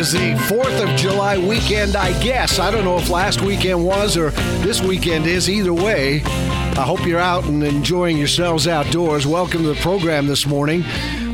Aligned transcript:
is 0.00 0.12
the 0.12 0.32
4th 0.48 0.82
of 0.82 0.96
July 0.96 1.36
weekend, 1.36 1.94
I 1.94 2.18
guess. 2.22 2.58
I 2.58 2.70
don't 2.70 2.84
know 2.84 2.96
if 2.96 3.10
last 3.10 3.42
weekend 3.42 3.84
was 3.84 4.16
or 4.16 4.30
this 4.62 4.80
weekend 4.80 5.26
is. 5.26 5.50
Either 5.50 5.74
way, 5.74 6.22
I 6.24 6.84
hope 6.86 7.04
you're 7.04 7.20
out 7.20 7.44
and 7.44 7.62
enjoying 7.62 8.16
yourselves 8.16 8.66
outdoors. 8.66 9.26
Welcome 9.26 9.60
to 9.64 9.74
the 9.74 9.80
program 9.82 10.26
this 10.26 10.46
morning. 10.46 10.84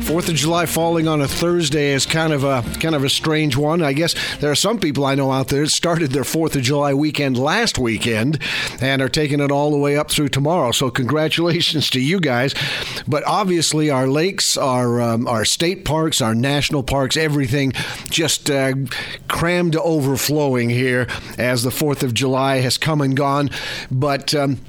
Fourth 0.07 0.29
of 0.29 0.35
July 0.35 0.65
falling 0.65 1.05
on 1.05 1.19
a 1.19 1.27
Thursday 1.27 1.87
is 1.87 2.05
kind 2.05 2.31
of 2.31 2.45
a 2.45 2.63
kind 2.79 2.95
of 2.95 3.03
a 3.03 3.09
strange 3.09 3.57
one. 3.57 3.81
I 3.81 3.91
guess 3.91 4.15
there 4.37 4.49
are 4.49 4.55
some 4.55 4.79
people 4.79 5.03
I 5.03 5.15
know 5.15 5.33
out 5.33 5.49
there 5.49 5.63
that 5.63 5.69
started 5.69 6.11
their 6.11 6.23
Fourth 6.23 6.55
of 6.55 6.61
July 6.61 6.93
weekend 6.93 7.37
last 7.37 7.77
weekend 7.77 8.41
and 8.79 9.01
are 9.01 9.09
taking 9.09 9.41
it 9.41 9.51
all 9.51 9.69
the 9.69 9.77
way 9.77 9.97
up 9.97 10.09
through 10.09 10.29
tomorrow. 10.29 10.71
So 10.71 10.89
congratulations 10.89 11.89
to 11.89 11.99
you 11.99 12.21
guys. 12.21 12.55
But 13.05 13.25
obviously, 13.25 13.89
our 13.89 14.07
lakes, 14.07 14.55
our 14.55 15.01
um, 15.01 15.27
our 15.27 15.43
state 15.43 15.83
parks, 15.83 16.21
our 16.21 16.33
national 16.33 16.83
parks, 16.83 17.17
everything 17.17 17.73
just 18.09 18.49
uh, 18.49 18.75
crammed 19.27 19.73
to 19.73 19.81
overflowing 19.81 20.69
here 20.69 21.07
as 21.37 21.63
the 21.63 21.71
Fourth 21.71 22.01
of 22.01 22.13
July 22.13 22.61
has 22.61 22.77
come 22.77 23.01
and 23.01 23.17
gone. 23.17 23.49
But 23.91 24.33
um, 24.33 24.61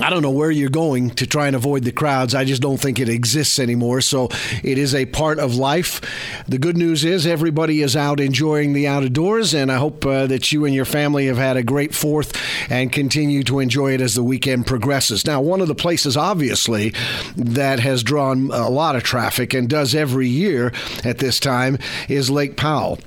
I 0.00 0.10
don't 0.10 0.22
know 0.22 0.30
where 0.30 0.50
you're 0.50 0.70
going 0.70 1.10
to 1.10 1.26
try 1.26 1.48
and 1.48 1.56
avoid 1.56 1.82
the 1.82 1.92
crowds. 1.92 2.34
I 2.34 2.44
just 2.44 2.62
don't 2.62 2.78
think 2.78 3.00
it 3.00 3.08
exists 3.08 3.58
anymore. 3.58 4.00
So 4.00 4.28
it 4.62 4.78
is 4.78 4.94
a 4.94 5.06
part 5.06 5.38
of 5.38 5.56
life. 5.56 6.00
The 6.46 6.58
good 6.58 6.76
news 6.76 7.04
is 7.04 7.26
everybody 7.26 7.82
is 7.82 7.96
out 7.96 8.20
enjoying 8.20 8.72
the 8.72 8.86
outdoors, 8.86 9.54
and 9.54 9.72
I 9.72 9.76
hope 9.76 10.06
uh, 10.06 10.26
that 10.28 10.52
you 10.52 10.64
and 10.64 10.74
your 10.74 10.84
family 10.84 11.26
have 11.26 11.36
had 11.36 11.56
a 11.56 11.62
great 11.62 11.94
fourth 11.94 12.40
and 12.70 12.92
continue 12.92 13.42
to 13.44 13.58
enjoy 13.58 13.92
it 13.94 14.00
as 14.00 14.14
the 14.14 14.22
weekend 14.22 14.66
progresses. 14.66 15.26
Now, 15.26 15.40
one 15.40 15.60
of 15.60 15.68
the 15.68 15.74
places, 15.74 16.16
obviously, 16.16 16.94
that 17.36 17.80
has 17.80 18.02
drawn 18.02 18.50
a 18.52 18.68
lot 18.68 18.96
of 18.96 19.02
traffic 19.02 19.52
and 19.52 19.68
does 19.68 19.94
every 19.94 20.28
year 20.28 20.72
at 21.04 21.18
this 21.18 21.40
time 21.40 21.78
is 22.08 22.30
Lake 22.30 22.56
Powell. 22.56 22.98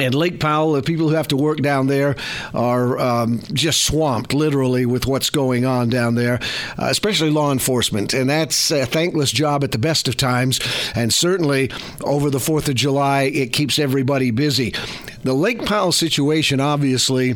And 0.00 0.14
Lake 0.14 0.40
Powell, 0.40 0.72
the 0.72 0.82
people 0.82 1.08
who 1.08 1.14
have 1.14 1.28
to 1.28 1.36
work 1.36 1.58
down 1.58 1.86
there 1.86 2.16
are 2.54 2.98
um, 2.98 3.40
just 3.52 3.82
swamped, 3.82 4.32
literally, 4.32 4.86
with 4.86 5.06
what's 5.06 5.30
going 5.30 5.64
on 5.64 5.88
down 5.88 6.14
there, 6.14 6.40
uh, 6.78 6.88
especially 6.90 7.30
law 7.30 7.52
enforcement. 7.52 8.14
And 8.14 8.30
that's 8.30 8.70
a 8.70 8.86
thankless 8.86 9.32
job 9.32 9.64
at 9.64 9.72
the 9.72 9.78
best 9.78 10.08
of 10.08 10.16
times. 10.16 10.60
And 10.94 11.12
certainly 11.12 11.70
over 12.02 12.30
the 12.30 12.38
4th 12.38 12.68
of 12.68 12.74
July, 12.74 13.22
it 13.22 13.52
keeps 13.52 13.78
everybody 13.78 14.30
busy. 14.30 14.74
The 15.22 15.34
Lake 15.34 15.64
Powell 15.64 15.92
situation, 15.92 16.60
obviously, 16.60 17.34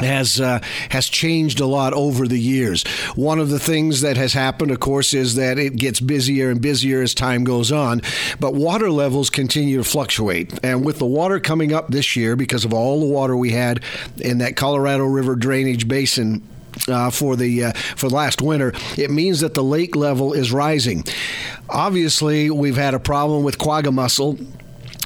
has 0.00 0.40
uh, 0.40 0.60
has 0.90 1.08
changed 1.08 1.60
a 1.60 1.66
lot 1.66 1.92
over 1.92 2.26
the 2.26 2.38
years. 2.38 2.82
One 3.14 3.38
of 3.38 3.48
the 3.48 3.58
things 3.58 4.00
that 4.00 4.16
has 4.16 4.32
happened, 4.32 4.70
of 4.70 4.80
course, 4.80 5.14
is 5.14 5.34
that 5.36 5.58
it 5.58 5.76
gets 5.76 6.00
busier 6.00 6.50
and 6.50 6.60
busier 6.60 7.02
as 7.02 7.14
time 7.14 7.44
goes 7.44 7.72
on. 7.72 8.02
But 8.38 8.54
water 8.54 8.90
levels 8.90 9.30
continue 9.30 9.78
to 9.78 9.84
fluctuate, 9.84 10.58
and 10.62 10.84
with 10.84 10.98
the 10.98 11.06
water 11.06 11.40
coming 11.40 11.72
up 11.72 11.88
this 11.88 12.16
year 12.16 12.36
because 12.36 12.64
of 12.64 12.72
all 12.72 13.00
the 13.00 13.06
water 13.06 13.36
we 13.36 13.50
had 13.50 13.82
in 14.18 14.38
that 14.38 14.56
Colorado 14.56 15.04
River 15.04 15.36
drainage 15.36 15.88
basin 15.88 16.46
uh, 16.88 17.10
for 17.10 17.36
the 17.36 17.64
uh, 17.64 17.72
for 17.96 18.08
last 18.08 18.42
winter, 18.42 18.72
it 18.96 19.10
means 19.10 19.40
that 19.40 19.54
the 19.54 19.64
lake 19.64 19.96
level 19.96 20.32
is 20.32 20.52
rising. 20.52 21.04
Obviously, 21.68 22.50
we've 22.50 22.76
had 22.76 22.94
a 22.94 23.00
problem 23.00 23.44
with 23.44 23.58
quagga 23.58 23.92
mussel 23.92 24.38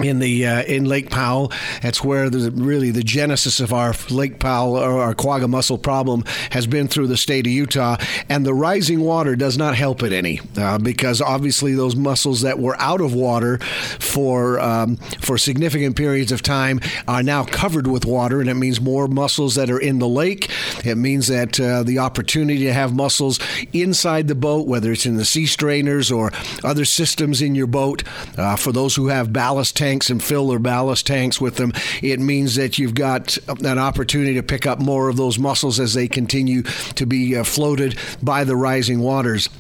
in 0.02 0.18
the 0.18 0.46
uh, 0.46 0.62
in 0.64 0.84
Lake 0.84 1.10
Powell. 1.10 1.52
That's 1.82 2.02
where 2.02 2.28
the, 2.30 2.50
really 2.50 2.90
the 2.90 3.02
genesis 3.02 3.60
of 3.60 3.72
our 3.72 3.94
Lake 4.10 4.38
Powell 4.38 4.76
or 4.76 5.00
our 5.00 5.14
quagga 5.14 5.48
mussel 5.48 5.78
problem 5.78 6.24
has 6.50 6.66
been 6.66 6.88
through 6.88 7.06
the 7.06 7.16
state 7.16 7.46
of 7.46 7.52
Utah, 7.52 7.96
and 8.28 8.44
the 8.44 8.54
rising 8.54 9.00
water 9.00 9.36
does 9.36 9.56
not 9.56 9.76
help 9.76 10.02
it 10.02 10.12
any 10.12 10.40
uh, 10.56 10.78
because 10.78 11.20
obviously 11.20 11.74
those 11.74 11.94
mussels 11.94 12.42
that 12.42 12.58
were 12.58 12.76
out 12.80 13.00
of 13.00 13.14
water 13.14 13.58
for 14.00 14.58
um, 14.60 14.96
for 15.20 15.38
significant 15.38 15.96
periods 15.96 16.32
of 16.32 16.42
time 16.42 16.80
are 17.06 17.22
now 17.22 17.44
covered 17.44 17.86
with 17.86 18.04
water, 18.04 18.40
and 18.40 18.50
it 18.50 18.54
means 18.54 18.80
more 18.80 19.06
mussels 19.06 19.54
that 19.54 19.70
are 19.70 19.78
in 19.78 19.98
the 19.98 20.08
lake. 20.08 20.50
It 20.84 20.96
means 20.96 21.28
that 21.28 21.60
uh, 21.60 21.82
the 21.82 21.98
opportunity 21.98 22.64
to 22.64 22.72
have 22.72 22.94
mussels 22.94 23.38
inside 23.72 24.28
the 24.28 24.34
boat, 24.34 24.66
whether 24.66 24.90
it's 24.90 25.06
in 25.06 25.16
the 25.16 25.24
sea 25.24 25.46
strainers 25.46 26.10
or 26.10 26.32
other 26.62 26.84
systems 26.84 27.40
in 27.40 27.54
your 27.54 27.66
boat, 27.66 28.02
uh, 28.36 28.56
for 28.56 28.72
those 28.72 28.96
who 28.96 29.08
have 29.08 29.32
ballast 29.32 29.76
tanks 29.84 30.08
and 30.08 30.22
fill 30.22 30.48
their 30.48 30.58
ballast 30.58 31.06
tanks 31.06 31.40
with 31.40 31.56
them, 31.56 31.70
it 32.02 32.18
means 32.18 32.54
that 32.54 32.78
you've 32.78 32.94
got 32.94 33.36
an 33.62 33.78
opportunity 33.78 34.32
to 34.34 34.42
pick 34.42 34.66
up 34.66 34.80
more 34.80 35.10
of 35.10 35.16
those 35.16 35.38
mussels 35.38 35.78
as 35.78 35.92
they 35.92 36.08
continue 36.08 36.62
to 36.62 37.04
be 37.04 37.36
uh, 37.36 37.44
floated 37.44 37.98
by 38.22 38.44
the 38.44 38.56
rising 38.56 39.00
waters. 39.00 39.50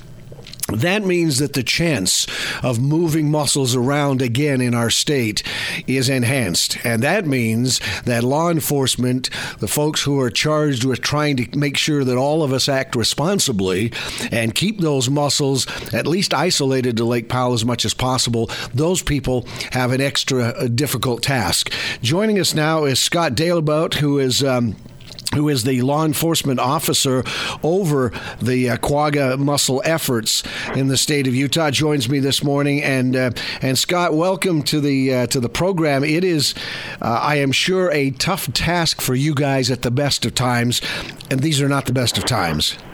That 0.72 1.04
means 1.04 1.40
that 1.40 1.52
the 1.52 1.62
chance 1.62 2.26
of 2.62 2.80
moving 2.80 3.30
mussels 3.30 3.76
around 3.76 4.22
again 4.22 4.62
in 4.62 4.72
our 4.74 4.88
state 4.88 5.42
is 5.86 6.08
enhanced. 6.08 6.78
And 6.84 7.02
that 7.02 7.26
means 7.26 7.80
that 8.04 8.24
law 8.24 8.48
enforcement, 8.50 9.28
the 9.58 9.68
folks 9.68 10.02
who 10.02 10.18
are 10.20 10.30
charged 10.30 10.84
with 10.84 11.02
trying 11.02 11.36
to 11.36 11.58
make 11.58 11.76
sure 11.76 12.02
that 12.02 12.16
all 12.16 12.42
of 12.42 12.50
us 12.50 12.66
act 12.66 12.96
responsibly 12.96 13.92
and 14.32 14.54
keep 14.54 14.80
those 14.80 15.10
mussels 15.10 15.66
at 15.92 16.06
least 16.06 16.32
isolated 16.32 16.96
to 16.96 17.04
Lake 17.04 17.28
Powell 17.28 17.52
as 17.52 17.64
much 17.66 17.84
as 17.84 17.92
possible, 17.92 18.48
those 18.72 19.02
people 19.02 19.46
have 19.72 19.92
an 19.92 20.00
extra 20.00 20.44
uh, 20.44 20.68
difficult 20.68 21.22
task. 21.22 21.70
Joining 22.00 22.38
us 22.38 22.54
now 22.54 22.84
is 22.84 22.98
Scott 22.98 23.34
Dalebout, 23.34 23.94
who 23.94 24.18
is. 24.18 24.42
Um, 24.42 24.76
who 25.34 25.48
is 25.48 25.64
the 25.64 25.82
law 25.82 26.04
enforcement 26.04 26.60
officer 26.60 27.24
over 27.62 28.12
the 28.40 28.70
uh, 28.70 28.76
Quagga 28.78 29.36
mussel 29.36 29.82
efforts 29.84 30.42
in 30.74 30.88
the 30.88 30.96
state 30.96 31.26
of 31.26 31.34
Utah, 31.34 31.70
joins 31.70 32.08
me 32.08 32.18
this 32.18 32.42
morning. 32.42 32.82
And 32.82 33.16
uh, 33.16 33.30
and 33.60 33.78
Scott, 33.78 34.14
welcome 34.14 34.62
to 34.64 34.80
the 34.80 35.14
uh, 35.14 35.26
to 35.28 35.40
the 35.40 35.48
program. 35.48 36.04
It 36.04 36.24
is, 36.24 36.54
uh, 37.02 37.20
I 37.22 37.36
am 37.36 37.52
sure, 37.52 37.90
a 37.90 38.10
tough 38.10 38.52
task 38.52 39.00
for 39.00 39.14
you 39.14 39.34
guys 39.34 39.70
at 39.70 39.82
the 39.82 39.90
best 39.90 40.24
of 40.24 40.34
times, 40.34 40.80
and 41.30 41.40
these 41.40 41.60
are 41.60 41.68
not 41.68 41.86
the 41.86 41.92
best 41.92 42.18
of 42.18 42.24
times. 42.24 42.76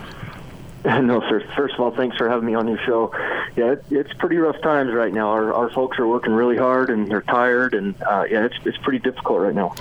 No, 0.85 1.21
sir. 1.29 1.43
First 1.57 1.75
of 1.75 1.81
all, 1.81 1.95
thanks 1.95 2.17
for 2.17 2.27
having 2.27 2.47
me 2.47 2.55
on 2.55 2.67
your 2.67 2.79
show. 2.87 3.13
Yeah, 3.57 3.73
it, 3.73 3.85
it's 3.91 4.13
pretty 4.15 4.37
rough 4.37 4.61
times 4.63 4.93
right 4.93 5.13
now. 5.13 5.31
Our, 5.31 5.53
our 5.53 5.71
folks 5.71 5.99
are 5.99 6.07
working 6.07 6.33
really 6.33 6.57
hard 6.57 6.91
and 6.91 7.11
they're 7.11 7.23
tired, 7.23 7.75
and 7.75 8.01
uh, 8.03 8.25
yeah, 8.31 8.45
it's 8.45 8.55
it's 8.65 8.79
pretty 8.79 9.01
difficult 9.01 9.41
right 9.41 9.55
now. 9.55 9.75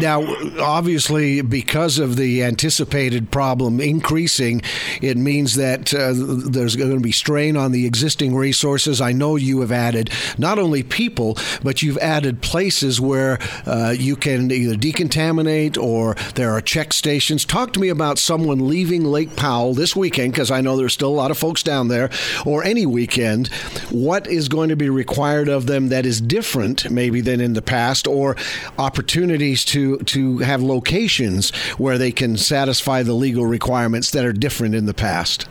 Now, 0.00 0.24
obviously, 0.60 1.42
because 1.42 1.98
of 1.98 2.16
the 2.16 2.42
anticipated 2.42 3.30
problem 3.30 3.80
increasing, 3.80 4.62
it 5.02 5.16
means 5.16 5.56
that 5.56 5.92
uh, 5.92 6.12
there's 6.50 6.76
going 6.76 6.94
to 6.94 7.00
be 7.00 7.12
strain 7.12 7.56
on 7.56 7.72
the 7.72 7.86
existing 7.86 8.34
resources. 8.34 9.00
I 9.00 9.12
know 9.12 9.36
you 9.36 9.60
have 9.60 9.72
added 9.72 10.10
not 10.38 10.58
only 10.58 10.82
people, 10.82 11.36
but 11.62 11.82
you've 11.82 11.98
added 11.98 12.40
places 12.40 13.00
where 13.00 13.38
uh, 13.66 13.94
you 13.96 14.16
can 14.16 14.50
either 14.50 14.74
decontaminate 14.74 15.76
or 15.76 16.14
there 16.34 16.52
are 16.52 16.60
check 16.60 16.92
stations. 16.92 17.44
Talk 17.44 17.72
to 17.74 17.80
me 17.80 17.88
about 17.88 18.18
someone 18.18 18.68
leaving 18.68 19.04
Lake 19.04 19.36
Powell 19.36 19.74
this 19.74 19.94
weekend, 19.94 20.32
because 20.32 20.50
I 20.50 20.60
know 20.62 20.76
there's 20.76 20.94
still 20.94 21.10
a 21.10 21.10
lot 21.10 21.30
of 21.30 21.38
folks 21.38 21.62
down 21.62 21.88
there, 21.88 22.08
or 22.46 22.64
any 22.64 22.85
weekend. 22.88 23.48
What 23.90 24.26
is 24.26 24.48
going 24.48 24.68
to 24.68 24.76
be 24.76 24.90
required 24.90 25.48
of 25.48 25.66
them 25.66 25.88
that 25.88 26.06
is 26.06 26.20
different, 26.20 26.90
maybe, 26.90 27.20
than 27.20 27.40
in 27.40 27.52
the 27.54 27.62
past, 27.62 28.06
or 28.06 28.36
opportunities 28.78 29.64
to, 29.66 29.98
to 29.98 30.38
have 30.38 30.62
locations 30.62 31.50
where 31.78 31.98
they 31.98 32.12
can 32.12 32.36
satisfy 32.36 33.02
the 33.02 33.14
legal 33.14 33.46
requirements 33.46 34.10
that 34.12 34.24
are 34.24 34.32
different 34.32 34.74
in 34.74 34.86
the 34.86 34.94
past? 34.94 35.48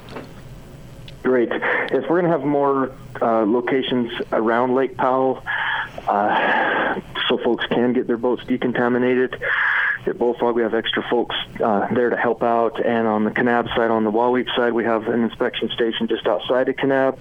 Great. 1.24 1.50
If 1.52 2.10
we're 2.10 2.22
going 2.22 2.26
to 2.26 2.30
have 2.30 2.44
more 2.44 2.92
uh, 3.22 3.46
locations 3.46 4.12
around 4.32 4.76
Lake 4.76 4.96
Powell, 4.98 5.44
uh, 6.08 7.00
so 7.28 7.38
folks 7.40 7.66
can 7.68 7.94
get 7.94 8.08
their 8.08 8.18
boats 8.18 8.44
decontaminated. 8.44 9.42
At 10.08 10.20
Bullfrog, 10.20 10.56
we 10.56 10.62
have 10.62 10.76
extra 10.76 11.04
folks 11.10 11.36
uh, 11.64 11.88
there 11.94 12.12
to 12.12 12.18
help 12.18 12.44
out, 12.44 12.84
and 12.86 13.08
on 13.08 13.24
the 13.24 13.32
Kanab 13.32 13.68
side, 13.76 13.90
on 13.90 14.04
the 14.04 14.12
Wahweap 14.12 14.56
side, 14.56 14.74
we 14.74 14.84
have 14.84 15.08
an 15.08 15.24
inspection 15.24 15.70
station 15.70 16.08
just 16.08 16.28
outside 16.28 16.70
of 16.70 16.76
Kanab 16.76 17.18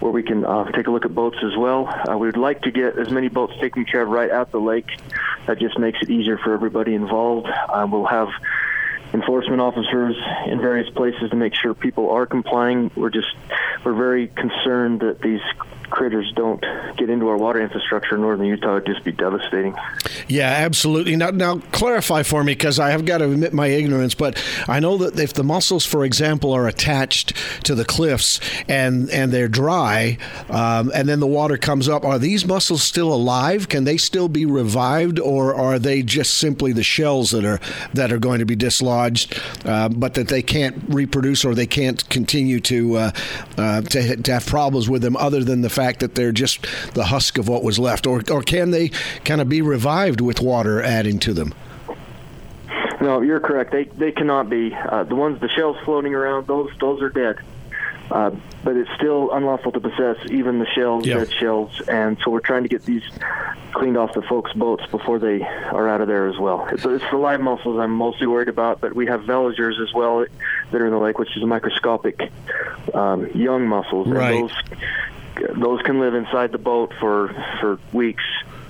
where 0.00 0.12
we 0.12 0.22
can 0.22 0.44
uh, 0.44 0.64
take 0.72 0.86
a 0.86 0.90
look 0.90 1.04
at 1.04 1.14
boats 1.14 1.38
as 1.42 1.56
well. 1.56 1.86
Uh, 1.86 2.16
we 2.16 2.26
would 2.26 2.36
like 2.36 2.62
to 2.62 2.70
get 2.70 2.98
as 2.98 3.10
many 3.10 3.28
boats 3.28 3.54
taken 3.60 3.84
care 3.84 4.02
of 4.02 4.08
right 4.08 4.30
at 4.30 4.50
the 4.50 4.60
lake. 4.60 4.98
That 5.46 5.58
just 5.58 5.78
makes 5.78 5.98
it 6.02 6.10
easier 6.10 6.38
for 6.38 6.52
everybody 6.54 6.94
involved. 6.94 7.48
Uh, 7.48 7.86
we'll 7.90 8.06
have 8.06 8.28
enforcement 9.12 9.60
officers 9.60 10.16
in 10.46 10.60
various 10.60 10.90
places 10.90 11.30
to 11.30 11.36
make 11.36 11.54
sure 11.54 11.74
people 11.74 12.10
are 12.10 12.26
complying. 12.26 12.90
We're 12.96 13.10
just 13.10 13.34
we're 13.84 13.94
very 13.94 14.28
concerned 14.28 15.00
that 15.00 15.20
these 15.20 15.40
critters 15.96 16.30
don't 16.36 16.62
get 16.98 17.08
into 17.08 17.26
our 17.28 17.38
water 17.38 17.58
infrastructure 17.58 18.16
in 18.16 18.20
northern 18.20 18.44
Utah, 18.44 18.74
would 18.74 18.84
just 18.84 19.02
be 19.02 19.12
devastating. 19.12 19.74
Yeah, 20.28 20.50
absolutely. 20.50 21.16
Now, 21.16 21.30
now 21.30 21.56
clarify 21.72 22.22
for 22.22 22.44
me 22.44 22.52
because 22.52 22.78
I 22.78 22.90
have 22.90 23.06
got 23.06 23.18
to 23.18 23.24
admit 23.24 23.54
my 23.54 23.68
ignorance, 23.68 24.14
but 24.14 24.42
I 24.68 24.78
know 24.78 24.98
that 24.98 25.18
if 25.18 25.32
the 25.32 25.42
mussels, 25.42 25.86
for 25.86 26.04
example, 26.04 26.52
are 26.52 26.68
attached 26.68 27.32
to 27.64 27.74
the 27.74 27.86
cliffs 27.86 28.40
and 28.68 29.08
and 29.08 29.32
they're 29.32 29.48
dry, 29.48 30.18
um, 30.50 30.92
and 30.94 31.08
then 31.08 31.18
the 31.20 31.26
water 31.26 31.56
comes 31.56 31.88
up, 31.88 32.04
are 32.04 32.18
these 32.18 32.44
mussels 32.44 32.82
still 32.82 33.10
alive? 33.10 33.70
Can 33.70 33.84
they 33.84 33.96
still 33.96 34.28
be 34.28 34.44
revived, 34.44 35.18
or 35.18 35.54
are 35.54 35.78
they 35.78 36.02
just 36.02 36.34
simply 36.34 36.74
the 36.74 36.82
shells 36.82 37.30
that 37.30 37.46
are 37.46 37.58
that 37.94 38.12
are 38.12 38.18
going 38.18 38.40
to 38.40 38.44
be 38.44 38.56
dislodged, 38.56 39.40
uh, 39.64 39.88
but 39.88 40.12
that 40.12 40.28
they 40.28 40.42
can't 40.42 40.76
reproduce 40.88 41.42
or 41.42 41.54
they 41.54 41.66
can't 41.66 42.06
continue 42.10 42.60
to 42.60 42.96
uh, 42.96 43.10
uh, 43.56 43.80
to, 43.80 44.16
to 44.16 44.32
have 44.32 44.44
problems 44.44 44.90
with 44.90 45.00
them 45.00 45.16
other 45.16 45.42
than 45.42 45.62
the 45.62 45.70
fact 45.70 45.85
that 46.00 46.14
they're 46.14 46.32
just 46.32 46.66
the 46.94 47.04
husk 47.04 47.38
of 47.38 47.48
what 47.48 47.62
was 47.62 47.78
left? 47.78 48.06
Or, 48.06 48.22
or 48.30 48.42
can 48.42 48.70
they 48.70 48.90
kind 49.24 49.40
of 49.40 49.48
be 49.48 49.62
revived 49.62 50.20
with 50.20 50.40
water 50.40 50.82
adding 50.82 51.18
to 51.20 51.32
them? 51.32 51.54
No, 53.00 53.20
you're 53.20 53.40
correct. 53.40 53.72
They 53.72 53.84
they 53.84 54.10
cannot 54.10 54.50
be. 54.50 54.74
Uh, 54.74 55.04
the 55.04 55.14
ones 55.14 55.40
the 55.40 55.48
shells 55.48 55.76
floating 55.84 56.14
around, 56.14 56.46
those 56.46 56.70
those 56.80 57.02
are 57.02 57.10
dead. 57.10 57.38
Uh, 58.10 58.30
but 58.62 58.76
it's 58.76 58.90
still 58.94 59.32
unlawful 59.32 59.72
to 59.72 59.80
possess 59.80 60.16
even 60.30 60.60
the 60.60 60.66
shells, 60.66 61.04
yeah. 61.04 61.18
dead 61.18 61.32
shells, 61.32 61.80
and 61.88 62.16
so 62.22 62.30
we're 62.30 62.40
trying 62.40 62.62
to 62.62 62.68
get 62.68 62.82
these 62.84 63.02
cleaned 63.72 63.96
off 63.96 64.14
the 64.14 64.22
folks' 64.22 64.52
boats 64.54 64.84
before 64.90 65.18
they 65.18 65.42
are 65.42 65.88
out 65.88 66.00
of 66.00 66.08
there 66.08 66.28
as 66.28 66.38
well. 66.38 66.66
It's, 66.70 66.84
it's 66.84 67.04
the 67.10 67.16
live 67.16 67.40
mussels 67.40 67.78
I'm 67.78 67.90
mostly 67.90 68.26
worried 68.26 68.48
about, 68.48 68.80
but 68.80 68.94
we 68.94 69.06
have 69.06 69.22
veligers 69.22 69.80
as 69.82 69.92
well 69.92 70.24
that 70.70 70.80
are 70.80 70.86
in 70.86 70.92
the 70.92 70.98
lake, 70.98 71.18
which 71.18 71.36
is 71.36 71.44
microscopic 71.44 72.30
um, 72.94 73.26
young 73.32 73.66
mussels, 73.66 74.06
right. 74.08 74.34
and 74.34 74.48
those 74.48 74.56
those 75.56 75.80
can 75.82 76.00
live 76.00 76.14
inside 76.14 76.52
the 76.52 76.58
boat 76.58 76.92
for 77.00 77.34
for 77.60 77.78
weeks 77.92 78.24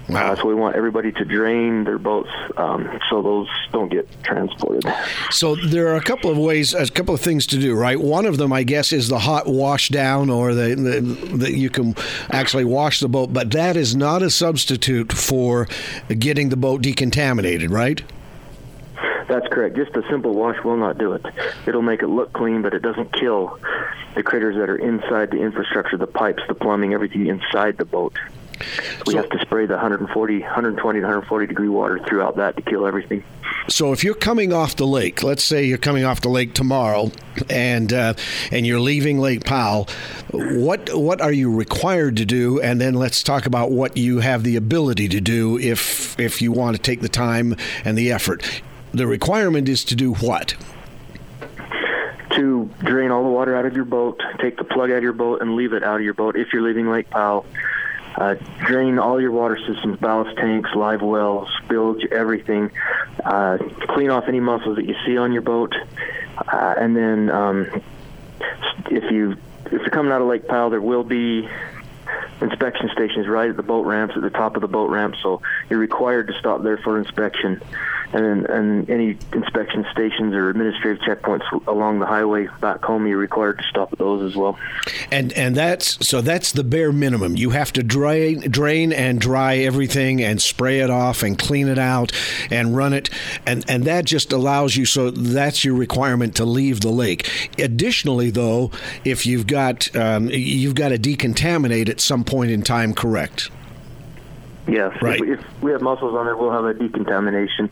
Wow. 0.08 0.32
Uh, 0.32 0.36
so 0.36 0.46
we 0.46 0.54
want 0.54 0.76
everybody 0.76 1.10
to 1.12 1.24
drain 1.24 1.84
their 1.84 1.98
boats 1.98 2.30
um, 2.56 3.00
so 3.10 3.22
those 3.22 3.48
don't 3.72 3.90
get 3.90 4.08
transported. 4.22 4.84
So 5.30 5.56
there 5.56 5.88
are 5.88 5.96
a 5.96 6.02
couple 6.02 6.30
of 6.30 6.38
ways, 6.38 6.74
a 6.74 6.88
couple 6.88 7.14
of 7.14 7.20
things 7.20 7.46
to 7.48 7.58
do, 7.58 7.74
right? 7.74 8.00
One 8.00 8.24
of 8.24 8.36
them, 8.38 8.52
I 8.52 8.62
guess, 8.62 8.92
is 8.92 9.08
the 9.08 9.18
hot 9.18 9.48
wash 9.48 9.88
down, 9.88 10.30
or 10.30 10.54
that 10.54 11.52
you 11.54 11.70
can 11.70 11.96
actually 12.30 12.64
wash 12.64 13.00
the 13.00 13.08
boat, 13.08 13.32
but 13.32 13.50
that 13.52 13.76
is 13.76 13.96
not 13.96 14.22
a 14.22 14.30
substitute 14.30 15.12
for 15.12 15.66
getting 16.08 16.50
the 16.50 16.56
boat 16.56 16.82
decontaminated, 16.82 17.70
right? 17.70 18.02
That's 19.28 19.46
correct. 19.48 19.74
Just 19.74 19.96
a 19.96 20.02
simple 20.08 20.34
wash 20.34 20.62
will 20.62 20.76
not 20.76 20.98
do 20.98 21.12
it. 21.14 21.26
It'll 21.66 21.82
make 21.82 22.02
it 22.02 22.08
look 22.08 22.32
clean, 22.32 22.62
but 22.62 22.74
it 22.74 22.82
doesn't 22.82 23.12
kill 23.12 23.58
the 24.16 24.22
critters 24.22 24.56
that 24.56 24.68
are 24.68 24.76
inside 24.76 25.30
the 25.30 25.40
infrastructure, 25.40 25.96
the 25.96 26.06
pipes, 26.06 26.42
the 26.48 26.54
plumbing, 26.54 26.94
everything 26.94 27.26
inside 27.26 27.76
the 27.78 27.84
boat. 27.84 28.18
We 29.06 29.12
so, 29.12 29.18
have 29.18 29.30
to 29.30 29.38
spray 29.40 29.66
the 29.66 29.74
140, 29.74 30.40
120 30.40 31.00
to 31.00 31.04
140 31.04 31.46
degree 31.46 31.68
water 31.68 32.00
throughout 32.08 32.36
that 32.36 32.56
to 32.56 32.62
kill 32.62 32.86
everything. 32.86 33.22
So 33.68 33.92
if 33.92 34.02
you're 34.02 34.14
coming 34.14 34.52
off 34.52 34.76
the 34.76 34.86
lake, 34.86 35.22
let's 35.22 35.44
say 35.44 35.64
you're 35.64 35.76
coming 35.76 36.04
off 36.04 36.20
the 36.20 36.28
lake 36.28 36.54
tomorrow, 36.54 37.10
and 37.50 37.92
uh, 37.92 38.14
and 38.50 38.66
you're 38.66 38.80
leaving 38.80 39.18
Lake 39.18 39.44
Powell, 39.44 39.88
what 40.32 40.88
what 40.94 41.20
are 41.20 41.32
you 41.32 41.54
required 41.54 42.16
to 42.16 42.24
do? 42.24 42.60
And 42.60 42.80
then 42.80 42.94
let's 42.94 43.22
talk 43.22 43.44
about 43.44 43.72
what 43.72 43.96
you 43.96 44.20
have 44.20 44.42
the 44.44 44.56
ability 44.56 45.08
to 45.08 45.20
do 45.20 45.58
if 45.58 46.18
if 46.18 46.40
you 46.40 46.52
want 46.52 46.76
to 46.76 46.82
take 46.82 47.02
the 47.02 47.08
time 47.08 47.56
and 47.84 47.98
the 47.98 48.12
effort. 48.12 48.62
The 48.92 49.06
requirement 49.06 49.68
is 49.68 49.84
to 49.84 49.96
do 49.96 50.14
what? 50.14 50.54
To 52.36 52.70
drain 52.80 53.10
all 53.10 53.22
the 53.22 53.30
water 53.30 53.56
out 53.56 53.66
of 53.66 53.74
your 53.74 53.84
boat, 53.84 54.20
take 54.38 54.56
the 54.56 54.64
plug 54.64 54.90
out 54.90 54.98
of 54.98 55.02
your 55.02 55.12
boat, 55.12 55.40
and 55.40 55.56
leave 55.56 55.72
it 55.72 55.82
out 55.82 55.96
of 55.96 56.02
your 56.02 56.14
boat 56.14 56.36
if 56.36 56.52
you're 56.52 56.62
leaving 56.62 56.90
Lake 56.90 57.08
Powell 57.10 57.46
uh, 58.16 58.34
drain 58.64 58.98
all 58.98 59.20
your 59.20 59.30
water 59.30 59.58
systems, 59.66 59.98
ballast 60.00 60.36
tanks, 60.38 60.70
live 60.74 61.02
wells, 61.02 61.48
bilge, 61.68 62.04
everything. 62.10 62.70
Uh, 63.24 63.58
clean 63.88 64.10
off 64.10 64.24
any 64.26 64.40
mussels 64.40 64.76
that 64.76 64.86
you 64.86 64.94
see 65.04 65.18
on 65.18 65.32
your 65.32 65.42
boat, 65.42 65.74
uh, 66.50 66.74
and 66.78 66.96
then 66.96 67.30
um, 67.30 67.82
if 68.90 69.10
you 69.10 69.36
if 69.66 69.72
you're 69.72 69.90
coming 69.90 70.12
out 70.12 70.22
of 70.22 70.28
Lake 70.28 70.48
Powell, 70.48 70.70
there 70.70 70.80
will 70.80 71.04
be 71.04 71.48
inspection 72.40 72.90
stations 72.92 73.26
right 73.26 73.50
at 73.50 73.56
the 73.56 73.62
boat 73.62 73.86
ramps 73.86 74.16
at 74.16 74.22
the 74.22 74.30
top 74.30 74.56
of 74.56 74.62
the 74.62 74.68
boat 74.68 74.90
ramp, 74.90 75.14
so 75.22 75.42
you're 75.70 75.78
required 75.78 76.28
to 76.28 76.38
stop 76.38 76.62
there 76.62 76.78
for 76.78 76.98
inspection 76.98 77.60
and 78.12 78.46
and 78.46 78.88
any 78.88 79.16
inspection 79.32 79.84
stations 79.90 80.34
or 80.34 80.50
administrative 80.50 81.02
checkpoints 81.02 81.44
along 81.66 81.98
the 81.98 82.06
highway 82.06 82.48
back 82.60 82.82
home, 82.82 83.06
you're 83.06 83.18
required 83.18 83.58
to 83.58 83.64
stop 83.64 83.92
at 83.92 83.98
those 83.98 84.22
as 84.22 84.36
well. 84.36 84.58
And 85.10 85.32
and 85.32 85.56
that's 85.56 86.06
so 86.06 86.20
that's 86.20 86.52
the 86.52 86.64
bare 86.64 86.92
minimum. 86.92 87.36
You 87.36 87.50
have 87.50 87.72
to 87.74 87.82
drain 87.82 88.40
drain 88.50 88.92
and 88.92 89.20
dry 89.20 89.56
everything 89.58 90.22
and 90.22 90.40
spray 90.40 90.80
it 90.80 90.90
off 90.90 91.22
and 91.22 91.38
clean 91.38 91.68
it 91.68 91.78
out 91.78 92.12
and 92.50 92.76
run 92.76 92.92
it, 92.92 93.10
and 93.44 93.64
and 93.68 93.84
that 93.84 94.04
just 94.04 94.32
allows 94.32 94.76
you. 94.76 94.86
So 94.86 95.10
that's 95.10 95.64
your 95.64 95.74
requirement 95.74 96.36
to 96.36 96.44
leave 96.44 96.80
the 96.80 96.90
lake. 96.90 97.28
Additionally, 97.58 98.30
though, 98.30 98.70
if 99.04 99.26
you've 99.26 99.46
got 99.46 99.94
um, 99.96 100.30
you've 100.30 100.74
got 100.74 100.88
to 100.88 100.98
decontaminate 100.98 101.88
at 101.96 102.00
some 102.00 102.24
point 102.24 102.50
in 102.50 102.60
time, 102.60 102.92
correct? 102.92 103.50
Yes. 104.68 105.00
Right. 105.00 105.14
If 105.14 105.20
we, 105.20 105.32
if 105.32 105.62
we, 105.62 105.72
have 105.72 105.80
mussels 105.80 106.14
on 106.14 106.26
there, 106.26 106.36
we'll 106.36 106.50
have 106.50 106.66
a 106.66 106.74
decontamination. 106.74 107.70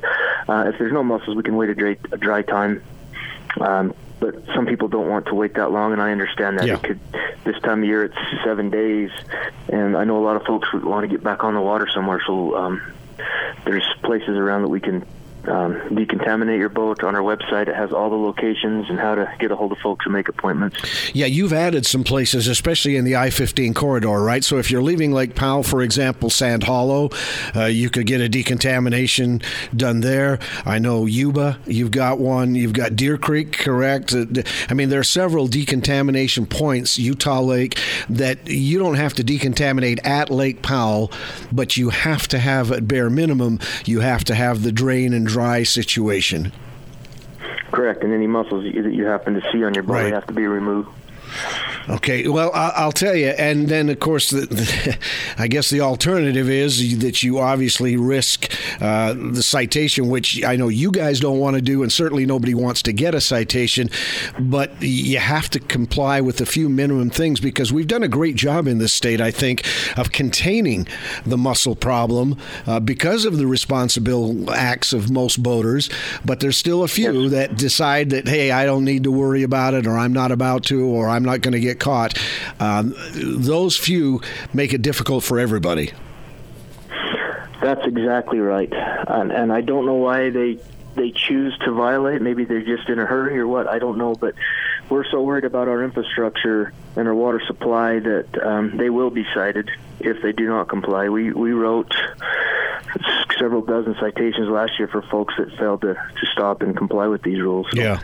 Uh, 0.49 0.71
if 0.73 0.79
there's 0.79 0.93
no 0.93 1.03
mussels, 1.03 1.37
we 1.37 1.43
can 1.43 1.56
wait 1.56 1.69
a 1.69 1.75
dry, 1.75 1.99
a 2.11 2.17
dry 2.17 2.41
time. 2.41 2.82
Um, 3.61 3.94
but 4.21 4.35
some 4.55 4.65
people 4.65 4.88
don't 4.88 5.11
want 5.11 5.26
to 5.26 5.35
wait 5.35 5.55
that 5.56 5.73
long, 5.73 5.93
and 5.93 6.00
I 6.00 6.11
understand 6.11 6.59
that. 6.59 6.67
Yeah. 6.67 6.76
It 6.76 6.82
could 6.82 7.00
this 7.44 7.61
time 7.61 7.82
of 7.82 7.85
year 7.87 8.05
it's 8.05 8.17
seven 8.43 8.71
days, 8.71 9.11
and 9.69 9.94
I 9.94 10.05
know 10.05 10.17
a 10.17 10.25
lot 10.25 10.37
of 10.37 10.44
folks 10.44 10.73
would 10.73 10.85
want 10.85 11.05
to 11.05 11.09
get 11.09 11.23
back 11.23 11.44
on 11.44 11.53
the 11.53 11.61
water 11.61 11.87
somewhere. 11.93 12.23
So 12.27 12.56
um, 12.56 12.81
there's 13.67 13.85
places 14.03 14.38
around 14.38 14.62
that 14.62 14.69
we 14.69 14.81
can 14.81 15.05
um, 15.49 15.75
decontaminate 15.91 16.58
your 16.58 16.69
boat 16.69 17.02
on 17.02 17.14
our 17.14 17.23
website. 17.23 17.69
It 17.69 17.75
has 17.75 17.93
all 17.93 18.11
the 18.11 18.17
locations 18.17 18.88
and 18.88 18.99
how 18.99 19.14
to 19.14 19.32
get 19.38 19.50
a 19.50 19.56
hold 19.56 19.73
of 19.73 19.79
folks 19.79 20.06
and 20.06 20.14
make 20.14 20.29
appointments. 20.29 20.79
Yeah, 21.14 21.26
you've 21.26 21.52
added 21.52 21.87
some 21.87 22.05
places, 22.05 22.49
especially 22.49 22.96
in 22.96 23.05
the 23.05 23.17
I 23.17 23.31
15 23.31 23.75
corridor, 23.75 24.23
right? 24.23 24.44
So 24.44 24.58
if 24.58 24.70
you're 24.70 24.82
leaving 24.82 25.12
Lake 25.12 25.35
Powell, 25.35 25.62
for 25.62 25.82
example, 25.82 26.31
Sand 26.31 26.64
Hollow, 26.64 27.11
uh, 27.55 27.64
you 27.64 27.91
could 27.91 28.06
get 28.06 28.20
a 28.20 28.29
decontamination 28.29 29.43
done 29.76 30.00
there. 30.00 30.38
I 30.64 30.79
know 30.79 31.06
Yuba, 31.06 31.58
you've 31.67 31.91
got 31.91 32.19
one. 32.19 32.55
You've 32.55 32.73
got 32.73 32.96
Deer 32.96 33.19
Creek, 33.19 33.52
correct? 33.52 34.14
Uh, 34.14 34.26
I 34.69 34.75
mean, 34.75 34.88
there 34.88 35.00
are 35.00 35.05
several 35.05 35.46
decontamination 35.46 36.46
points, 36.46 36.99
Utah 36.99 37.41
Lake, 37.41 37.79
that 38.08 38.49
you 38.49 38.79
don't 38.79 38.96
have 38.96 39.14
to 39.14 39.25
decontaminate 39.25 40.05
at 40.06 40.31
Lake 40.31 40.62
Powell, 40.62 41.11
but 41.52 41.76
you 41.76 41.91
have 41.91 42.29
to 42.29 42.38
have, 42.38 42.73
at 42.73 42.88
bare 42.88 43.11
minimum, 43.11 43.58
you 43.85 44.00
have 44.00 44.25
to 44.25 44.35
have 44.35 44.62
the 44.62 44.73
drain 44.73 45.12
and 45.12 45.26
dry 45.35 45.65
situation. 45.65 46.53
Correct, 47.73 48.05
and 48.05 48.13
any 48.13 48.29
mussels 48.29 48.63
that 48.63 48.95
you 48.95 49.05
happen 49.05 49.35
to 49.35 49.43
see 49.51 49.65
on 49.65 49.75
your 49.75 49.83
body 49.83 50.05
right. 50.05 50.13
have 50.13 50.29
to 50.29 50.33
be 50.33 50.47
removed. 50.47 50.89
Okay, 51.87 52.29
well, 52.29 52.51
I'll 52.55 52.93
tell 52.93 53.15
you, 53.15 53.29
and 53.29 53.69
then 53.69 53.91
of 53.91 54.01
course, 54.01 54.31
the, 54.31 54.47
the, 54.47 54.99
I 55.39 55.49
guess 55.49 55.69
the 55.69 55.83
alternative 55.83 56.49
is 56.49 56.99
that 57.01 57.23
you 57.23 57.41
obviously 57.41 57.97
risk 57.99 58.55
uh, 58.81 59.13
the 59.13 59.43
citation, 59.43 60.09
which 60.09 60.43
I 60.43 60.57
know 60.57 60.69
you 60.69 60.91
guys 60.91 61.21
don't 61.21 61.39
want 61.39 61.57
to 61.57 61.63
do, 61.63 61.83
and 61.83 61.93
certainly 61.93 62.25
nobody 62.25 62.55
wants 62.55 62.81
to 62.83 62.93
get 62.93 63.15
a 63.15 63.21
citation, 63.21 63.91
but 64.39 64.71
you 64.81 65.19
have 65.19 65.51
to 65.51 65.61
comply 65.61 66.23
with 66.23 66.41
a 66.41 66.47
few 66.47 66.71
minimum 66.71 67.11
things 67.11 67.39
because 67.39 67.71
we've 67.71 67.87
done 67.87 68.03
a 68.03 68.09
great 68.09 68.37
job 68.37 68.67
in 68.67 68.79
this 68.79 68.93
state, 68.93 69.20
I 69.20 69.31
think, 69.31 69.67
of 69.99 70.11
containing 70.11 70.89
the 71.27 71.37
mussel 71.37 71.77
problem 71.77 72.39
uh, 72.67 72.81
because 72.81 73.27
of 73.27 73.37
the 73.37 73.47
responsible 73.47 74.51
acts 74.51 74.94
of 74.94 75.11
most 75.11 75.43
boaters. 75.43 75.91
But 76.25 76.41
there's 76.41 76.56
still 76.56 76.82
a 76.82 76.89
few 76.89 77.29
that 77.29 77.56
decide 77.56 78.08
that, 78.11 78.27
hey, 78.27 78.51
I 78.51 78.65
don't 78.65 78.85
need 78.85 79.05
to 79.05 79.13
worry 79.13 79.43
about 79.43 79.75
it, 79.75 79.87
or 79.87 79.99
I'm 79.99 80.15
not 80.15 80.32
about 80.32 80.65
to, 80.65 80.87
or 80.87 81.11
I'm 81.11 81.24
not 81.25 81.41
going 81.41 81.53
to 81.53 81.61
get 81.61 81.75
get 81.75 81.81
caught. 81.81 82.19
Um, 82.61 82.95
those 83.13 83.77
few 83.77 84.21
make 84.53 84.73
it 84.73 84.83
difficult 84.83 85.25
for 85.25 85.39
everybody. 85.39 85.93
That's 87.61 87.87
exactly 87.87 88.41
right, 88.41 88.73
and, 88.73 89.33
and 89.33 89.53
I 89.53 89.63
don't 89.63 89.87
know 89.87 89.95
why 89.95 90.31
they 90.31 90.59
they 90.97 91.11
choose 91.11 91.57
to 91.65 91.73
violate. 91.73 92.21
Maybe 92.21 92.45
they're 92.45 92.63
just 92.63 92.89
in 92.89 92.99
a 92.99 93.07
hurry 93.07 93.39
or 93.39 93.49
what. 93.49 93.67
I 93.67 93.79
don't 93.79 93.99
know, 93.99 94.15
but 94.15 94.35
we're 94.91 95.05
so 95.05 95.23
worried 95.23 95.45
about 95.45 95.67
our 95.67 95.83
infrastructure 95.83 96.73
and 96.95 97.09
our 97.09 97.15
water 97.15 97.41
supply 97.47 97.99
that 97.99 98.47
um, 98.47 98.77
they 98.77 98.91
will 98.91 99.11
be 99.11 99.25
cited 99.35 99.71
if 100.01 100.22
they 100.22 100.32
do 100.32 100.46
not 100.46 100.69
comply. 100.69 101.08
We 101.08 101.32
we 101.32 101.53
wrote 101.53 101.93
several 103.39 103.63
dozen 103.63 103.96
citations 103.98 104.48
last 104.48 104.79
year 104.79 104.89
for 104.89 105.03
folks 105.03 105.34
that 105.39 105.51
failed 105.58 105.81
to, 105.82 105.94
to 105.94 106.27
stop 106.32 106.63
and 106.63 106.77
comply 106.77 107.06
with 107.06 107.22
these 107.22 107.41
rules. 107.41 107.67
So. 107.72 107.81
Yeah, 107.81 108.01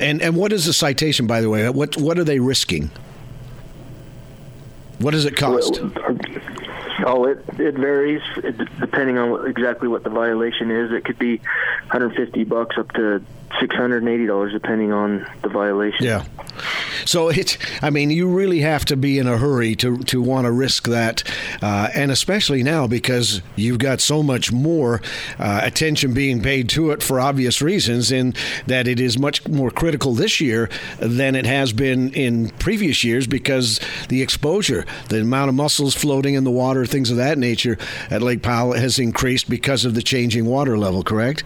and 0.00 0.20
and 0.22 0.36
what 0.36 0.52
is 0.52 0.66
the 0.66 0.72
citation, 0.72 1.26
by 1.26 1.40
the 1.40 1.50
way? 1.50 1.68
What 1.70 1.96
what 1.96 2.18
are 2.18 2.24
they 2.24 2.38
risking? 2.38 2.90
What 4.98 5.10
does 5.10 5.24
it 5.24 5.36
cost? 5.36 5.80
Oh, 7.04 7.24
it 7.24 7.44
it 7.58 7.74
varies 7.74 8.22
depending 8.80 9.18
on 9.18 9.30
what, 9.30 9.46
exactly 9.46 9.88
what 9.88 10.04
the 10.04 10.10
violation 10.10 10.70
is. 10.70 10.92
It 10.92 11.04
could 11.04 11.18
be 11.18 11.36
150 11.90 12.44
bucks 12.44 12.78
up 12.78 12.90
to 12.92 13.22
$680 13.60 14.52
depending 14.52 14.92
on 14.92 15.26
the 15.42 15.48
violation. 15.48 16.04
Yeah. 16.04 16.24
So 17.04 17.28
it's, 17.28 17.58
I 17.82 17.90
mean, 17.90 18.10
you 18.10 18.28
really 18.28 18.60
have 18.60 18.84
to 18.86 18.96
be 18.96 19.18
in 19.18 19.26
a 19.26 19.36
hurry 19.36 19.76
to, 19.76 19.98
to 19.98 20.22
want 20.22 20.46
to 20.46 20.52
risk 20.52 20.84
that. 20.88 21.22
Uh, 21.62 21.88
and 21.94 22.10
especially 22.10 22.62
now 22.62 22.86
because 22.86 23.42
you've 23.54 23.78
got 23.78 24.00
so 24.00 24.22
much 24.22 24.52
more 24.52 25.00
uh, 25.38 25.60
attention 25.62 26.14
being 26.14 26.40
paid 26.42 26.68
to 26.70 26.90
it 26.90 27.02
for 27.02 27.20
obvious 27.20 27.60
reasons, 27.62 28.10
in 28.10 28.34
that 28.66 28.88
it 28.88 29.00
is 29.00 29.18
much 29.18 29.46
more 29.48 29.70
critical 29.70 30.14
this 30.14 30.40
year 30.40 30.68
than 30.98 31.34
it 31.34 31.46
has 31.46 31.72
been 31.72 32.12
in 32.12 32.48
previous 32.50 33.04
years 33.04 33.26
because 33.26 33.80
the 34.08 34.22
exposure, 34.22 34.84
the 35.08 35.20
amount 35.20 35.48
of 35.48 35.54
mussels 35.54 35.94
floating 35.94 36.34
in 36.34 36.44
the 36.44 36.50
water, 36.50 36.86
things 36.86 37.10
of 37.10 37.16
that 37.16 37.38
nature 37.38 37.78
at 38.10 38.22
Lake 38.22 38.42
Powell 38.42 38.72
has 38.72 38.98
increased 38.98 39.48
because 39.48 39.84
of 39.84 39.94
the 39.94 40.02
changing 40.02 40.46
water 40.46 40.78
level, 40.78 41.02
correct? 41.02 41.44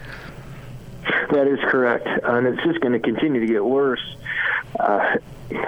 That 1.33 1.47
is 1.47 1.61
correct, 1.63 2.07
and 2.07 2.47
it's 2.47 2.63
just 2.65 2.81
going 2.81 2.93
to 2.93 2.99
continue 2.99 3.41
to 3.41 3.47
get 3.47 3.65
worse. 3.65 4.03
Uh, 4.79 5.17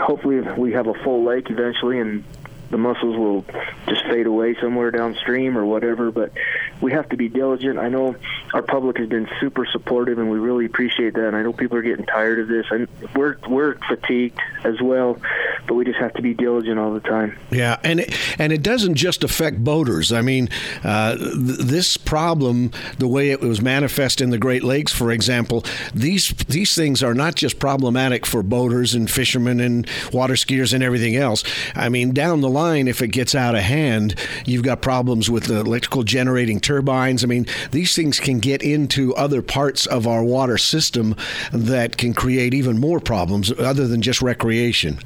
hopefully 0.01 0.41
we 0.41 0.73
have 0.73 0.89
a 0.89 0.95
full 0.95 1.25
lake 1.25 1.51
eventually, 1.51 2.01
and 2.01 2.25
the 2.71 2.79
mussels 2.79 3.17
will 3.17 3.45
just 3.87 4.05
fade 4.07 4.27
away 4.27 4.57
somewhere 4.61 4.91
downstream 4.91 5.57
or 5.57 5.65
whatever. 5.65 6.11
But 6.11 6.33
we 6.83 6.93
have 6.93 7.09
to 7.11 7.17
be 7.17 7.29
diligent. 7.29 7.79
I 7.79 7.89
know 7.89 8.17
our 8.53 8.63
public 8.63 8.99
has 8.99 9.09
been 9.09 9.29
super 9.41 9.65
supportive, 9.65 10.19
and 10.19 10.31
we 10.31 10.39
really 10.39 10.67
appreciate 10.67 11.15
that. 11.15 11.29
And 11.29 11.37
I 11.37 11.43
know 11.43 11.53
people 11.53 11.79
are 11.79 11.83
getting 11.83 12.05
tired 12.05 12.41
of 12.41 12.49
this, 12.49 12.67
and 12.71 12.89
we're 13.15 13.37
we're 13.49 13.77
fatigued 13.89 14.39
as 14.65 14.83
well. 14.83 15.19
But 15.67 15.75
we 15.75 15.85
just 15.85 16.01
have 16.01 16.13
to 16.15 16.23
be 16.23 16.35
diligent 16.35 16.79
all 16.79 16.93
the 16.93 17.01
time. 17.01 17.39
Yeah, 17.51 17.79
and 17.85 18.01
it, 18.01 18.15
and 18.39 18.53
it 18.53 18.63
doesn't 18.63 18.97
just 18.97 19.23
affect 19.23 19.63
boaters. 19.63 20.13
I 20.13 20.21
mean, 20.21 20.49
uh, 20.83 21.17
th- 21.17 21.59
this 21.59 21.97
problem, 21.97 22.73
the 22.99 23.07
way 23.07 23.31
it 23.31 23.41
was 23.41 23.63
manifest 23.63 24.21
in 24.21 24.31
the 24.31 24.39
Great 24.39 24.65
Lakes, 24.65 24.93
for 24.93 25.13
example, 25.13 25.65
these 25.95 26.29
these 26.49 26.75
things 26.75 27.03
are 27.03 27.15
not 27.15 27.37
just 27.37 27.61
problematic 27.61 28.27
for 28.27 28.43
boaters 28.43 28.93
and 28.93 29.09
fishermen 29.09 29.61
and 29.61 29.89
water 30.13 30.35
skiers 30.35 30.75
and 30.75 30.83
everything 30.83 31.15
else. 31.15 31.45
I 31.77 31.89
mean, 31.89 32.13
down 32.13 32.41
the 32.41 32.51
line, 32.51 32.89
if 32.89 33.01
it 33.01 33.09
gets 33.09 33.37
out 33.37 33.55
of 33.55 33.63
hand, 33.63 34.17
you've 34.45 34.65
got 34.65 34.83
problems 34.83 35.31
with 35.31 35.45
the 35.45 35.61
electrical 35.61 36.03
generating 36.03 36.59
turbines. 36.73 37.23
I 37.23 37.27
mean, 37.27 37.47
these 37.71 37.95
things 37.95 38.19
can 38.19 38.39
get 38.39 38.63
into 38.63 39.15
other 39.15 39.43
parts 39.43 39.85
of 39.85 40.07
our 40.07 40.25
water 40.25 40.57
system 40.57 41.15
that 41.53 41.99
can 41.99 42.15
create 42.15 42.55
even 42.55 42.81
more 42.81 42.99
problems 42.99 43.53
other 43.59 43.87
than 43.87 44.01
just 44.01 44.23
recreation. 44.23 44.99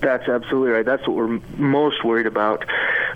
That's 0.00 0.28
absolutely 0.28 0.72
right. 0.72 0.84
That's 0.84 1.06
what 1.08 1.16
we're 1.16 1.40
most 1.56 2.04
worried 2.04 2.26
about. 2.26 2.66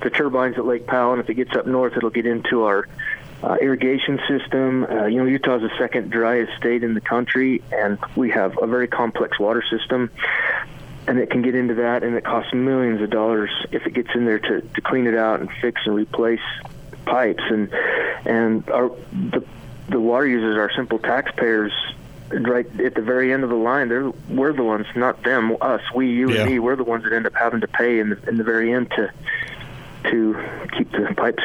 The 0.03 0.09
turbines 0.09 0.57
at 0.57 0.65
Lake 0.65 0.87
Powell, 0.87 1.13
and 1.13 1.21
if 1.21 1.29
it 1.29 1.35
gets 1.35 1.55
up 1.55 1.67
north, 1.67 1.95
it'll 1.95 2.09
get 2.09 2.25
into 2.25 2.63
our 2.63 2.89
uh, 3.43 3.57
irrigation 3.61 4.19
system. 4.27 4.85
Uh, 4.85 5.05
you 5.05 5.19
know, 5.19 5.27
Utah 5.27 5.57
is 5.57 5.63
the 5.63 5.77
second 5.79 6.11
driest 6.11 6.57
state 6.57 6.83
in 6.83 6.95
the 6.95 7.03
country, 7.03 7.63
and 7.71 7.99
we 8.17 8.31
have 8.31 8.57
a 8.63 8.67
very 8.67 8.89
complex 8.89 9.39
water 9.39 9.63
system. 9.69 10.11
And 11.07 11.19
it 11.19 11.29
can 11.31 11.43
get 11.43 11.55
into 11.55 11.75
that, 11.75 12.03
and 12.03 12.17
it 12.17 12.25
costs 12.25 12.55
millions 12.55 13.03
of 13.03 13.11
dollars 13.11 13.51
if 13.73 13.87
it 13.87 13.93
gets 13.93 14.09
in 14.15 14.25
there 14.25 14.39
to, 14.39 14.63
to 14.63 14.81
clean 14.81 15.07
it 15.07 15.17
out 15.17 15.41
and 15.41 15.51
fix 15.61 15.83
and 15.85 15.95
replace 15.95 16.41
pipes. 17.05 17.43
And 17.49 17.73
and 18.25 18.69
our 18.71 18.91
the 19.13 19.45
the 19.89 20.01
water 20.01 20.27
users 20.27 20.57
are 20.57 20.71
simple 20.75 20.99
taxpayers 20.99 21.73
right 22.33 22.67
at 22.81 22.95
the 22.95 23.03
very 23.03 23.33
end 23.33 23.43
of 23.43 23.51
the 23.51 23.57
line, 23.57 23.89
they're 23.89 24.11
we're 24.29 24.53
the 24.53 24.63
ones, 24.63 24.87
not 24.95 25.23
them, 25.25 25.57
us, 25.61 25.81
we, 25.95 26.09
you, 26.11 26.31
yeah. 26.31 26.43
and 26.43 26.51
me. 26.51 26.59
We're 26.59 26.77
the 26.77 26.85
ones 26.85 27.05
that 27.05 27.13
end 27.13 27.27
up 27.27 27.35
having 27.35 27.61
to 27.61 27.69
pay 27.69 27.99
in 27.99 28.11
the 28.11 28.29
in 28.29 28.37
the 28.37 28.45
very 28.45 28.73
end 28.73 28.91
to 28.93 29.13
to 30.05 30.69
keep 30.77 30.91
the 30.93 31.13
pipes 31.17 31.43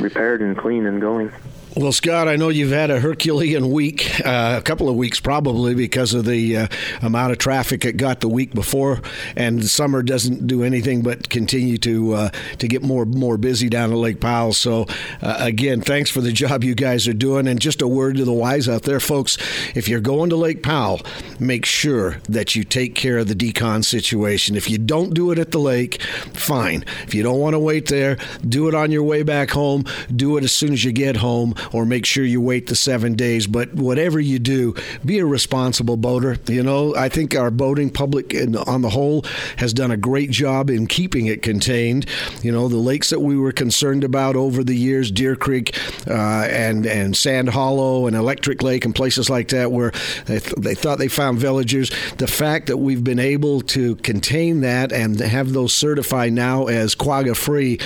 repaired 0.00 0.40
and 0.40 0.56
clean 0.56 0.86
and 0.86 1.00
going. 1.00 1.32
Well, 1.76 1.90
Scott, 1.90 2.28
I 2.28 2.36
know 2.36 2.50
you've 2.50 2.70
had 2.70 2.92
a 2.92 3.00
Herculean 3.00 3.72
week, 3.72 4.20
uh, 4.24 4.54
a 4.56 4.62
couple 4.62 4.88
of 4.88 4.94
weeks 4.94 5.18
probably 5.18 5.74
because 5.74 6.14
of 6.14 6.24
the 6.24 6.56
uh, 6.56 6.66
amount 7.02 7.32
of 7.32 7.38
traffic 7.38 7.84
it 7.84 7.96
got 7.96 8.20
the 8.20 8.28
week 8.28 8.54
before, 8.54 9.00
and 9.34 9.64
summer 9.64 10.04
doesn't 10.04 10.46
do 10.46 10.62
anything 10.62 11.02
but 11.02 11.28
continue 11.30 11.76
to 11.78 12.14
uh, 12.14 12.30
to 12.58 12.68
get 12.68 12.84
more 12.84 13.04
more 13.04 13.36
busy 13.36 13.68
down 13.68 13.90
at 13.90 13.98
Lake 13.98 14.20
Powell. 14.20 14.52
So, 14.52 14.86
uh, 15.20 15.38
again, 15.40 15.80
thanks 15.80 16.10
for 16.10 16.20
the 16.20 16.30
job 16.30 16.62
you 16.62 16.76
guys 16.76 17.08
are 17.08 17.12
doing, 17.12 17.48
and 17.48 17.60
just 17.60 17.82
a 17.82 17.88
word 17.88 18.18
to 18.18 18.24
the 18.24 18.32
wise 18.32 18.68
out 18.68 18.82
there, 18.82 19.00
folks: 19.00 19.36
if 19.74 19.88
you're 19.88 19.98
going 19.98 20.30
to 20.30 20.36
Lake 20.36 20.62
Powell, 20.62 21.00
make 21.40 21.66
sure 21.66 22.18
that 22.28 22.54
you 22.54 22.62
take 22.62 22.94
care 22.94 23.18
of 23.18 23.26
the 23.26 23.34
decon 23.34 23.84
situation. 23.84 24.54
If 24.54 24.70
you 24.70 24.78
don't 24.78 25.12
do 25.12 25.32
it 25.32 25.40
at 25.40 25.50
the 25.50 25.58
lake, 25.58 26.00
fine. 26.34 26.84
If 27.02 27.16
you 27.16 27.24
don't 27.24 27.40
want 27.40 27.54
to 27.54 27.58
wait 27.58 27.86
there, 27.88 28.16
do 28.48 28.68
it 28.68 28.76
on 28.76 28.92
your 28.92 29.02
way 29.02 29.24
back 29.24 29.50
home. 29.50 29.84
Do 30.14 30.36
it 30.36 30.44
as 30.44 30.52
soon 30.52 30.72
as 30.72 30.84
you 30.84 30.92
get 30.92 31.16
home 31.16 31.56
or 31.72 31.86
make 31.86 32.06
sure 32.06 32.24
you 32.24 32.40
wait 32.40 32.66
the 32.66 32.74
seven 32.74 33.14
days. 33.14 33.46
But 33.46 33.74
whatever 33.74 34.20
you 34.20 34.38
do, 34.38 34.74
be 35.04 35.18
a 35.18 35.26
responsible 35.26 35.96
boater. 35.96 36.38
You 36.46 36.62
know, 36.62 36.94
I 36.94 37.08
think 37.08 37.34
our 37.34 37.50
boating 37.50 37.90
public 37.90 38.34
on 38.66 38.82
the 38.82 38.90
whole 38.90 39.24
has 39.56 39.72
done 39.72 39.90
a 39.90 39.96
great 39.96 40.30
job 40.30 40.70
in 40.70 40.86
keeping 40.86 41.26
it 41.26 41.42
contained. 41.42 42.06
You 42.42 42.52
know, 42.52 42.68
the 42.68 42.76
lakes 42.76 43.10
that 43.10 43.20
we 43.20 43.36
were 43.36 43.52
concerned 43.52 44.04
about 44.04 44.36
over 44.36 44.64
the 44.64 44.76
years, 44.76 45.10
Deer 45.10 45.36
Creek 45.36 45.78
uh, 46.08 46.12
and 46.50 46.86
and 46.86 47.16
Sand 47.16 47.50
Hollow 47.50 48.06
and 48.06 48.16
Electric 48.16 48.62
Lake 48.62 48.84
and 48.84 48.94
places 48.94 49.30
like 49.30 49.48
that, 49.48 49.72
where 49.72 49.92
they, 50.26 50.40
th- 50.40 50.54
they 50.56 50.74
thought 50.74 50.98
they 50.98 51.08
found 51.08 51.38
veligers. 51.38 51.90
The 52.16 52.26
fact 52.26 52.66
that 52.66 52.78
we've 52.78 53.04
been 53.04 53.18
able 53.18 53.60
to 53.62 53.96
contain 53.96 54.60
that 54.60 54.92
and 54.92 55.18
have 55.20 55.52
those 55.52 55.72
certified 55.72 56.32
now 56.32 56.66
as 56.66 56.94
quagga 56.94 57.34
free 57.34 57.78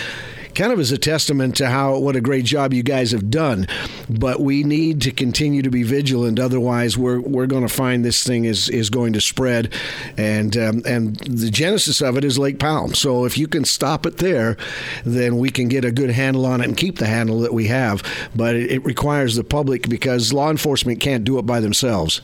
kind 0.58 0.72
of 0.72 0.80
is 0.80 0.90
a 0.90 0.98
testament 0.98 1.54
to 1.54 1.68
how 1.68 1.96
what 1.96 2.16
a 2.16 2.20
great 2.20 2.44
job 2.44 2.74
you 2.74 2.82
guys 2.82 3.12
have 3.12 3.30
done. 3.30 3.66
But 4.10 4.40
we 4.40 4.64
need 4.64 5.00
to 5.02 5.12
continue 5.12 5.62
to 5.62 5.70
be 5.70 5.84
vigilant, 5.84 6.40
otherwise 6.40 6.98
we're 6.98 7.20
we're 7.20 7.46
going 7.46 7.62
to 7.62 7.72
find 7.72 8.04
this 8.04 8.24
thing 8.24 8.44
is 8.44 8.68
is 8.68 8.90
going 8.90 9.12
to 9.12 9.20
spread, 9.20 9.72
and 10.16 10.56
um, 10.56 10.82
and 10.84 11.16
the 11.20 11.50
genesis 11.50 12.02
of 12.02 12.18
it 12.18 12.24
is 12.24 12.38
Lake 12.38 12.58
Powell. 12.58 12.88
So 12.88 13.24
if 13.24 13.38
you 13.38 13.46
can 13.46 13.64
stop 13.64 14.04
it 14.04 14.18
there, 14.18 14.56
then 15.04 15.38
we 15.38 15.50
can 15.50 15.68
get 15.68 15.84
a 15.84 15.92
good 15.92 16.10
handle 16.10 16.44
on 16.44 16.60
it 16.60 16.64
and 16.64 16.76
keep 16.76 16.98
the 16.98 17.06
handle 17.06 17.38
that 17.40 17.54
we 17.54 17.68
have. 17.68 18.02
But 18.34 18.56
it, 18.56 18.72
it 18.72 18.84
requires 18.84 19.36
the 19.36 19.44
public 19.44 19.88
because 19.88 20.32
law 20.32 20.50
enforcement 20.50 20.98
can't 20.98 21.22
do 21.22 21.38
it 21.38 21.46
by 21.46 21.60
themselves. 21.60 22.20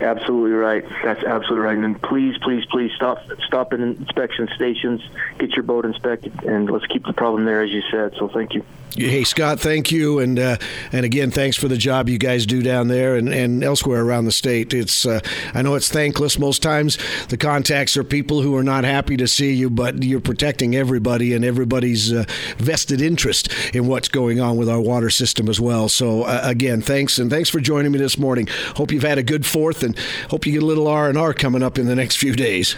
Absolutely 0.00 0.52
right. 0.52 0.84
That's 1.02 1.22
absolutely 1.24 1.66
right. 1.66 1.78
And 1.78 2.00
please, 2.02 2.36
please, 2.38 2.64
please 2.66 2.90
stop 2.96 3.18
stop 3.46 3.72
in 3.72 3.80
inspection 3.82 4.48
stations, 4.54 5.00
get 5.38 5.50
your 5.52 5.62
boat 5.62 5.84
inspected, 5.84 6.44
and 6.44 6.70
let's 6.70 6.86
keep 6.86 7.04
the 7.04 7.12
problem 7.12 7.44
there, 7.44 7.62
as 7.62 7.70
you 7.70 7.82
said. 7.90 8.14
So 8.18 8.28
thank 8.28 8.54
you. 8.54 8.64
Hey 8.96 9.24
Scott, 9.24 9.58
thank 9.58 9.90
you, 9.90 10.20
and 10.20 10.38
uh, 10.38 10.56
and 10.92 11.04
again, 11.04 11.32
thanks 11.32 11.56
for 11.56 11.66
the 11.66 11.76
job 11.76 12.08
you 12.08 12.16
guys 12.16 12.46
do 12.46 12.62
down 12.62 12.86
there 12.86 13.16
and, 13.16 13.28
and 13.28 13.64
elsewhere 13.64 14.00
around 14.04 14.26
the 14.26 14.30
state. 14.30 14.72
It's 14.72 15.04
uh, 15.04 15.18
I 15.52 15.62
know 15.62 15.74
it's 15.74 15.88
thankless 15.88 16.38
most 16.38 16.62
times. 16.62 16.96
The 17.28 17.36
contacts 17.36 17.96
are 17.96 18.04
people 18.04 18.40
who 18.40 18.54
are 18.54 18.62
not 18.62 18.84
happy 18.84 19.16
to 19.16 19.26
see 19.26 19.52
you, 19.52 19.68
but 19.68 20.04
you're 20.04 20.20
protecting 20.20 20.76
everybody 20.76 21.34
and 21.34 21.44
everybody's 21.44 22.12
uh, 22.12 22.24
vested 22.58 23.00
interest 23.00 23.52
in 23.74 23.88
what's 23.88 24.06
going 24.06 24.38
on 24.38 24.56
with 24.56 24.68
our 24.68 24.80
water 24.80 25.10
system 25.10 25.48
as 25.48 25.60
well. 25.60 25.88
So 25.88 26.22
uh, 26.22 26.42
again, 26.44 26.80
thanks 26.80 27.18
and 27.18 27.28
thanks 27.28 27.50
for 27.50 27.58
joining 27.58 27.90
me 27.90 27.98
this 27.98 28.16
morning. 28.16 28.46
Hope 28.76 28.92
you've 28.92 29.02
had 29.02 29.18
a 29.18 29.24
good 29.24 29.44
fourth, 29.54 29.84
and 29.84 29.96
hope 30.30 30.46
you 30.46 30.52
get 30.52 30.64
a 30.64 30.66
little 30.66 30.88
R 30.88 31.08
and 31.08 31.16
R 31.16 31.32
coming 31.32 31.62
up 31.62 31.78
in 31.78 31.86
the 31.86 31.94
next 31.94 32.16
few 32.16 32.34
days. 32.34 32.74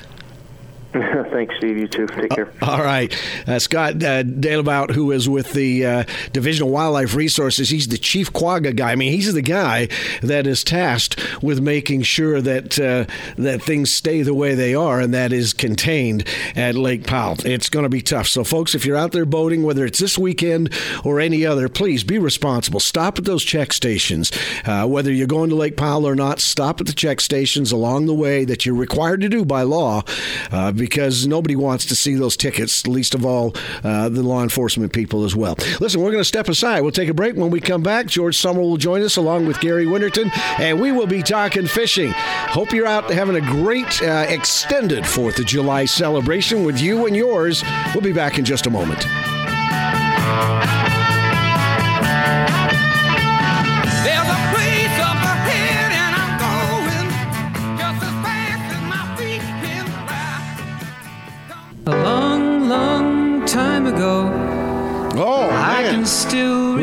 Thanks, 1.31 1.55
Steve. 1.59 1.77
You 1.77 1.89
too. 1.89 2.07
Take 2.07 2.31
care. 2.31 2.51
All 2.63 2.83
right. 2.83 3.15
Uh, 3.47 3.59
Scott 3.59 3.95
uh, 3.97 4.23
Dalebout, 4.23 4.93
who 4.93 5.13
is 5.13 5.29
with 5.29 5.53
the 5.53 5.85
uh, 5.85 6.05
Division 6.33 6.67
of 6.67 6.73
Wildlife 6.73 7.15
Resources, 7.15 7.69
he's 7.69 7.89
the 7.89 7.99
chief 7.99 8.33
quagga 8.33 8.73
guy. 8.73 8.93
I 8.93 8.97
mean, 8.97 9.13
he's 9.13 9.33
the 9.33 9.43
guy 9.43 9.89
that 10.23 10.47
is 10.47 10.65
tasked 10.65 11.43
with 11.43 11.61
making 11.61 12.03
sure 12.03 12.41
that 12.41 12.79
uh, 12.79 13.05
that 13.37 13.63
things 13.63 13.93
stay 13.93 14.23
the 14.23 14.35
way 14.35 14.55
they 14.55 14.75
are, 14.75 15.01
and 15.01 15.13
that 15.13 15.33
is 15.33 15.53
contained 15.53 16.27
at 16.55 16.75
Lake 16.75 17.07
Powell. 17.07 17.37
It's 17.45 17.69
going 17.69 17.83
to 17.83 17.89
be 17.91 18.01
tough. 18.01 18.29
So, 18.29 18.45
folks, 18.45 18.75
if 18.75 18.87
you're 18.87 18.97
out 18.97 19.13
there 19.13 19.27
boating, 19.27 19.65
whether 19.65 19.85
it's 19.85 19.99
this 19.99 20.17
weekend 20.17 20.73
or 21.05 21.21
any 21.21 21.45
other, 21.45 21.69
please 21.69 22.05
be 22.05 22.19
responsible. 22.19 22.81
Stop 22.81 23.19
at 23.19 23.25
those 23.25 23.45
check 23.45 23.73
stations. 23.73 24.33
Uh, 24.65 24.87
whether 24.87 25.13
you're 25.13 25.27
going 25.27 25.51
to 25.51 25.57
Lake 25.57 25.77
Powell 25.77 26.07
or 26.07 26.15
not, 26.15 26.41
stop 26.41 26.81
at 26.81 26.87
the 26.87 26.93
check 26.93 27.21
stations 27.21 27.71
along 27.73 28.07
the 28.07 28.15
way 28.15 28.45
that 28.45 28.65
you're 28.65 28.75
required 28.75 29.21
to 29.21 29.29
do 29.29 29.45
by 29.45 29.63
law 29.63 30.03
uh, 30.51 30.73
because 30.87 31.27
nobody 31.27 31.57
wants 31.57 31.85
to 31.85 31.97
see 31.97 32.15
those 32.15 32.37
tickets, 32.37 32.87
least 32.87 33.13
of 33.13 33.27
all 33.27 33.53
uh, 33.83 34.09
the 34.09 34.23
law 34.23 34.43
enforcement 34.43 34.93
people 34.93 35.25
as 35.25 35.35
well. 35.35 35.57
Listen, 35.81 36.01
we're 36.01 36.13
going 36.13 36.21
to 36.21 36.25
step 36.25 36.49
aside. 36.49 36.83
We'll 36.83 36.93
take 36.93 37.09
a 37.09 37.15
break. 37.15 37.35
When 37.35 37.51
we 37.51 37.61
come 37.61 37.83
back, 37.83 38.07
George 38.07 38.37
Sommer 38.39 38.61
will 38.61 38.77
join 38.77 39.03
us 39.03 39.17
along 39.17 39.47
with 39.47 39.59
Gary 39.61 39.87
Winterton, 39.87 40.31
and 40.59 40.81
we 40.81 40.93
will 40.93 41.09
be 41.09 41.23
talking 41.23 41.67
fishing. 41.67 42.13
Hope 42.15 42.73
you're 42.73 42.87
out 42.87 43.11
having 43.11 43.35
a 43.35 43.41
great 43.41 44.01
uh, 44.01 44.27
extended 44.29 45.03
4th 45.03 45.41
of 45.41 45.47
July 45.47 45.87
celebration 45.87 46.65
with 46.65 46.81
you 46.81 47.07
and 47.07 47.17
yours. 47.17 47.65
We'll 47.93 48.05
be 48.05 48.13
back 48.13 48.39
in 48.39 48.45
just 48.45 48.67
a 48.67 48.71
moment. 48.71 49.05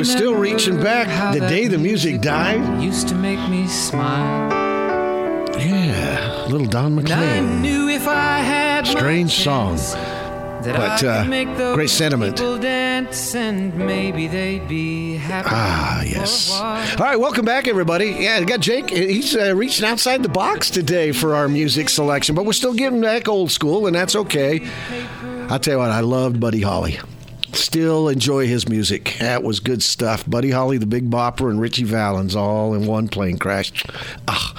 Still 0.03 0.33
still 0.33 0.35
reaching 0.35 0.81
back 0.81 1.33
the 1.33 1.39
day 1.41 1.67
the 1.67 1.77
music 1.77 2.21
died. 2.21 2.81
Used 2.81 3.07
to 3.09 3.15
make 3.15 3.49
me 3.49 3.67
smile. 3.67 4.51
Yeah, 5.59 6.45
little 6.49 6.67
Don 6.67 6.95
McLean. 6.95 7.19
I 7.19 7.39
knew 7.61 7.89
if 7.89 8.07
I 8.07 8.39
had 8.39 8.87
Strange 8.87 9.31
song. 9.31 9.77
But 10.63 11.03
uh, 11.03 11.25
great 11.75 11.89
sentiment. 11.89 12.39
Ah, 15.45 16.01
yes. 16.03 16.51
All 16.51 17.05
right, 17.05 17.19
welcome 17.19 17.43
back, 17.43 17.67
everybody. 17.67 18.11
Yeah, 18.11 18.41
got 18.45 18.61
Jake. 18.61 18.89
He's 18.89 19.35
uh, 19.35 19.53
reaching 19.55 19.85
outside 19.85 20.23
the 20.23 20.29
box 20.29 20.69
today 20.69 21.11
for 21.11 21.35
our 21.35 21.49
music 21.49 21.89
selection, 21.89 22.33
but 22.33 22.45
we're 22.45 22.53
still 22.53 22.73
getting 22.73 23.01
back 23.01 23.27
old 23.27 23.51
school, 23.51 23.87
and 23.87 23.95
that's 23.95 24.15
okay. 24.15 24.65
I'll 25.49 25.59
tell 25.59 25.73
you 25.73 25.79
what, 25.79 25.91
I 25.91 25.99
loved 25.99 26.39
Buddy 26.39 26.61
Holly. 26.61 26.97
Still 27.53 28.09
enjoy 28.09 28.47
his 28.47 28.67
music. 28.67 29.15
That 29.19 29.43
was 29.43 29.59
good 29.59 29.83
stuff. 29.83 30.27
Buddy 30.27 30.49
Holly, 30.49 30.79
the 30.79 30.87
Big 30.87 31.09
Bopper, 31.09 31.51
and 31.51 31.61
Ritchie 31.61 31.83
Valens 31.83 32.35
all 32.35 32.73
in 32.73 32.87
one 32.87 33.07
plane 33.07 33.37
crash. 33.37 33.71
Ah. 34.27 34.53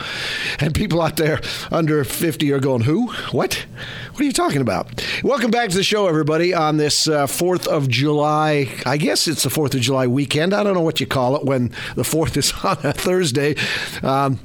And 0.61 0.75
people 0.75 1.03
out 1.03 1.17
there 1.17 1.41
under 1.73 2.05
50 2.05 2.53
are 2.53 2.61
going, 2.61 2.83
Who? 2.83 3.09
What? 3.33 3.67
What 4.13 4.21
are 4.21 4.25
you 4.25 4.33
talking 4.33 4.61
about? 4.61 5.05
Welcome 5.25 5.51
back 5.51 5.71
to 5.71 5.77
the 5.77 5.83
show, 5.83 6.07
everybody, 6.07 6.55
on 6.55 6.77
this 6.77 7.09
uh, 7.09 7.27
4th 7.27 7.67
of 7.67 7.89
July. 7.89 8.73
I 8.87 8.97
guess 8.97 9.27
it's 9.27 9.43
the 9.43 9.51
4th 9.51 9.75
of 9.75 9.81
July 9.81 10.07
weekend. 10.07 10.55
I 10.55 10.63
don't 10.63 10.75
know 10.75 10.81
what 10.81 11.01
you 11.01 11.07
call 11.07 11.35
it 11.35 11.45
when 11.45 11.71
the 11.97 12.03
4th 12.03 12.37
is 12.37 12.53
on 12.65 12.79
a 12.85 12.93
Thursday. 12.93 13.57
Um, 14.05 14.39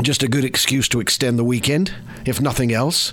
just 0.00 0.22
a 0.22 0.28
good 0.28 0.44
excuse 0.44 0.88
to 0.88 1.00
extend 1.00 1.38
the 1.38 1.44
weekend, 1.44 1.92
if 2.24 2.40
nothing 2.40 2.72
else. 2.72 3.12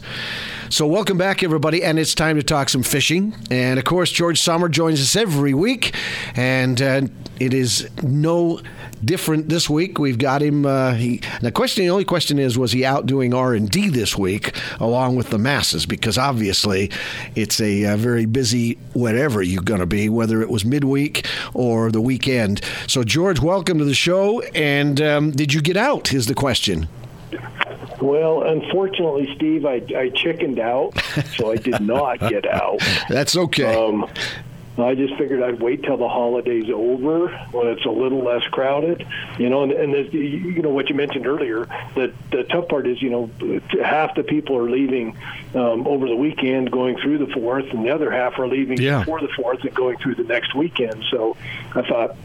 So, 0.70 0.88
welcome 0.88 1.18
back, 1.18 1.44
everybody, 1.44 1.84
and 1.84 2.00
it's 2.00 2.14
time 2.14 2.38
to 2.38 2.44
talk 2.44 2.70
some 2.70 2.84
fishing. 2.84 3.36
And 3.52 3.78
of 3.78 3.86
course, 3.86 4.12
George 4.12 4.40
Sommer 4.40 4.70
joins 4.70 5.02
us 5.02 5.16
every 5.16 5.54
week, 5.54 5.94
and 6.36 6.82
uh, 6.82 7.02
it 7.40 7.54
is 7.54 7.90
no 8.04 8.62
different 9.04 9.50
this 9.50 9.70
week. 9.70 9.98
We've 9.98 10.18
got 10.18 10.42
him. 10.42 10.66
Uh, 10.66 10.94
he, 10.94 11.22
the 11.42 11.52
question, 11.52 11.86
the 11.86 11.90
only 11.90 12.06
question 12.06 12.40
is, 12.40 12.58
was 12.58 12.72
he 12.72 12.86
out 12.86 13.06
doing 13.06 13.34
R 13.34 13.54
and 13.54 13.70
D 13.70 13.90
this 13.90 14.18
week 14.18 14.56
along 14.80 15.16
with 15.16 15.30
the 15.30 15.38
masses? 15.38 15.86
Because 15.86 16.18
obviously, 16.18 16.92
it's 17.36 17.60
a, 17.62 17.84
a 17.84 17.98
very 17.98 18.26
busy 18.26 18.78
whatever 18.94 19.42
you're 19.42 19.64
going 19.64 19.80
to 19.80 19.86
be, 19.86 20.10
whether 20.10 20.42
it 20.42 20.50
was 20.50 20.66
midweek 20.66 21.26
or 21.54 21.92
the 21.92 22.02
weekend. 22.02 22.62
So, 22.88 23.04
George, 23.04 23.40
welcome 23.40 23.78
to 23.80 23.86
the 23.86 23.94
show. 23.94 24.42
And 24.54 25.02
um, 25.02 25.32
did 25.32 25.54
you 25.54 25.62
get 25.62 25.78
out? 25.78 26.14
Is 26.14 26.28
the 26.28 26.36
question. 26.36 26.88
Well, 28.02 28.44
unfortunately, 28.44 29.30
Steve, 29.36 29.66
I, 29.66 29.82
I 29.96 30.10
chickened 30.10 30.60
out, 30.60 30.94
so 31.36 31.52
I 31.52 31.58
did 31.58 31.82
not 31.82 32.20
get 32.20 32.48
out. 32.48 32.80
That's 33.10 33.36
okay. 33.36 33.76
Um, 33.76 34.10
I 34.86 34.96
just 34.96 35.16
figured 35.16 35.42
I'd 35.42 35.62
wait 35.62 35.84
till 35.84 35.98
the 35.98 36.08
holidays 36.08 36.70
over 36.74 37.30
when 37.52 37.68
it's 37.68 37.86
a 37.86 37.90
little 37.90 38.24
less 38.24 38.44
crowded, 38.52 39.06
you 39.38 39.50
know. 39.50 39.64
And, 39.64 39.72
and 39.72 39.94
the, 39.94 40.18
you 40.18 40.62
know 40.62 40.70
what 40.70 40.90
you 40.90 40.96
mentioned 40.96 41.26
earlier. 41.26 41.66
The 41.96 42.14
the 42.32 42.44
tough 42.44 42.68
part 42.68 42.88
is, 42.88 43.02
you 43.02 43.10
know, 43.10 43.62
half 43.84 44.16
the 44.16 44.24
people 44.24 44.58
are 44.58 44.70
leaving 44.70 45.18
um, 45.56 45.88
over 45.88 46.08
the 46.08 46.16
weekend, 46.16 46.72
going 46.72 46.98
through 47.00 47.20
the 47.20 47.34
fourth, 47.34 47.66
and 47.72 47.86
the 47.86 47.90
other 47.90 48.12
half 48.12 48.38
are 48.40 48.48
leaving 48.48 48.80
yeah. 48.80 49.00
before 49.00 49.22
the 49.22 49.30
fourth 49.36 49.64
and 49.64 49.74
going 49.74 49.98
through 49.98 50.16
the 50.16 50.24
next 50.24 50.56
weekend. 50.56 51.04
So 51.10 51.36
I 51.74 51.82
thought 51.82 52.16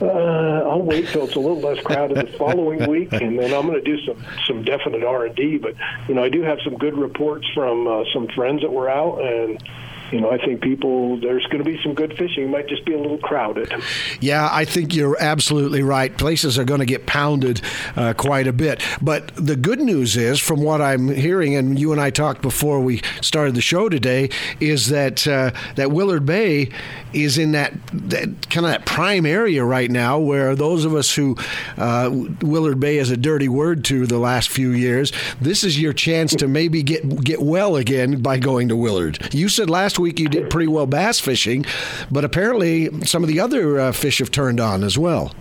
uh, 0.00 0.68
I'll 0.68 0.82
wait 0.82 1.08
till 1.08 1.24
it's 1.24 1.36
a 1.36 1.40
little 1.40 1.60
less 1.60 1.82
crowded 1.82 2.16
the 2.16 2.38
following 2.38 2.86
week, 2.90 3.12
and 3.12 3.38
then 3.38 3.52
I'm 3.54 3.66
going 3.66 3.82
to 3.82 3.96
do 3.96 3.98
some 4.04 4.24
some 4.46 4.64
definite 4.64 5.04
R 5.04 5.26
and 5.26 5.34
D. 5.34 5.58
But 5.58 5.74
you 6.08 6.14
know, 6.14 6.22
I 6.22 6.28
do 6.28 6.42
have 6.42 6.58
some 6.64 6.76
good 6.76 6.96
reports 6.96 7.46
from 7.54 7.86
uh, 7.86 8.04
some 8.12 8.28
friends 8.28 8.62
that 8.62 8.72
were 8.72 8.88
out, 8.88 9.22
and 9.22 9.62
you 10.12 10.20
know, 10.20 10.30
I 10.30 10.38
think 10.38 10.60
people 10.60 11.18
there's 11.20 11.46
going 11.46 11.62
to 11.62 11.70
be 11.70 11.80
some 11.82 11.94
good 11.94 12.16
fishing. 12.16 12.44
It 12.44 12.48
might 12.48 12.68
just 12.68 12.84
be 12.84 12.94
a 12.94 12.98
little 12.98 13.18
crowded. 13.18 13.72
Yeah, 14.20 14.48
I 14.50 14.64
think 14.64 14.94
you're 14.94 15.16
absolutely 15.20 15.82
right. 15.82 16.16
Places 16.16 16.58
are 16.58 16.64
going 16.64 16.80
to 16.80 16.86
get 16.86 17.06
pounded 17.06 17.60
uh, 17.96 18.14
quite 18.14 18.46
a 18.46 18.52
bit. 18.52 18.82
But 19.00 19.34
the 19.36 19.56
good 19.56 19.80
news 19.80 20.16
is, 20.16 20.40
from 20.40 20.62
what 20.62 20.80
I'm 20.80 21.08
hearing, 21.08 21.54
and 21.54 21.78
you 21.78 21.92
and 21.92 22.00
I 22.00 22.10
talked 22.10 22.42
before 22.42 22.80
we 22.80 23.02
started 23.20 23.54
the 23.54 23.60
show 23.60 23.88
today, 23.88 24.30
is 24.58 24.88
that 24.88 25.26
uh, 25.26 25.52
that 25.76 25.90
Willard 25.90 26.26
Bay 26.26 26.70
is 27.12 27.38
in 27.38 27.52
that, 27.52 27.72
that 27.92 28.50
kind 28.50 28.66
of 28.66 28.72
that 28.72 28.86
prime 28.86 29.26
area 29.26 29.64
right 29.64 29.90
now, 29.90 30.18
where 30.18 30.54
those 30.56 30.84
of 30.84 30.94
us 30.94 31.14
who 31.14 31.36
uh, 31.76 32.10
Willard 32.42 32.80
Bay 32.80 32.98
is 32.98 33.10
a 33.10 33.16
dirty 33.16 33.48
word 33.48 33.84
to 33.86 34.06
the 34.06 34.18
last 34.18 34.48
few 34.48 34.70
years, 34.70 35.12
this 35.40 35.62
is 35.64 35.80
your 35.80 35.92
chance 35.92 36.34
to 36.36 36.48
maybe 36.48 36.82
get 36.82 37.22
get 37.22 37.40
well 37.40 37.76
again 37.76 38.20
by 38.22 38.38
going 38.38 38.68
to 38.68 38.76
Willard. 38.76 39.32
You 39.32 39.48
said 39.48 39.70
last 39.70 39.99
week 40.00 40.18
you 40.18 40.28
did 40.28 40.50
pretty 40.50 40.68
well 40.68 40.86
bass 40.86 41.20
fishing, 41.20 41.64
but 42.10 42.24
apparently 42.24 43.04
some 43.04 43.22
of 43.22 43.28
the 43.28 43.40
other 43.40 43.78
uh, 43.78 43.92
fish 43.92 44.18
have 44.18 44.30
turned 44.30 44.60
on 44.60 44.82
as 44.82 44.98
well. 44.98 45.32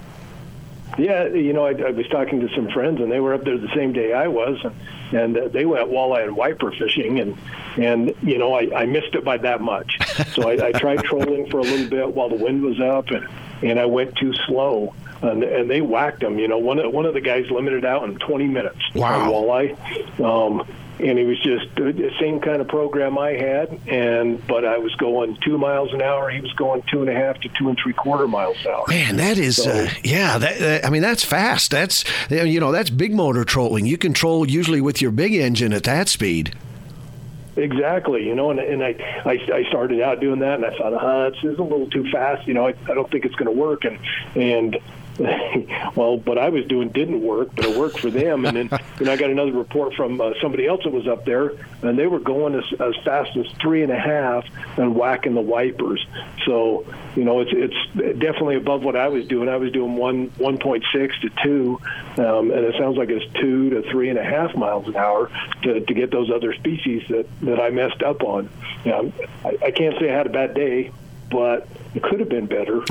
Yeah, 1.00 1.28
you 1.28 1.54
know, 1.54 1.66
I, 1.66 1.72
I 1.72 1.92
was 1.92 2.08
talking 2.10 2.42
to 2.42 2.54
some 2.54 2.70
friends, 2.72 3.00
and 3.00 3.10
they 3.10 3.22
were 3.22 3.34
up 3.34 3.46
there 3.46 3.58
the 3.58 3.74
same 3.74 3.94
day 3.94 4.12
I 4.12 4.28
was, 4.28 4.60
and, 4.63 4.75
and 5.13 5.38
uh, 5.38 5.48
they 5.48 5.66
went 5.66 5.89
walleye 5.89 6.24
and 6.24 6.36
wiper 6.36 6.72
fishing, 6.72 7.20
and 7.20 7.38
and 7.78 8.13
you 8.22 8.38
know, 8.38 8.54
I, 8.54 8.82
I 8.82 8.86
missed 8.86 9.16
it 9.16 9.24
by 9.24 9.38
that 9.38 9.62
much. 9.62 9.98
So 10.34 10.50
I, 10.50 10.68
I 10.68 10.72
tried 10.74 11.04
trolling 11.04 11.50
for 11.50 11.60
a 11.60 11.63
little 11.63 11.89
bit 11.89 12.13
while 12.13 12.30
the 12.30 12.36
wind 12.36 12.62
was 12.63 12.82
up, 12.82 13.10
and 13.12 13.28
and 13.62 13.80
I 13.80 13.86
went 13.86 14.15
too 14.17 14.34
slow. 14.48 14.93
And, 15.22 15.43
and 15.43 15.69
they 15.69 15.82
whacked 15.82 16.22
them. 16.22 16.39
You 16.39 16.48
know, 16.48 16.58
one 16.58 16.80
of 16.80 16.93
one 16.93 17.06
of 17.06 17.13
the 17.13 17.19
guys 17.19 17.52
limited 17.52 17.84
out 17.84 18.04
in 18.04 18.17
20 18.19 18.48
minutes 18.48 18.80
wow. 18.95 19.22
on 19.22 19.30
walleye. 19.30 20.19
Um, 20.22 20.65
and 20.99 21.17
it 21.17 21.25
was 21.25 21.39
just 21.41 21.73
the 21.75 22.12
same 22.19 22.41
kind 22.41 22.62
of 22.62 22.67
program 22.67 23.17
I 23.17 23.31
had. 23.31 23.79
And 23.88 24.45
but 24.47 24.65
I 24.65 24.77
was 24.77 24.93
going 24.95 25.38
two 25.43 25.57
miles 25.57 25.93
an 25.93 26.01
hour. 26.01 26.29
He 26.29 26.41
was 26.41 26.51
going 26.53 26.83
two 26.91 27.01
and 27.01 27.09
a 27.09 27.13
half 27.13 27.39
to 27.41 27.49
two 27.49 27.69
and 27.69 27.77
three 27.81 27.93
quarter 27.93 28.27
miles 28.27 28.57
an 28.65 28.71
hour. 28.71 28.85
Man, 28.88 29.17
that 29.17 29.38
is 29.38 29.57
so, 29.57 29.71
uh, 29.71 29.89
yeah. 30.03 30.38
That, 30.38 30.59
that, 30.59 30.85
I 30.85 30.89
mean, 30.89 31.01
that's 31.01 31.23
fast. 31.23 31.71
That's 31.71 32.03
you 32.29 32.59
know 32.59 32.71
that's 32.71 32.89
big 32.89 33.13
motor 33.13 33.45
trolling. 33.45 33.85
You 33.85 33.97
control 33.97 34.49
usually 34.49 34.81
with 34.81 35.01
your 35.01 35.12
big 35.12 35.33
engine 35.33 35.73
at 35.73 35.83
that 35.83 36.09
speed. 36.09 36.55
Exactly, 37.55 38.25
you 38.25 38.35
know, 38.35 38.51
and, 38.51 38.59
and 38.59 38.83
I, 38.83 38.95
I 39.25 39.39
I 39.53 39.63
started 39.67 40.01
out 40.01 40.21
doing 40.21 40.39
that, 40.39 40.55
and 40.55 40.65
I 40.65 40.77
thought, 40.77 40.93
uh, 40.93 41.27
it's, 41.27 41.43
it's 41.43 41.59
a 41.59 41.63
little 41.63 41.89
too 41.89 42.09
fast, 42.09 42.47
you 42.47 42.53
know. 42.53 42.67
I, 42.67 42.73
I 42.89 42.93
don't 42.93 43.09
think 43.12 43.25
it's 43.25 43.35
going 43.35 43.53
to 43.53 43.59
work, 43.59 43.83
and 43.83 43.99
and 44.35 44.77
well, 45.95 46.17
what 46.19 46.38
I 46.38 46.47
was 46.47 46.65
doing 46.65 46.89
didn't 46.89 47.21
work, 47.21 47.49
but 47.53 47.65
it 47.65 47.77
worked 47.77 47.99
for 47.99 48.10
them. 48.10 48.45
And 48.45 48.55
then 48.55 48.79
you 48.99 49.05
know, 49.05 49.12
I 49.12 49.17
got 49.17 49.29
another 49.29 49.51
report 49.51 49.93
from 49.93 50.21
uh, 50.21 50.32
somebody 50.41 50.65
else 50.65 50.84
that 50.86 50.93
was 50.93 51.08
up 51.08 51.25
there, 51.25 51.53
and 51.82 51.99
they 51.99 52.08
were 52.08 52.19
going 52.19 52.55
as, 52.55 52.63
as 52.79 52.95
fast 53.03 53.36
as 53.36 53.45
three 53.62 53.84
and 53.84 53.91
a 53.91 53.99
half 53.99 54.45
and 54.77 54.95
whacking 54.95 55.34
the 55.34 55.41
wipers. 55.41 56.05
So 56.45 56.86
you 57.15 57.25
know, 57.25 57.41
it's 57.41 57.51
it's 57.53 58.19
definitely 58.19 58.55
above 58.55 58.84
what 58.84 58.95
I 58.95 59.10
was 59.10 59.27
doing. 59.27 59.49
I 59.49 59.58
was 59.58 59.73
doing 59.73 59.97
one 59.97 60.27
one 60.38 60.58
point 60.58 60.86
six 60.93 61.19
to 61.19 61.29
two, 61.43 61.82
um, 62.17 62.51
and 62.51 62.63
it 62.63 62.75
sounds 62.79 62.97
like 62.97 63.10
it's 63.10 63.25
two 63.39 63.71
to 63.71 63.82
three 63.91 64.10
and 64.10 64.17
a 64.17 64.23
half 64.23 64.55
miles 64.55 64.88
an 64.88 64.95
hour 64.95 65.29
to, 65.63 65.82
to 65.82 65.93
get 65.93 66.12
those 66.12 66.32
other 66.32 66.53
species 66.53 67.03
that 67.10 67.27
that 67.41 67.60
I 67.60 67.71
messed 67.71 68.03
up 68.03 68.23
on. 68.23 68.49
You 68.86 68.91
know, 68.91 69.13
I, 69.43 69.58
I 69.65 69.71
can't 69.71 69.99
say 69.99 70.10
I 70.10 70.15
had 70.15 70.27
a 70.27 70.32
bad 70.32 70.53
day, 70.53 70.93
but 71.29 71.67
it 71.95 72.04
could 72.04 72.19
have 72.19 72.30
been 72.30 72.45
better. 72.45 72.84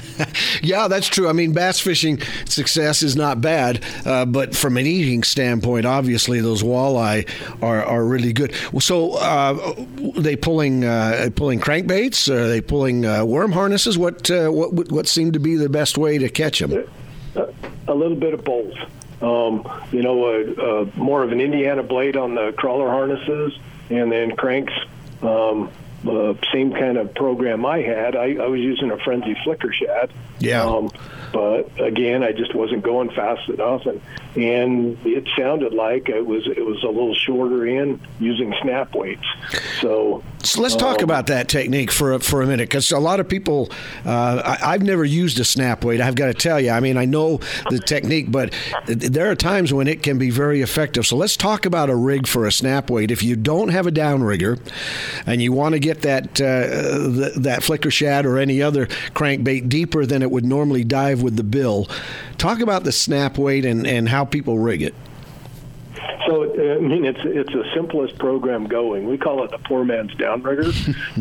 yeah, 0.62 0.88
that's 0.88 1.06
true. 1.06 1.28
I 1.28 1.32
mean, 1.32 1.52
bass 1.52 1.80
fishing 1.80 2.20
success 2.46 3.02
is 3.02 3.14
not 3.14 3.40
bad, 3.40 3.84
uh, 4.06 4.24
but 4.24 4.56
from 4.56 4.78
an 4.78 4.86
eating 4.86 5.22
standpoint, 5.22 5.84
obviously 5.84 6.40
those 6.40 6.62
walleye 6.62 7.28
are, 7.62 7.84
are 7.84 8.04
really 8.04 8.32
good. 8.32 8.54
So, 8.80 9.14
uh, 9.16 9.74
are 10.16 10.20
they 10.20 10.36
pulling 10.36 10.84
uh, 10.84 11.28
pulling 11.36 11.60
crankbaits? 11.60 12.30
Are 12.30 12.48
they 12.48 12.62
pulling 12.62 13.04
uh, 13.04 13.24
worm 13.24 13.52
harnesses? 13.52 13.98
What 13.98 14.30
uh, 14.30 14.48
what 14.48 14.90
what 14.90 15.06
seemed 15.06 15.34
to 15.34 15.40
be 15.40 15.56
the 15.56 15.68
best 15.68 15.98
way 15.98 16.16
to 16.16 16.28
catch 16.30 16.60
them? 16.60 16.84
A 17.86 17.94
little 17.94 18.16
bit 18.16 18.32
of 18.32 18.44
both. 18.44 18.74
Um, 19.20 19.68
you 19.90 20.02
know, 20.02 20.90
more 20.96 21.22
of 21.22 21.32
an 21.32 21.40
Indiana 21.40 21.82
blade 21.82 22.16
on 22.16 22.34
the 22.34 22.54
crawler 22.56 22.88
harnesses, 22.88 23.58
and 23.90 24.10
then 24.10 24.36
cranks. 24.36 24.72
Um, 25.20 25.70
uh, 26.06 26.34
same 26.52 26.72
kind 26.72 26.96
of 26.96 27.14
program 27.14 27.66
I 27.66 27.78
had. 27.78 28.14
I, 28.14 28.34
I 28.34 28.46
was 28.46 28.60
using 28.60 28.90
a 28.90 28.98
frenzy 28.98 29.36
flicker 29.44 29.72
shad. 29.72 30.10
Yeah. 30.38 30.64
Um, 30.64 30.90
but 31.32 31.80
again, 31.80 32.22
I 32.22 32.32
just 32.32 32.54
wasn't 32.54 32.82
going 32.82 33.10
fast 33.10 33.48
enough, 33.48 33.86
and 33.86 34.00
and 34.36 34.98
it 35.04 35.28
sounded 35.36 35.74
like 35.74 36.08
it 36.08 36.24
was 36.24 36.46
it 36.46 36.64
was 36.64 36.82
a 36.82 36.88
little 36.88 37.14
shorter 37.14 37.66
in 37.66 38.00
using 38.20 38.54
snap 38.62 38.94
weights. 38.94 39.26
So, 39.80 40.22
so 40.42 40.62
let's 40.62 40.74
um, 40.74 40.80
talk 40.80 41.02
about 41.02 41.26
that 41.26 41.48
technique 41.48 41.90
for 41.90 42.12
a, 42.12 42.20
for 42.20 42.42
a 42.42 42.46
minute, 42.46 42.68
because 42.68 42.90
a 42.92 42.98
lot 42.98 43.20
of 43.20 43.28
people, 43.28 43.70
uh, 44.04 44.56
I, 44.62 44.72
have 44.72 44.82
never 44.82 45.04
used 45.04 45.38
a 45.40 45.44
snap 45.44 45.84
weight. 45.84 46.00
I've 46.00 46.14
got 46.14 46.26
to 46.26 46.34
tell 46.34 46.60
you, 46.60 46.70
I 46.70 46.80
mean, 46.80 46.96
I 46.96 47.04
know 47.04 47.40
the 47.70 47.78
technique, 47.78 48.30
but 48.30 48.54
there 48.86 49.30
are 49.30 49.34
times 49.34 49.72
when 49.72 49.88
it 49.88 50.02
can 50.02 50.18
be 50.18 50.30
very 50.30 50.60
effective. 50.62 51.06
So 51.06 51.16
let's 51.16 51.36
talk 51.36 51.66
about 51.66 51.90
a 51.90 51.96
rig 51.96 52.26
for 52.26 52.46
a 52.46 52.52
snap 52.52 52.90
weight. 52.90 53.10
If 53.10 53.22
you 53.22 53.36
don't 53.36 53.68
have 53.68 53.86
a 53.86 53.92
downrigger, 53.92 54.60
and 55.26 55.42
you 55.42 55.52
want 55.52 55.74
to 55.74 55.78
get 55.78 56.02
that 56.02 56.40
uh, 56.40 57.38
that 57.40 57.62
flicker 57.62 57.90
shad 57.90 58.26
or 58.26 58.38
any 58.38 58.62
other 58.62 58.86
crankbait 58.86 59.68
deeper 59.68 60.06
than 60.06 60.22
it 60.22 60.30
would 60.30 60.44
normally 60.44 60.84
dive 60.84 61.22
with 61.22 61.36
the 61.36 61.44
bill, 61.44 61.88
talk 62.38 62.60
about 62.60 62.84
the 62.84 62.92
snap 62.92 63.38
weight 63.38 63.64
and, 63.64 63.86
and 63.86 64.08
how 64.08 64.24
people 64.24 64.58
rig 64.58 64.82
it. 64.82 64.94
So 66.28 66.44
I 66.44 66.78
mean, 66.78 67.06
it's 67.06 67.20
it's 67.24 67.52
the 67.52 67.64
simplest 67.74 68.18
program 68.18 68.66
going. 68.66 69.08
We 69.08 69.16
call 69.16 69.44
it 69.44 69.50
the 69.50 69.56
poor 69.56 69.82
man's 69.82 70.12
downrigger. 70.12 70.74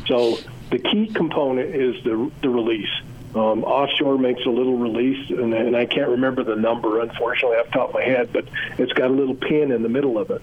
so 0.07 0.37
the 0.69 0.79
key 0.79 1.07
component 1.07 1.73
is 1.73 2.03
the 2.03 2.29
the 2.41 2.49
release. 2.49 2.89
Um, 3.33 3.63
offshore 3.63 4.17
makes 4.17 4.45
a 4.45 4.49
little 4.49 4.77
release, 4.77 5.29
and, 5.29 5.53
and 5.53 5.77
I 5.77 5.85
can't 5.85 6.09
remember 6.09 6.43
the 6.43 6.55
number, 6.55 6.99
unfortunately, 7.01 7.57
off 7.57 7.67
the 7.67 7.71
top 7.71 7.89
of 7.89 7.95
my 7.95 8.03
head, 8.03 8.33
but 8.33 8.45
it's 8.77 8.93
got 8.93 9.11
a 9.11 9.13
little 9.13 9.35
pin 9.35 9.71
in 9.71 9.83
the 9.83 9.89
middle 9.89 10.17
of 10.17 10.31
it. 10.31 10.41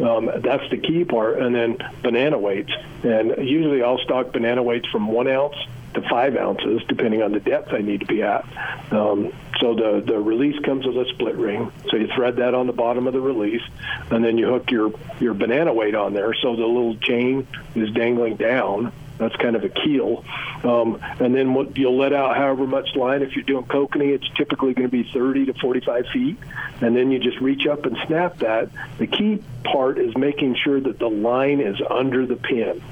Um, 0.00 0.30
that's 0.42 0.68
the 0.70 0.76
key 0.76 1.04
part. 1.04 1.38
And 1.38 1.54
then 1.54 1.78
banana 2.02 2.38
weights. 2.38 2.72
And 3.02 3.34
usually 3.38 3.82
I'll 3.82 3.98
stock 3.98 4.32
banana 4.32 4.62
weights 4.62 4.86
from 4.88 5.08
one 5.08 5.28
ounce 5.28 5.56
to 5.96 6.08
five 6.08 6.36
ounces, 6.36 6.82
depending 6.88 7.22
on 7.22 7.32
the 7.32 7.40
depth 7.40 7.72
I 7.72 7.78
need 7.78 8.00
to 8.00 8.06
be 8.06 8.22
at. 8.22 8.44
Um, 8.92 9.32
so 9.60 9.74
the, 9.74 10.02
the 10.06 10.18
release 10.18 10.58
comes 10.64 10.86
with 10.86 10.96
a 10.96 11.08
split 11.14 11.36
ring. 11.36 11.72
So 11.90 11.96
you 11.96 12.08
thread 12.14 12.36
that 12.36 12.54
on 12.54 12.66
the 12.66 12.72
bottom 12.72 13.06
of 13.06 13.12
the 13.12 13.20
release, 13.20 13.62
and 14.10 14.24
then 14.24 14.38
you 14.38 14.46
hook 14.46 14.70
your, 14.70 14.92
your 15.18 15.34
banana 15.34 15.72
weight 15.72 15.94
on 15.94 16.14
there. 16.14 16.34
So 16.34 16.54
the 16.54 16.66
little 16.66 16.96
chain 16.96 17.46
is 17.74 17.90
dangling 17.90 18.36
down. 18.36 18.92
That's 19.18 19.34
kind 19.36 19.56
of 19.56 19.64
a 19.64 19.70
keel. 19.70 20.24
Um, 20.62 21.00
and 21.20 21.34
then 21.34 21.54
what, 21.54 21.76
you'll 21.78 21.96
let 21.96 22.12
out 22.12 22.36
however 22.36 22.66
much 22.66 22.94
line. 22.94 23.22
If 23.22 23.34
you're 23.34 23.44
doing 23.44 23.64
kokanee, 23.64 24.14
it's 24.14 24.28
typically 24.36 24.74
going 24.74 24.88
to 24.88 24.92
be 24.92 25.10
30 25.10 25.46
to 25.46 25.54
45 25.54 26.04
feet. 26.12 26.36
And 26.82 26.94
then 26.94 27.10
you 27.10 27.18
just 27.18 27.40
reach 27.40 27.66
up 27.66 27.86
and 27.86 27.96
snap 28.06 28.38
that. 28.38 28.68
The 28.98 29.06
key 29.06 29.42
part 29.64 29.98
is 29.98 30.14
making 30.18 30.56
sure 30.62 30.78
that 30.78 30.98
the 30.98 31.08
line 31.08 31.60
is 31.60 31.80
under 31.88 32.26
the 32.26 32.36
pin. 32.36 32.82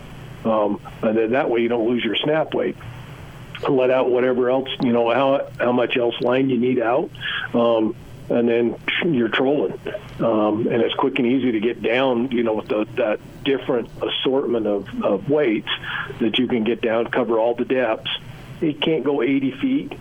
Um, 0.46 0.80
and 1.02 1.16
then 1.16 1.32
that 1.32 1.50
way 1.50 1.60
you 1.60 1.68
don't 1.68 1.88
lose 1.88 2.02
your 2.02 2.16
snap 2.16 2.54
weight 2.54 2.76
let 3.68 3.90
out 3.90 4.10
whatever 4.10 4.50
else 4.50 4.68
you 4.82 4.92
know 4.92 5.12
how 5.12 5.48
how 5.58 5.72
much 5.72 5.96
else 5.96 6.14
line 6.20 6.50
you 6.50 6.58
need 6.58 6.78
out 6.80 7.10
um, 7.54 7.94
and 8.28 8.48
then 8.48 8.76
you're 9.04 9.28
trolling. 9.28 9.78
Um, 10.18 10.66
and 10.66 10.82
it's 10.82 10.94
quick 10.94 11.18
and 11.18 11.26
easy 11.26 11.52
to 11.52 11.60
get 11.60 11.82
down, 11.82 12.30
you 12.30 12.42
know, 12.42 12.54
with 12.54 12.68
the, 12.68 12.86
that 12.96 13.20
different 13.44 13.90
assortment 14.02 14.66
of, 14.66 15.04
of 15.04 15.28
weights 15.28 15.68
that 16.20 16.38
you 16.38 16.46
can 16.46 16.64
get 16.64 16.80
down, 16.80 17.06
cover 17.06 17.38
all 17.38 17.54
the 17.54 17.64
depths. 17.64 18.10
it 18.60 18.80
can't 18.80 19.04
go 19.04 19.22
80 19.22 19.50
feet, 19.60 19.92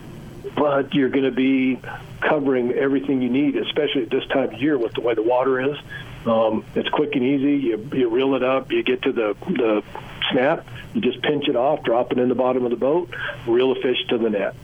but 0.55 0.93
you're 0.93 1.09
going 1.09 1.25
to 1.25 1.31
be 1.31 1.79
covering 2.21 2.71
everything 2.71 3.21
you 3.21 3.29
need, 3.29 3.57
especially 3.57 4.03
at 4.03 4.09
this 4.09 4.25
time 4.27 4.53
of 4.53 4.61
year 4.61 4.77
with 4.77 4.93
the 4.93 5.01
way 5.01 5.13
the 5.13 5.23
water 5.23 5.71
is. 5.71 5.77
Um, 6.25 6.63
it's 6.75 6.87
quick 6.89 7.15
and 7.15 7.23
easy. 7.23 7.67
You, 7.67 7.89
you 7.93 8.09
reel 8.09 8.35
it 8.35 8.43
up, 8.43 8.71
you 8.71 8.83
get 8.83 9.01
to 9.01 9.11
the, 9.11 9.35
the 9.47 9.83
snap, 10.31 10.67
you 10.93 11.01
just 11.01 11.21
pinch 11.21 11.47
it 11.47 11.55
off, 11.55 11.83
drop 11.83 12.11
it 12.11 12.19
in 12.19 12.29
the 12.29 12.35
bottom 12.35 12.63
of 12.65 12.71
the 12.71 12.77
boat, 12.77 13.13
reel 13.47 13.73
the 13.73 13.81
fish 13.81 13.97
to 14.09 14.17
the 14.17 14.29
net. 14.29 14.55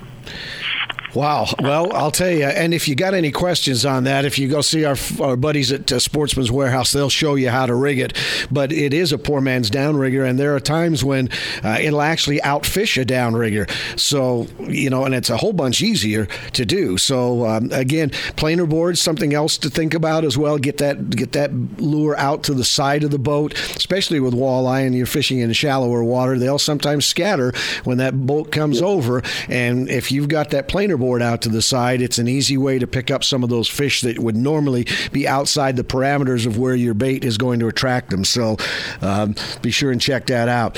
Wow. 1.15 1.47
Well, 1.59 1.91
I'll 1.93 2.11
tell 2.11 2.29
you. 2.29 2.45
And 2.45 2.73
if 2.73 2.87
you 2.87 2.95
got 2.95 3.13
any 3.13 3.31
questions 3.31 3.83
on 3.85 4.03
that, 4.03 4.25
if 4.25 4.37
you 4.37 4.47
go 4.47 4.61
see 4.61 4.85
our, 4.85 4.95
our 5.19 5.35
buddies 5.35 5.71
at 5.71 5.91
uh, 5.91 5.99
Sportsman's 5.99 6.51
Warehouse, 6.51 6.91
they'll 6.91 7.09
show 7.09 7.35
you 7.35 7.49
how 7.49 7.65
to 7.65 7.73
rig 7.73 7.99
it. 7.99 8.15
But 8.51 8.71
it 8.71 8.93
is 8.93 9.11
a 9.11 9.17
poor 9.17 9.41
man's 9.41 9.71
downrigger, 9.71 10.27
and 10.27 10.39
there 10.39 10.55
are 10.55 10.59
times 10.59 11.03
when 11.03 11.29
uh, 11.63 11.77
it'll 11.81 12.01
actually 12.01 12.39
outfish 12.41 13.01
a 13.01 13.05
downrigger. 13.05 13.69
So 13.99 14.47
you 14.67 14.89
know, 14.89 15.05
and 15.05 15.15
it's 15.15 15.31
a 15.31 15.37
whole 15.37 15.53
bunch 15.53 15.81
easier 15.81 16.27
to 16.53 16.65
do. 16.65 16.97
So 16.97 17.45
um, 17.47 17.71
again, 17.71 18.11
planer 18.35 18.67
boards, 18.67 19.01
something 19.01 19.33
else 19.33 19.57
to 19.59 19.69
think 19.69 19.95
about 19.95 20.23
as 20.23 20.37
well. 20.37 20.57
Get 20.59 20.77
that 20.77 21.09
get 21.09 21.31
that 21.31 21.51
lure 21.79 22.17
out 22.19 22.43
to 22.43 22.53
the 22.53 22.65
side 22.65 23.03
of 23.03 23.09
the 23.09 23.19
boat, 23.19 23.53
especially 23.75 24.19
with 24.19 24.33
walleye 24.35 24.85
and 24.85 24.95
you're 24.95 25.07
fishing 25.07 25.39
in 25.39 25.51
shallower 25.53 26.03
water. 26.03 26.37
They'll 26.37 26.59
sometimes 26.59 27.05
scatter 27.07 27.51
when 27.83 27.97
that 27.97 28.27
boat 28.27 28.51
comes 28.51 28.81
over, 28.81 29.23
and 29.47 29.89
if 29.89 30.11
you've 30.11 30.29
got 30.29 30.51
that 30.51 30.67
planer 30.67 30.98
board 30.99 31.21
out 31.21 31.41
to 31.43 31.49
the 31.49 31.61
side. 31.61 32.01
It's 32.01 32.17
an 32.17 32.27
easy 32.27 32.57
way 32.57 32.79
to 32.79 32.87
pick 32.87 33.09
up 33.09 33.23
some 33.23 33.43
of 33.43 33.49
those 33.49 33.67
fish 33.67 34.01
that 34.01 34.19
would 34.19 34.35
normally 34.35 34.85
be 35.11 35.27
outside 35.27 35.75
the 35.75 35.83
parameters 35.83 36.45
of 36.45 36.57
where 36.57 36.75
your 36.75 36.93
bait 36.93 37.23
is 37.23 37.37
going 37.37 37.59
to 37.59 37.67
attract 37.67 38.09
them. 38.09 38.23
So 38.23 38.57
um, 39.01 39.35
be 39.61 39.71
sure 39.71 39.91
and 39.91 40.01
check 40.01 40.27
that 40.27 40.47
out. 40.47 40.77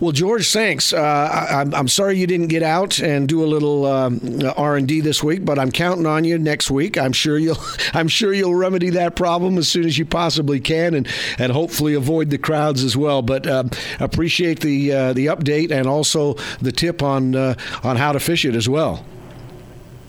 Well, 0.00 0.12
George, 0.12 0.52
thanks. 0.52 0.92
Uh, 0.92 1.00
I, 1.00 1.78
am 1.78 1.88
sorry 1.88 2.18
you 2.18 2.26
didn't 2.26 2.48
get 2.48 2.62
out 2.62 3.00
and 3.00 3.28
do 3.28 3.44
a 3.44 3.46
little 3.46 3.86
um, 3.86 4.20
R 4.56 4.76
and 4.76 4.86
D 4.86 5.00
this 5.00 5.22
week, 5.22 5.44
but 5.44 5.58
I'm 5.58 5.70
counting 5.70 6.06
on 6.06 6.24
you 6.24 6.38
next 6.38 6.70
week. 6.70 6.98
I'm 6.98 7.12
sure 7.12 7.38
you'll 7.38 7.58
I'm 7.94 8.08
sure 8.08 8.32
you'll 8.32 8.54
remedy 8.54 8.90
that 8.90 9.16
problem 9.16 9.58
as 9.58 9.68
soon 9.68 9.84
as 9.84 9.98
you 9.98 10.04
possibly 10.04 10.60
can, 10.60 10.94
and 10.94 11.08
and 11.38 11.52
hopefully 11.52 11.94
avoid 11.94 12.30
the 12.30 12.38
crowds 12.38 12.84
as 12.84 12.96
well. 12.96 13.22
But 13.22 13.46
uh, 13.46 13.64
appreciate 14.00 14.60
the 14.60 14.92
uh, 14.92 15.12
the 15.12 15.26
update 15.26 15.70
and 15.70 15.86
also 15.86 16.34
the 16.60 16.72
tip 16.72 17.02
on 17.02 17.34
uh, 17.34 17.54
on 17.82 17.96
how 17.96 18.12
to 18.12 18.20
fish 18.20 18.44
it 18.44 18.54
as 18.54 18.68
well. 18.68 19.04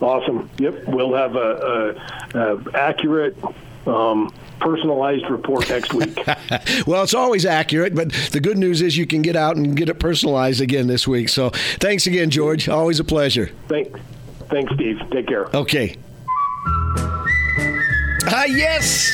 Awesome. 0.02 0.50
Yep, 0.58 0.88
we'll 0.88 1.14
have 1.14 1.36
a, 1.36 1.96
a, 2.34 2.54
a 2.54 2.72
accurate. 2.74 3.38
Um, 3.88 4.34
personalized 4.60 5.30
report 5.30 5.70
next 5.70 5.94
week. 5.94 6.18
well, 6.88 7.04
it's 7.04 7.14
always 7.14 7.46
accurate, 7.46 7.94
but 7.94 8.12
the 8.32 8.40
good 8.40 8.58
news 8.58 8.82
is 8.82 8.98
you 8.98 9.06
can 9.06 9.22
get 9.22 9.36
out 9.36 9.58
and 9.58 9.78
get 9.78 9.90
it 9.90 10.00
personalized 10.00 10.60
again 10.60 10.88
this 10.88 11.08
week. 11.08 11.30
So 11.30 11.52
thanks 11.80 12.08
again, 12.08 12.32
George. 12.32 12.68
Always 12.68 13.00
a 13.00 13.04
pleasure. 13.04 13.52
Thanks. 13.68 14.00
Thanks, 14.50 14.74
Steve. 14.74 15.00
Take 15.12 15.28
care. 15.28 15.56
Okay. 15.56 15.96
Ah, 18.28 18.42
uh, 18.42 18.46
yes. 18.46 19.12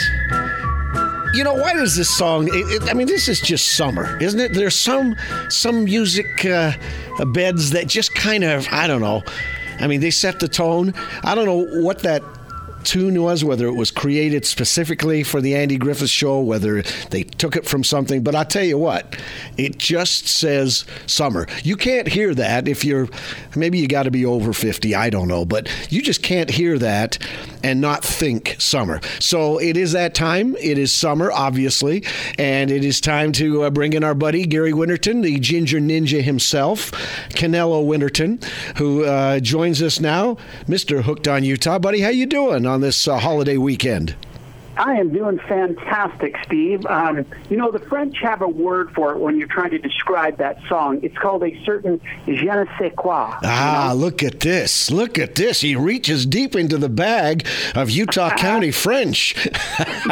You 1.33 1.43
know 1.43 1.53
why 1.53 1.73
does 1.73 1.95
this 1.95 2.09
song? 2.09 2.47
It, 2.47 2.83
it, 2.83 2.89
I 2.89 2.93
mean, 2.93 3.07
this 3.07 3.27
is 3.27 3.39
just 3.39 3.75
summer, 3.77 4.21
isn't 4.21 4.39
it? 4.39 4.53
There's 4.53 4.75
some 4.75 5.15
some 5.49 5.85
music 5.85 6.45
uh, 6.45 6.73
beds 7.27 7.71
that 7.71 7.87
just 7.87 8.13
kind 8.13 8.43
of 8.43 8.67
I 8.71 8.87
don't 8.87 9.01
know 9.01 9.23
I 9.81 9.87
mean, 9.87 10.01
they 10.01 10.11
set 10.11 10.39
the 10.39 10.47
tone. 10.47 10.93
I 11.23 11.35
don't 11.35 11.45
know 11.45 11.81
what 11.81 11.99
that 11.99 12.23
tune 12.83 13.21
was, 13.21 13.43
whether 13.43 13.67
it 13.67 13.73
was 13.73 13.91
created 13.91 14.45
specifically 14.45 15.23
for 15.23 15.41
the 15.41 15.55
Andy 15.55 15.77
Griffith 15.77 16.09
Show, 16.09 16.39
whether 16.41 16.81
they 17.09 17.23
took 17.23 17.55
it 17.55 17.65
from 17.65 17.83
something. 17.83 18.23
But 18.23 18.35
I'll 18.35 18.45
tell 18.45 18.63
you 18.63 18.77
what, 18.77 19.15
it 19.57 19.77
just 19.77 20.27
says 20.27 20.85
summer. 21.05 21.47
You 21.63 21.75
can't 21.75 22.07
hear 22.07 22.33
that 22.35 22.67
if 22.67 22.83
you're 22.83 23.07
maybe 23.55 23.79
you 23.79 23.87
got 23.87 24.03
to 24.03 24.11
be 24.11 24.25
over 24.25 24.53
50. 24.53 24.95
I 24.95 25.09
don't 25.09 25.27
know, 25.27 25.45
but 25.45 25.69
you 25.91 26.01
just 26.01 26.23
can't 26.23 26.49
hear 26.49 26.77
that 26.79 27.17
and 27.63 27.81
not 27.81 28.03
think 28.03 28.55
summer. 28.59 28.99
So 29.19 29.59
it 29.59 29.77
is 29.77 29.91
that 29.91 30.13
time. 30.13 30.55
It 30.57 30.77
is 30.77 30.91
summer, 30.91 31.31
obviously, 31.31 32.03
and 32.37 32.71
it 32.71 32.83
is 32.83 33.01
time 33.01 33.31
to 33.33 33.63
uh, 33.63 33.69
bring 33.69 33.93
in 33.93 34.03
our 34.03 34.15
buddy 34.15 34.45
Gary 34.45 34.73
Winterton, 34.73 35.21
the 35.21 35.39
Ginger 35.39 35.79
Ninja 35.79 36.21
himself, 36.21 36.91
Canelo 37.31 37.85
Winterton, 37.85 38.39
who 38.77 39.05
uh, 39.05 39.39
joins 39.39 39.81
us 39.81 39.99
now. 39.99 40.35
Mr. 40.67 41.03
Hooked 41.03 41.27
on 41.27 41.43
Utah, 41.43 41.79
buddy, 41.79 42.01
how 42.01 42.09
you 42.09 42.25
doing? 42.25 42.65
on 42.65 42.81
this 42.81 43.07
uh, 43.07 43.17
holiday 43.17 43.57
weekend? 43.57 44.15
I 44.77 44.95
am 44.95 45.11
doing 45.11 45.39
fantastic, 45.39 46.35
Steve. 46.45 46.85
Um, 46.85 47.25
you 47.49 47.57
know, 47.57 47.71
the 47.71 47.79
French 47.79 48.17
have 48.19 48.41
a 48.41 48.47
word 48.47 48.91
for 48.93 49.13
it 49.13 49.19
when 49.19 49.37
you're 49.37 49.47
trying 49.47 49.71
to 49.71 49.77
describe 49.77 50.37
that 50.37 50.59
song. 50.67 50.99
It's 51.03 51.17
called 51.17 51.43
a 51.43 51.63
certain 51.65 51.99
je 52.25 52.45
ne 52.45 52.65
sais 52.77 52.93
quoi. 52.95 53.37
Ah, 53.43 53.91
you 53.91 53.97
know? 53.97 54.05
look 54.05 54.23
at 54.23 54.39
this. 54.39 54.89
Look 54.89 55.19
at 55.19 55.35
this. 55.35 55.61
He 55.61 55.75
reaches 55.75 56.25
deep 56.25 56.55
into 56.55 56.77
the 56.77 56.89
bag 56.89 57.45
of 57.75 57.89
Utah 57.89 58.29
County 58.37 58.71
French. 58.71 59.35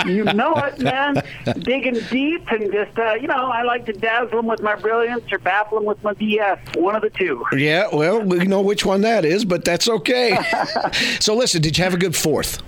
you 0.05 0.25
know 0.25 0.53
it, 0.55 0.79
man. 0.79 1.21
Digging 1.59 1.99
deep 2.11 2.47
and 2.51 2.71
just, 2.71 2.97
uh, 2.99 3.13
you 3.13 3.27
know, 3.27 3.47
I 3.47 3.63
like 3.63 3.85
to 3.85 3.93
dazzle 3.93 4.39
him 4.39 4.47
with 4.47 4.61
my 4.61 4.75
brilliance 4.75 5.31
or 5.31 5.39
baffle 5.39 5.77
him 5.77 5.85
with 5.85 6.03
my 6.03 6.13
BS. 6.13 6.77
One 6.79 6.95
of 6.95 7.01
the 7.01 7.09
two. 7.09 7.45
Yeah, 7.53 7.87
well, 7.93 8.21
we 8.21 8.45
know 8.45 8.61
which 8.61 8.85
one 8.85 9.01
that 9.01 9.25
is, 9.25 9.45
but 9.45 9.63
that's 9.63 9.87
okay. 9.87 10.37
so, 11.19 11.35
listen, 11.35 11.61
did 11.61 11.77
you 11.77 11.83
have 11.83 11.93
a 11.93 11.97
good 11.97 12.15
fourth? 12.15 12.61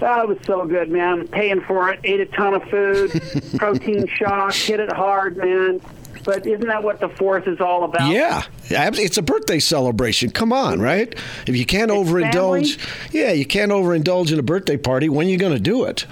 Oh, 0.00 0.22
it 0.22 0.28
was 0.28 0.38
so 0.46 0.66
good, 0.66 0.90
man. 0.90 1.28
Paying 1.28 1.60
for 1.62 1.90
it, 1.90 2.00
ate 2.04 2.20
a 2.20 2.26
ton 2.26 2.54
of 2.54 2.62
food, 2.64 3.22
protein 3.56 4.06
shock, 4.06 4.54
hit 4.54 4.80
it 4.80 4.92
hard, 4.92 5.36
man. 5.36 5.80
But 6.24 6.46
isn't 6.46 6.66
that 6.66 6.82
what 6.82 7.00
the 7.00 7.08
fourth 7.10 7.46
is 7.46 7.60
all 7.60 7.84
about? 7.84 8.10
Yeah, 8.10 8.44
it's 8.70 9.18
a 9.18 9.22
birthday 9.22 9.58
celebration. 9.58 10.30
Come 10.30 10.52
on, 10.52 10.80
right? 10.80 11.14
If 11.46 11.56
you 11.56 11.66
can't 11.66 11.90
it's 11.90 12.10
overindulge, 12.10 12.76
family. 12.76 13.18
yeah, 13.18 13.32
you 13.32 13.44
can't 13.44 13.70
overindulge 13.70 14.32
in 14.32 14.38
a 14.38 14.42
birthday 14.42 14.78
party. 14.78 15.08
When 15.08 15.26
are 15.26 15.30
you 15.30 15.36
going 15.36 15.52
to 15.52 15.60
do 15.60 15.84
it? 15.84 16.06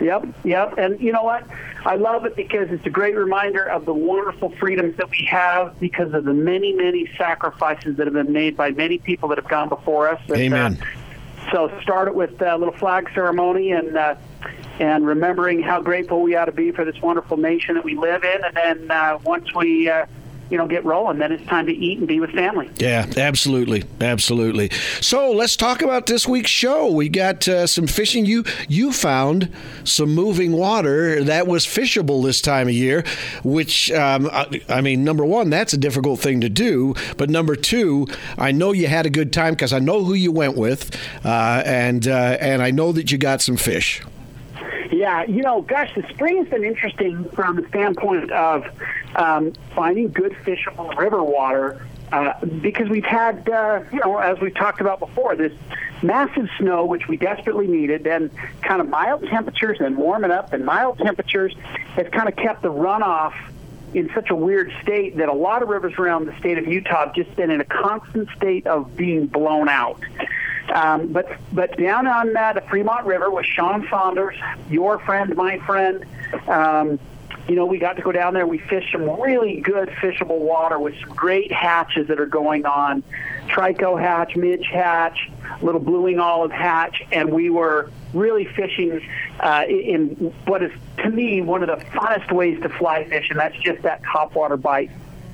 Yep, 0.00 0.26
yep. 0.44 0.78
And 0.78 0.98
you 1.00 1.12
know 1.12 1.22
what? 1.22 1.46
I 1.84 1.96
love 1.96 2.24
it 2.24 2.34
because 2.34 2.70
it's 2.70 2.86
a 2.86 2.90
great 2.90 3.14
reminder 3.14 3.62
of 3.64 3.84
the 3.84 3.92
wonderful 3.92 4.50
freedoms 4.56 4.96
that 4.96 5.10
we 5.10 5.26
have 5.30 5.78
because 5.78 6.14
of 6.14 6.24
the 6.24 6.32
many, 6.32 6.72
many 6.72 7.06
sacrifices 7.18 7.96
that 7.96 8.06
have 8.06 8.14
been 8.14 8.32
made 8.32 8.56
by 8.56 8.70
many 8.70 8.96
people 8.98 9.28
that 9.28 9.38
have 9.38 9.48
gone 9.48 9.68
before 9.68 10.08
us. 10.08 10.20
Amen. 10.30 10.78
uh, 10.80 10.84
so 11.52 11.72
start 11.82 12.08
it 12.08 12.14
with 12.14 12.40
a 12.42 12.56
little 12.56 12.74
flag 12.74 13.10
ceremony 13.14 13.72
and 13.72 13.96
uh, 13.96 14.14
and 14.80 15.06
remembering 15.06 15.62
how 15.62 15.80
grateful 15.80 16.20
we 16.22 16.34
ought 16.34 16.46
to 16.46 16.52
be 16.52 16.72
for 16.72 16.84
this 16.84 17.00
wonderful 17.00 17.36
nation 17.36 17.76
that 17.76 17.84
we 17.84 17.94
live 17.94 18.24
in. 18.24 18.44
And 18.44 18.56
then 18.56 18.90
uh, 18.90 19.18
once 19.24 19.54
we 19.54 19.88
uh, 19.88 20.06
you 20.54 20.58
know 20.58 20.68
get 20.68 20.84
rolling 20.84 21.18
then 21.18 21.32
it's 21.32 21.44
time 21.46 21.66
to 21.66 21.72
eat 21.72 21.98
and 21.98 22.06
be 22.06 22.20
with 22.20 22.30
family. 22.30 22.70
Yeah 22.76 23.10
absolutely 23.16 23.82
absolutely. 24.00 24.70
So 25.00 25.32
let's 25.32 25.56
talk 25.56 25.82
about 25.82 26.06
this 26.06 26.28
week's 26.28 26.50
show. 26.50 26.92
We 26.92 27.08
got 27.08 27.48
uh, 27.48 27.66
some 27.66 27.88
fishing. 27.88 28.24
You 28.24 28.44
you 28.68 28.92
found 28.92 29.52
some 29.82 30.14
moving 30.14 30.52
water 30.52 31.24
that 31.24 31.48
was 31.48 31.66
fishable 31.66 32.22
this 32.22 32.40
time 32.40 32.68
of 32.68 32.74
year 32.74 33.04
which 33.42 33.90
um, 33.90 34.30
I, 34.32 34.60
I, 34.68 34.80
mean 34.80 35.02
number 35.02 35.24
one 35.24 35.50
that's 35.50 35.72
a 35.72 35.76
difficult 35.76 36.20
thing 36.20 36.40
to 36.42 36.48
do. 36.48 36.94
But 37.16 37.30
number 37.30 37.56
two 37.56 38.06
i 38.38 38.52
know 38.52 38.70
you 38.70 38.86
had 38.86 39.06
a 39.06 39.10
good 39.10 39.32
time 39.32 39.54
because 39.54 39.72
i 39.72 39.80
know 39.80 40.04
who 40.04 40.14
you 40.14 40.30
went 40.30 40.56
with 40.56 40.96
uh, 41.24 41.62
and 41.66 42.06
uh, 42.06 42.36
and 42.40 42.62
i 42.62 42.70
know 42.70 42.92
that 42.92 43.10
you 43.10 43.18
got 43.18 43.42
some 43.42 43.56
fish. 43.56 44.02
Yeah, 44.92 45.24
you 45.24 45.42
know, 45.42 45.62
gosh, 45.62 45.92
the 45.96 46.06
spring 46.10 46.36
has 46.38 46.48
been 46.48 46.62
interesting 46.62 47.28
from 47.30 47.56
the 47.56 47.66
standpoint 47.68 48.30
of 48.30 48.64
um, 49.16 49.52
finding 49.74 50.08
good 50.08 50.32
fishable 50.44 50.96
river 50.96 51.22
water 51.22 51.86
uh, 52.12 52.32
because 52.60 52.88
we've 52.88 53.04
had, 53.04 53.48
uh, 53.48 53.82
you 53.92 54.00
know, 54.04 54.18
as 54.18 54.38
we've 54.40 54.54
talked 54.54 54.80
about 54.80 55.00
before, 55.00 55.34
this 55.34 55.52
massive 56.02 56.48
snow, 56.58 56.84
which 56.84 57.08
we 57.08 57.16
desperately 57.16 57.66
needed, 57.66 58.04
then 58.04 58.30
kind 58.62 58.80
of 58.80 58.88
mild 58.88 59.26
temperatures 59.28 59.78
and 59.80 59.96
warming 59.96 60.30
up 60.30 60.52
and 60.52 60.64
mild 60.64 60.98
temperatures 60.98 61.54
has 61.94 62.06
kind 62.10 62.28
of 62.28 62.36
kept 62.36 62.62
the 62.62 62.70
runoff 62.70 63.34
in 63.94 64.10
such 64.14 64.30
a 64.30 64.34
weird 64.34 64.72
state 64.82 65.16
that 65.16 65.28
a 65.28 65.32
lot 65.32 65.62
of 65.62 65.68
rivers 65.68 65.94
around 65.98 66.26
the 66.26 66.38
state 66.38 66.58
of 66.58 66.66
Utah 66.66 67.06
have 67.06 67.14
just 67.14 67.34
been 67.36 67.50
in 67.50 67.60
a 67.60 67.64
constant 67.64 68.28
state 68.36 68.66
of 68.66 68.96
being 68.96 69.26
blown 69.26 69.68
out. 69.68 70.00
Um, 70.72 71.12
but 71.12 71.36
but 71.52 71.76
down 71.76 72.06
on 72.06 72.36
uh, 72.36 72.54
the 72.54 72.62
Fremont 72.62 73.06
River 73.06 73.30
with 73.30 73.46
Sean 73.46 73.86
Saunders, 73.88 74.36
your 74.70 74.98
friend, 75.00 75.36
my 75.36 75.58
friend, 75.58 76.04
um, 76.48 76.98
you 77.48 77.56
know, 77.56 77.66
we 77.66 77.78
got 77.78 77.96
to 77.96 78.02
go 78.02 78.10
down 78.12 78.34
there. 78.34 78.46
We 78.46 78.58
fished 78.58 78.92
some 78.92 79.20
really 79.20 79.60
good 79.60 79.88
fishable 79.90 80.38
water 80.38 80.78
with 80.78 80.94
some 81.00 81.14
great 81.14 81.52
hatches 81.52 82.08
that 82.08 82.18
are 82.18 82.26
going 82.26 82.64
on, 82.64 83.02
trico 83.48 84.00
hatch, 84.00 84.34
midge 84.34 84.66
hatch, 84.66 85.30
little 85.60 85.80
blue-winged 85.80 86.20
olive 86.20 86.52
hatch, 86.52 87.02
and 87.12 87.30
we 87.30 87.50
were 87.50 87.90
really 88.14 88.44
fishing 88.44 89.06
uh, 89.40 89.64
in 89.68 90.08
what 90.46 90.62
is 90.62 90.72
to 90.98 91.10
me 91.10 91.42
one 91.42 91.62
of 91.62 91.78
the 91.78 91.84
funnest 91.86 92.32
ways 92.32 92.60
to 92.62 92.68
fly 92.68 93.04
fish, 93.04 93.28
and 93.30 93.38
that's 93.38 93.56
just 93.58 93.82
that 93.82 94.02
topwater 94.02 94.60
bite. 94.60 94.90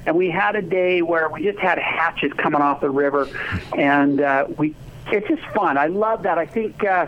And 0.07 0.17
we 0.17 0.31
had 0.31 0.57
a 0.57 0.63
day 0.63 1.03
where 1.03 1.29
we 1.29 1.45
just 1.45 1.59
had 1.59 1.79
hatches 1.79 2.33
coming 2.33 2.61
off 2.61 2.81
the 2.81 2.91
river, 2.91 3.29
and 3.77 4.21
uh, 4.21 4.47
we 4.59 4.75
it's 5.13 5.29
just 5.29 5.43
fun. 5.55 5.79
I 5.79 5.87
love 5.87 6.25
that. 6.25 6.39
I 6.39 6.47
think. 6.47 6.83
Uh, 6.83 7.07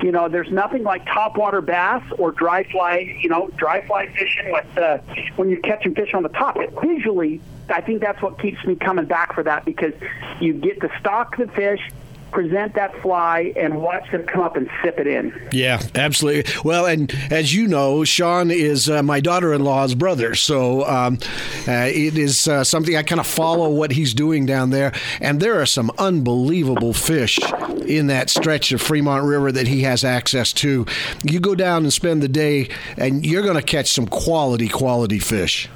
you 0.00 0.12
know, 0.12 0.28
there's 0.28 0.50
nothing 0.50 0.82
like 0.82 1.04
topwater 1.06 1.64
bass 1.64 2.02
or 2.18 2.32
dry 2.32 2.64
fly, 2.64 3.16
you 3.20 3.28
know, 3.28 3.48
dry 3.56 3.86
fly 3.86 4.08
fishing 4.08 4.50
with 4.50 4.78
uh, 4.78 4.98
when 5.36 5.50
you're 5.50 5.60
catching 5.60 5.94
fish 5.94 6.14
on 6.14 6.22
the 6.22 6.28
top. 6.30 6.56
It 6.56 6.72
visually, 6.82 7.40
I 7.68 7.80
think 7.80 8.00
that's 8.00 8.20
what 8.22 8.40
keeps 8.40 8.64
me 8.64 8.74
coming 8.74 9.04
back 9.04 9.34
for 9.34 9.42
that 9.44 9.64
because 9.64 9.94
you 10.40 10.54
get 10.54 10.80
to 10.80 10.90
stalk 10.98 11.36
the 11.36 11.46
fish, 11.48 11.80
present 12.32 12.74
that 12.74 13.00
fly 13.02 13.52
and 13.56 13.80
watch 13.80 14.10
them 14.10 14.24
come 14.24 14.42
up 14.42 14.56
and 14.56 14.68
sip 14.82 14.98
it 14.98 15.06
in. 15.06 15.32
Yeah, 15.52 15.82
absolutely. 15.94 16.52
Well, 16.64 16.86
and 16.86 17.12
as 17.30 17.54
you 17.54 17.68
know, 17.68 18.04
Sean 18.04 18.50
is 18.50 18.88
uh, 18.88 19.02
my 19.02 19.20
daughter-in-law's 19.20 19.94
brother, 19.94 20.34
so 20.34 20.84
um, 20.86 21.18
uh, 21.68 21.88
it 21.92 22.18
is 22.18 22.48
uh, 22.48 22.64
something 22.64 22.96
I 22.96 23.02
kind 23.02 23.20
of 23.20 23.26
follow 23.26 23.68
what 23.70 23.92
he's 23.92 24.14
doing 24.14 24.46
down 24.46 24.70
there, 24.70 24.92
and 25.20 25.40
there 25.40 25.60
are 25.60 25.66
some 25.66 25.90
unbelievable 25.98 26.94
fish 26.94 27.38
in 27.86 28.08
that 28.08 28.30
stretch 28.30 28.72
of 28.72 28.80
Fremont 28.80 29.24
River 29.24 29.52
that 29.52 29.68
he 29.68 29.82
has 29.82 30.02
access 30.04 30.52
to. 30.54 30.86
You 31.22 31.40
go 31.40 31.54
down 31.54 31.82
and 31.82 31.92
spend 31.92 32.22
the 32.22 32.28
day, 32.28 32.68
and 32.96 33.24
you're 33.24 33.42
going 33.42 33.56
to 33.56 33.62
catch 33.62 33.90
some 33.90 34.06
quality, 34.06 34.68
quality 34.68 35.18
fish. 35.18 35.68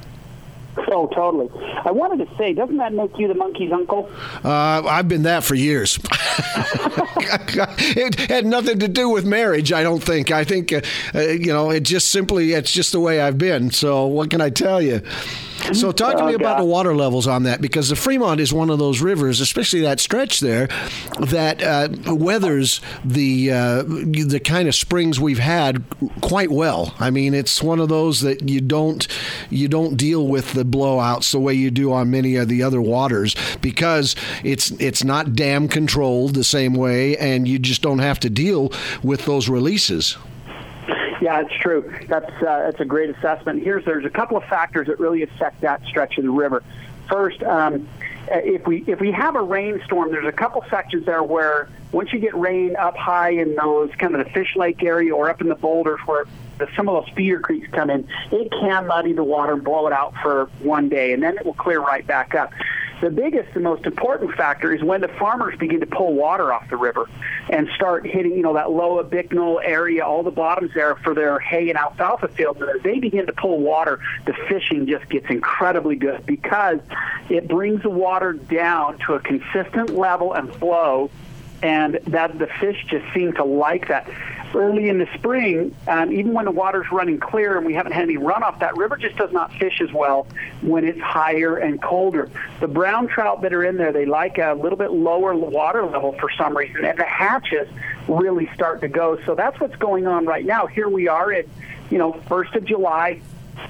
Oh, 0.97 1.05
totally. 1.05 1.47
I 1.85 1.91
wanted 1.91 2.27
to 2.27 2.37
say, 2.37 2.53
doesn't 2.53 2.77
that 2.77 2.91
make 2.91 3.19
you 3.19 3.27
the 3.27 3.35
monkey's 3.35 3.71
uncle? 3.71 4.09
Uh, 4.43 4.81
I've 4.83 5.07
been 5.07 5.21
that 5.23 5.43
for 5.43 5.53
years. 5.53 5.99
it 7.19 8.15
had 8.31 8.47
nothing 8.47 8.79
to 8.79 8.87
do 8.87 9.07
with 9.07 9.23
marriage, 9.23 9.71
I 9.71 9.83
don't 9.83 10.01
think. 10.01 10.31
I 10.31 10.43
think, 10.43 10.73
uh, 10.73 10.81
uh, 11.13 11.19
you 11.19 11.53
know, 11.53 11.69
it 11.69 11.81
just 11.81 12.09
simply, 12.09 12.53
it's 12.53 12.71
just 12.71 12.93
the 12.93 12.99
way 12.99 13.21
I've 13.21 13.37
been. 13.37 13.69
So 13.69 14.07
what 14.07 14.31
can 14.31 14.41
I 14.41 14.49
tell 14.49 14.81
you? 14.81 15.03
So 15.73 15.91
talk 15.91 16.17
to 16.17 16.25
me 16.25 16.33
oh, 16.33 16.35
about 16.35 16.57
the 16.57 16.65
water 16.65 16.95
levels 16.95 17.27
on 17.27 17.43
that 17.43 17.61
because 17.61 17.89
the 17.89 17.95
Fremont 17.95 18.39
is 18.39 18.53
one 18.53 18.69
of 18.69 18.79
those 18.79 19.01
rivers, 19.01 19.41
especially 19.41 19.81
that 19.81 19.99
stretch 19.99 20.39
there, 20.39 20.67
that 21.19 21.61
uh, 21.61 21.89
weathers 22.13 22.79
the 23.03 23.51
uh, 23.51 23.83
the 23.83 24.39
kind 24.43 24.67
of 24.67 24.75
springs 24.75 25.19
we've 25.19 25.39
had 25.39 25.83
quite 26.21 26.51
well. 26.51 26.95
I 26.99 27.09
mean, 27.09 27.33
it's 27.33 27.61
one 27.61 27.79
of 27.79 27.89
those 27.89 28.21
that 28.21 28.47
you 28.47 28.61
don't 28.61 29.07
you 29.49 29.67
don't 29.67 29.97
deal 29.97 30.27
with 30.27 30.53
the 30.53 30.63
blowouts 30.63 31.31
the 31.31 31.39
way 31.39 31.53
you 31.53 31.71
do 31.71 31.91
on 31.91 32.11
many 32.11 32.35
of 32.35 32.47
the 32.47 32.63
other 32.63 32.81
waters 32.81 33.35
because 33.61 34.15
it's 34.43 34.71
it's 34.71 35.03
not 35.03 35.33
dam 35.33 35.67
controlled 35.67 36.35
the 36.35 36.43
same 36.43 36.73
way, 36.73 37.17
and 37.17 37.47
you 37.47 37.59
just 37.59 37.81
don't 37.81 37.99
have 37.99 38.19
to 38.21 38.29
deal 38.29 38.71
with 39.03 39.25
those 39.25 39.49
releases. 39.49 40.17
Yeah, 41.27 41.41
it's 41.41 41.53
true. 41.59 41.93
That's 42.07 42.31
uh, 42.41 42.71
that's 42.71 42.79
a 42.79 42.85
great 42.85 43.09
assessment. 43.09 43.61
Here's 43.61 43.83
there's 43.83 44.05
a 44.05 44.09
couple 44.09 44.37
of 44.37 44.45
factors 44.45 44.87
that 44.87 44.97
really 44.97 45.23
affect 45.23 45.59
that 45.59 45.83
stretch 45.83 46.17
of 46.17 46.23
the 46.23 46.29
river. 46.29 46.63
First, 47.09 47.43
um, 47.43 47.85
if 48.29 48.65
we 48.65 48.85
if 48.87 49.01
we 49.01 49.11
have 49.11 49.35
a 49.35 49.41
rainstorm, 49.41 50.09
there's 50.09 50.25
a 50.25 50.31
couple 50.31 50.63
sections 50.69 51.05
there 51.05 51.21
where 51.21 51.67
once 51.91 52.13
you 52.13 52.19
get 52.19 52.33
rain 52.33 52.77
up 52.77 52.95
high 52.95 53.31
in 53.31 53.55
those 53.55 53.91
kind 53.95 54.15
of 54.15 54.25
the 54.25 54.31
Fish 54.31 54.55
Lake 54.55 54.81
area 54.81 55.13
or 55.13 55.29
up 55.29 55.41
in 55.41 55.49
the 55.49 55.55
boulders 55.55 55.99
where 56.05 56.23
the, 56.59 56.67
some 56.77 56.87
of 56.87 57.03
those 57.03 57.13
feeder 57.13 57.41
creeks 57.41 57.67
come 57.73 57.89
in, 57.89 58.07
it 58.31 58.49
can 58.49 58.87
muddy 58.87 59.11
the 59.11 59.25
water 59.25 59.51
and 59.51 59.65
blow 59.65 59.85
it 59.85 59.91
out 59.91 60.13
for 60.23 60.45
one 60.61 60.87
day, 60.87 61.11
and 61.11 61.21
then 61.21 61.37
it 61.37 61.45
will 61.45 61.55
clear 61.55 61.81
right 61.81 62.07
back 62.07 62.35
up. 62.35 62.53
The 62.99 63.11
biggest 63.11 63.49
and 63.53 63.63
most 63.63 63.85
important 63.85 64.33
factor 64.33 64.73
is 64.73 64.83
when 64.83 65.01
the 65.01 65.07
farmers 65.07 65.57
begin 65.59 65.79
to 65.81 65.85
pull 65.85 66.13
water 66.13 66.51
off 66.51 66.67
the 66.69 66.77
river 66.77 67.07
and 67.49 67.69
start 67.75 68.07
hitting, 68.07 68.31
you 68.31 68.41
know, 68.41 68.53
that 68.53 68.71
lower 68.71 69.03
Bicknell 69.03 69.59
area, 69.59 70.03
all 70.03 70.23
the 70.23 70.31
bottoms 70.31 70.71
there 70.73 70.95
for 70.95 71.13
their 71.13 71.39
hay 71.39 71.69
and 71.69 71.77
alfalfa 71.77 72.27
fields. 72.29 72.59
And 72.59 72.69
as 72.71 72.81
they 72.81 72.99
begin 72.99 73.27
to 73.27 73.33
pull 73.33 73.59
water, 73.59 73.99
the 74.25 74.33
fishing 74.49 74.87
just 74.87 75.07
gets 75.09 75.29
incredibly 75.29 75.95
good 75.95 76.25
because 76.25 76.79
it 77.29 77.47
brings 77.47 77.83
the 77.83 77.89
water 77.89 78.33
down 78.33 78.97
to 79.05 79.13
a 79.13 79.19
consistent 79.19 79.91
level 79.91 80.33
and 80.33 80.51
flow 80.55 81.11
and 81.63 81.99
that 82.07 82.37
the 82.37 82.47
fish 82.59 82.85
just 82.87 83.05
seem 83.13 83.33
to 83.33 83.43
like 83.43 83.87
that 83.87 84.07
early 84.55 84.89
in 84.89 84.99
the 84.99 85.07
spring, 85.15 85.75
um, 85.87 86.11
even 86.11 86.33
when 86.33 86.45
the 86.45 86.51
water's 86.51 86.91
running 86.91 87.19
clear 87.19 87.57
and 87.57 87.65
we 87.65 87.73
haven't 87.73 87.91
had 87.91 88.03
any 88.03 88.17
runoff, 88.17 88.59
that 88.59 88.75
river 88.77 88.97
just 88.97 89.15
does 89.17 89.31
not 89.31 89.53
fish 89.53 89.81
as 89.81 89.91
well 89.91 90.27
when 90.61 90.85
it's 90.85 90.99
higher 90.99 91.57
and 91.57 91.81
colder. 91.81 92.29
The 92.59 92.67
brown 92.67 93.07
trout 93.07 93.41
that 93.41 93.53
are 93.53 93.63
in 93.63 93.77
there, 93.77 93.91
they 93.91 94.05
like 94.05 94.37
a 94.37 94.53
little 94.53 94.77
bit 94.77 94.91
lower 94.91 95.35
water 95.35 95.85
level 95.85 96.13
for 96.19 96.29
some 96.37 96.55
reason, 96.55 96.85
and 96.85 96.97
the 96.97 97.05
hatches 97.05 97.67
really 98.07 98.49
start 98.53 98.81
to 98.81 98.87
go. 98.87 99.19
So 99.25 99.35
that's 99.35 99.59
what's 99.59 99.75
going 99.75 100.07
on 100.07 100.25
right 100.25 100.45
now. 100.45 100.67
Here 100.67 100.87
we 100.87 101.07
are 101.07 101.31
at, 101.31 101.45
you 101.89 101.97
know, 101.97 102.13
first 102.27 102.55
of 102.55 102.65
July 102.65 103.21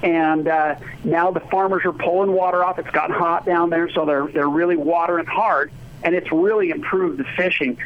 and 0.02 0.46
uh, 0.48 0.76
now 1.04 1.30
the 1.30 1.40
farmers 1.40 1.84
are 1.84 1.92
pulling 1.92 2.32
water 2.32 2.64
off. 2.64 2.78
It's 2.78 2.90
gotten 2.90 3.14
hot 3.16 3.46
down 3.46 3.70
there, 3.70 3.88
so 3.90 4.04
they're 4.04 4.26
they're 4.26 4.48
really 4.48 4.76
watering 4.76 5.26
hard, 5.26 5.72
and 6.02 6.14
it's 6.14 6.30
really 6.30 6.70
improved 6.70 7.18
the 7.18 7.24
fishing. 7.36 7.78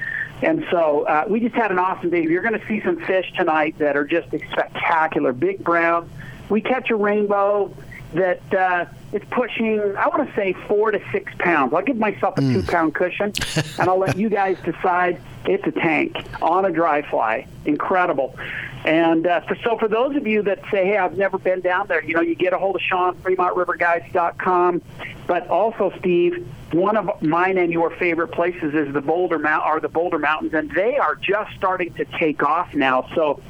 And 0.43 0.65
so 0.71 1.07
uh, 1.07 1.25
we 1.29 1.41
just 1.41 1.55
had 1.55 1.71
an 1.71 1.79
awesome 1.79 2.11
day. 2.11 2.23
You're 2.23 2.43
going 2.43 2.59
to 2.59 2.67
see 2.67 2.83
some 2.83 3.01
fish 3.05 3.33
tonight 3.37 3.79
that 3.79 3.97
are 3.97 4.05
just 4.05 4.29
spectacular. 4.51 5.33
Big 5.33 5.63
brown. 5.63 6.11
We 6.49 6.61
catch 6.61 6.91
a 6.91 6.97
rainbow 6.97 7.75
that 8.15 8.53
uh, 8.53 8.87
is 9.13 9.23
pushing, 9.31 9.81
I 9.97 10.09
want 10.09 10.29
to 10.29 10.35
say, 10.35 10.55
four 10.67 10.91
to 10.91 11.01
six 11.13 11.33
pounds. 11.39 11.73
I'll 11.75 11.83
give 11.83 11.99
myself 11.99 12.39
a 12.39 12.41
mm. 12.41 12.53
two 12.53 12.63
pound 12.63 12.95
cushion, 12.95 13.33
and 13.79 13.89
I'll 13.89 13.99
let 13.99 14.17
you 14.17 14.29
guys 14.43 14.57
decide. 14.65 15.21
It's 15.45 15.67
a 15.67 15.73
tank 15.73 16.17
on 16.41 16.65
a 16.65 16.71
dry 16.71 17.03
fly. 17.03 17.49
Incredible. 17.65 18.37
And 18.85 19.27
uh, 19.27 19.41
for, 19.43 19.57
so 19.57 19.77
for 19.79 19.89
those 19.89 20.17
of 20.17 20.27
you 20.27 20.43
that 20.43 20.61
say, 20.71 20.87
hey, 20.87 20.99
I've 20.99 21.17
never 21.17 21.39
been 21.39 21.61
down 21.61 21.87
there, 21.87 22.03
you 22.03 22.15
know, 22.15 22.21
you 22.21 22.35
get 22.35 22.53
a 22.53 22.59
hold 22.59 22.77
of 22.77 22.83
Sean, 22.83 23.17
FremontRiverGuides.com. 23.17 24.83
But 25.27 25.49
also, 25.49 25.93
Steve, 25.99 26.47
one 26.73 26.97
of 26.97 27.23
mine 27.23 27.59
and 27.59 27.73
your 27.73 27.91
favorite 27.91 28.29
places 28.29 28.75
is 28.75 28.93
the 28.93 29.01
Boulder 29.01 29.39
Mount 29.39 29.65
are 29.65 29.79
the 29.79 29.89
Boulder 29.89 30.19
Mountains, 30.19 30.53
and 30.55 30.71
they 30.73 30.97
are 30.97 31.15
just 31.15 31.55
starting 31.57 31.93
to 31.95 32.05
take 32.05 32.43
off 32.43 32.75
now. 32.75 33.09
So 33.15 33.41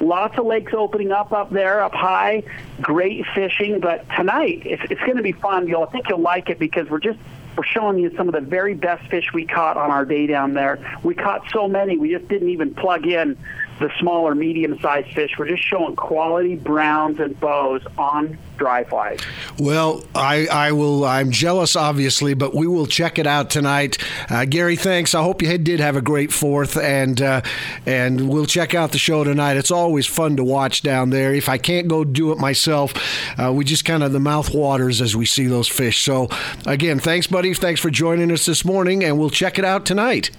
lots 0.00 0.38
of 0.38 0.46
lakes 0.46 0.72
opening 0.74 1.12
up 1.12 1.32
up 1.32 1.50
there, 1.50 1.82
up 1.82 1.94
high. 1.94 2.42
Great 2.80 3.24
fishing, 3.34 3.80
but 3.80 4.06
tonight 4.16 4.62
it's, 4.64 4.82
it's 4.90 5.00
going 5.00 5.16
to 5.16 5.22
be 5.22 5.32
fun. 5.32 5.68
You'll 5.68 5.84
I 5.84 5.86
think 5.86 6.08
you'll 6.08 6.20
like 6.20 6.50
it 6.50 6.58
because 6.58 6.88
we're 6.88 7.00
just 7.00 7.18
we're 7.56 7.64
showing 7.64 7.98
you 7.98 8.14
some 8.16 8.28
of 8.28 8.34
the 8.34 8.40
very 8.40 8.74
best 8.74 9.08
fish 9.10 9.32
we 9.34 9.44
caught 9.44 9.76
on 9.76 9.90
our 9.90 10.04
day 10.04 10.26
down 10.26 10.54
there. 10.54 10.78
We 11.02 11.14
caught 11.14 11.50
so 11.52 11.68
many, 11.68 11.98
we 11.98 12.10
just 12.10 12.28
didn't 12.28 12.48
even 12.48 12.74
plug 12.74 13.06
in 13.06 13.36
the 13.80 13.90
smaller, 13.98 14.34
medium-sized 14.34 15.12
fish. 15.14 15.32
We're 15.38 15.48
just 15.48 15.66
showing 15.66 15.96
quality 15.96 16.54
browns 16.54 17.18
and 17.18 17.38
bows 17.40 17.82
on 17.96 18.38
dry 18.58 18.84
flies. 18.84 19.20
Well, 19.58 20.04
I, 20.14 20.46
I 20.48 20.72
will. 20.72 21.04
I'm 21.06 21.30
jealous, 21.30 21.76
obviously, 21.76 22.34
but 22.34 22.54
we 22.54 22.66
will 22.66 22.86
check 22.86 23.18
it 23.18 23.26
out 23.26 23.48
tonight. 23.48 23.96
Uh, 24.28 24.44
Gary, 24.44 24.76
thanks. 24.76 25.14
I 25.14 25.22
hope 25.22 25.40
you 25.40 25.56
did 25.56 25.80
have 25.80 25.96
a 25.96 26.02
great 26.02 26.30
fourth, 26.30 26.76
and 26.76 27.20
uh, 27.22 27.40
and 27.86 28.28
we'll 28.28 28.44
check 28.44 28.74
out 28.74 28.92
the 28.92 28.98
show 28.98 29.24
tonight. 29.24 29.56
It's 29.56 29.70
always 29.70 30.06
fun 30.06 30.36
to 30.36 30.44
watch 30.44 30.82
down 30.82 31.08
there. 31.08 31.32
If 31.32 31.48
I 31.48 31.56
can't 31.56 31.88
go 31.88 32.04
do 32.04 32.32
it 32.32 32.38
myself, 32.38 32.92
uh, 33.38 33.50
we 33.50 33.64
just 33.64 33.86
kind 33.86 34.02
of 34.02 34.12
the 34.12 34.20
mouth 34.20 34.54
waters 34.54 35.00
as 35.00 35.16
we 35.16 35.24
see 35.24 35.46
those 35.46 35.68
fish. 35.68 36.02
So, 36.02 36.28
again, 36.66 36.98
thanks, 36.98 37.26
buddy. 37.26 37.54
Thanks 37.54 37.80
for 37.80 37.90
joining 37.90 38.30
us 38.30 38.44
this 38.44 38.62
morning, 38.62 39.02
and 39.02 39.18
we'll 39.18 39.30
check 39.30 39.58
it 39.58 39.64
out 39.64 39.86
tonight. 39.86 40.30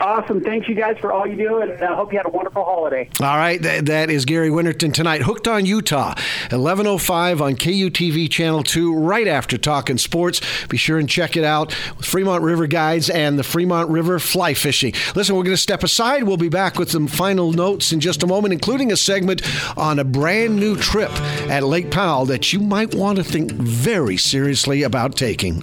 Awesome. 0.00 0.42
Thanks, 0.42 0.68
you 0.68 0.74
guys, 0.74 0.96
for 1.00 1.12
all 1.12 1.26
you 1.26 1.36
do, 1.36 1.60
and 1.60 1.72
I 1.72 1.86
uh, 1.86 1.96
hope 1.96 2.12
you 2.12 2.18
had 2.18 2.26
a 2.26 2.30
wonderful 2.30 2.64
holiday. 2.64 3.08
All 3.20 3.36
right. 3.36 3.60
That, 3.60 3.86
that 3.86 4.10
is 4.10 4.24
Gary 4.24 4.50
Winterton 4.50 4.92
tonight. 4.92 5.22
Hooked 5.22 5.48
on 5.48 5.64
Utah, 5.64 6.14
11.05 6.50 7.40
on 7.40 7.54
KUTV 7.54 8.30
Channel 8.30 8.62
2, 8.62 8.94
right 8.94 9.26
after 9.26 9.56
Talking 9.56 9.98
Sports. 9.98 10.40
Be 10.68 10.76
sure 10.76 10.98
and 10.98 11.08
check 11.08 11.36
it 11.36 11.44
out. 11.44 11.74
With 11.96 12.06
Fremont 12.06 12.42
River 12.42 12.66
Guides 12.66 13.08
and 13.08 13.38
the 13.38 13.42
Fremont 13.42 13.88
River 13.90 14.18
Fly 14.18 14.54
Fishing. 14.54 14.92
Listen, 15.14 15.36
we're 15.36 15.44
going 15.44 15.56
to 15.56 15.62
step 15.62 15.82
aside. 15.82 16.24
We'll 16.24 16.36
be 16.36 16.48
back 16.48 16.78
with 16.78 16.90
some 16.90 17.06
final 17.06 17.52
notes 17.52 17.92
in 17.92 18.00
just 18.00 18.22
a 18.22 18.26
moment, 18.26 18.52
including 18.52 18.92
a 18.92 18.96
segment 18.96 19.42
on 19.76 19.98
a 19.98 20.04
brand 20.04 20.56
new 20.56 20.76
trip 20.76 21.10
at 21.48 21.62
Lake 21.62 21.90
Powell 21.90 22.26
that 22.26 22.52
you 22.52 22.60
might 22.60 22.94
want 22.94 23.16
to 23.16 23.24
think 23.24 23.52
very 23.52 24.16
seriously 24.16 24.82
about 24.82 25.16
taking. 25.16 25.60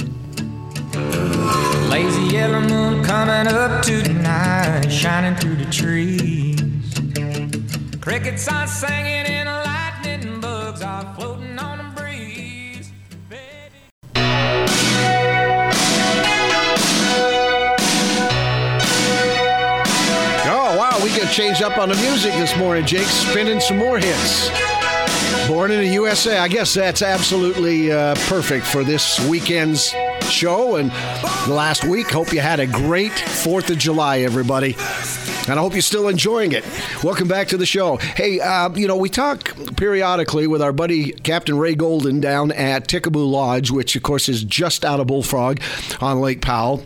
Lazy 1.89 2.34
yellow 2.34 2.62
moon 2.62 2.92
coming 3.13 3.45
up 3.54 3.84
to 3.84 4.02
the 4.02 4.12
night, 4.12 4.89
shining 4.89 5.36
through 5.36 5.56
the 5.56 5.69
trees. 5.71 6.60
Crickets 8.02 8.47
are 8.47 8.65
singing 8.65 9.28
and 9.38 9.47
lightning 9.47 10.39
bugs 10.41 10.82
are 10.82 11.13
floating 11.13 11.60
on 11.60 11.78
the 11.78 12.02
breeze. 12.02 12.91
Oh, 20.45 20.76
wow, 20.76 20.99
we 21.04 21.15
got 21.15 21.32
changed 21.32 21.62
up 21.62 21.78
on 21.78 21.89
the 21.89 21.95
music 21.97 22.34
this 22.34 22.58
morning, 22.58 22.84
Jake, 22.84 23.06
spinning 23.06 23.60
some 23.60 23.78
more 23.78 23.99
hits. 23.99 24.49
Born 25.47 25.69
in 25.69 25.82
the 25.82 25.93
USA. 26.02 26.39
I 26.39 26.47
guess 26.47 26.73
that's 26.73 27.04
absolutely 27.04 27.91
uh, 27.91 28.15
perfect 28.28 28.65
for 28.65 28.84
this 28.84 29.19
weekend's 29.28 29.93
show 30.30 30.76
and 30.76 30.92
the 31.48 31.54
last 31.54 31.84
week. 31.84 32.12
Hope 32.12 32.34
you 32.34 32.40
had 32.40 32.60
a 32.60 32.68
great 32.68 33.12
4th 33.12 33.70
of 33.70 33.78
July, 33.78 34.20
everybody. 34.20 34.76
And 35.48 35.60
I 35.60 35.62
hope 35.62 35.74
you're 35.74 35.82
still 35.82 36.08
enjoying 36.08 36.54
it. 36.54 36.66
Welcome 37.04 37.28
back 37.28 37.50
to 37.50 37.58
the 37.58 37.66
show. 37.66 37.98
Hey, 37.98 38.40
uh, 38.40 38.70
you 38.74 38.88
know, 38.88 38.96
we 38.96 39.10
talk 39.10 39.54
periodically 39.76 40.48
with 40.48 40.62
our 40.62 40.72
buddy 40.72 41.12
Captain 41.12 41.58
Ray 41.58 41.76
Golden 41.76 42.22
down 42.22 42.52
at 42.54 42.88
Ticaboo 42.88 43.30
Lodge, 43.30 43.70
which, 43.70 43.96
of 43.96 44.04
course, 44.04 44.30
is 44.30 44.44
just 44.44 44.86
out 44.86 45.00
of 45.00 45.08
Bullfrog 45.08 45.60
on 46.00 46.22
Lake 46.22 46.42
Powell 46.42 46.84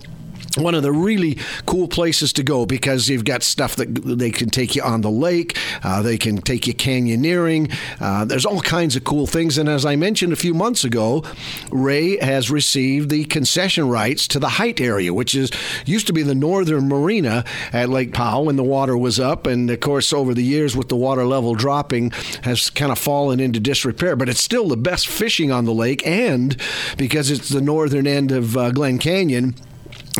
one 0.57 0.75
of 0.75 0.83
the 0.83 0.91
really 0.91 1.37
cool 1.65 1.87
places 1.87 2.33
to 2.33 2.43
go 2.43 2.65
because 2.65 3.09
you've 3.09 3.25
got 3.25 3.43
stuff 3.43 3.75
that 3.75 3.93
they 3.95 4.31
can 4.31 4.49
take 4.49 4.75
you 4.75 4.81
on 4.81 5.01
the 5.01 5.11
lake, 5.11 5.57
uh, 5.83 6.01
they 6.01 6.17
can 6.17 6.37
take 6.37 6.67
you 6.67 6.73
canyoneering. 6.73 7.73
Uh, 7.99 8.25
there's 8.25 8.45
all 8.45 8.61
kinds 8.61 8.95
of 8.95 9.03
cool 9.03 9.27
things. 9.27 9.57
And 9.57 9.69
as 9.69 9.85
I 9.85 9.95
mentioned 9.95 10.33
a 10.33 10.37
few 10.37 10.53
months 10.53 10.83
ago, 10.83 11.23
Ray 11.71 12.17
has 12.17 12.49
received 12.49 13.09
the 13.09 13.25
concession 13.25 13.89
rights 13.89 14.27
to 14.29 14.39
the 14.39 14.49
Hite 14.49 14.81
area, 14.81 15.13
which 15.13 15.35
is 15.35 15.51
used 15.85 16.07
to 16.07 16.13
be 16.13 16.23
the 16.23 16.35
northern 16.35 16.87
marina 16.87 17.43
at 17.73 17.89
Lake 17.89 18.13
Powell 18.13 18.45
when 18.45 18.55
the 18.55 18.63
water 18.63 18.97
was 18.97 19.19
up. 19.19 19.47
And 19.47 19.69
of 19.69 19.79
course, 19.79 20.13
over 20.13 20.33
the 20.33 20.43
years, 20.43 20.75
with 20.75 20.89
the 20.89 20.95
water 20.95 21.25
level 21.25 21.55
dropping, 21.55 22.11
has 22.43 22.69
kind 22.69 22.91
of 22.91 22.99
fallen 22.99 23.39
into 23.39 23.59
disrepair. 23.59 24.15
But 24.15 24.29
it's 24.29 24.43
still 24.43 24.67
the 24.67 24.77
best 24.77 25.07
fishing 25.07 25.51
on 25.51 25.65
the 25.65 25.73
lake, 25.73 26.05
and 26.05 26.55
because 26.97 27.29
it's 27.31 27.49
the 27.49 27.61
northern 27.61 28.07
end 28.07 28.31
of 28.31 28.57
uh, 28.57 28.71
Glen 28.71 28.99
Canyon 28.99 29.55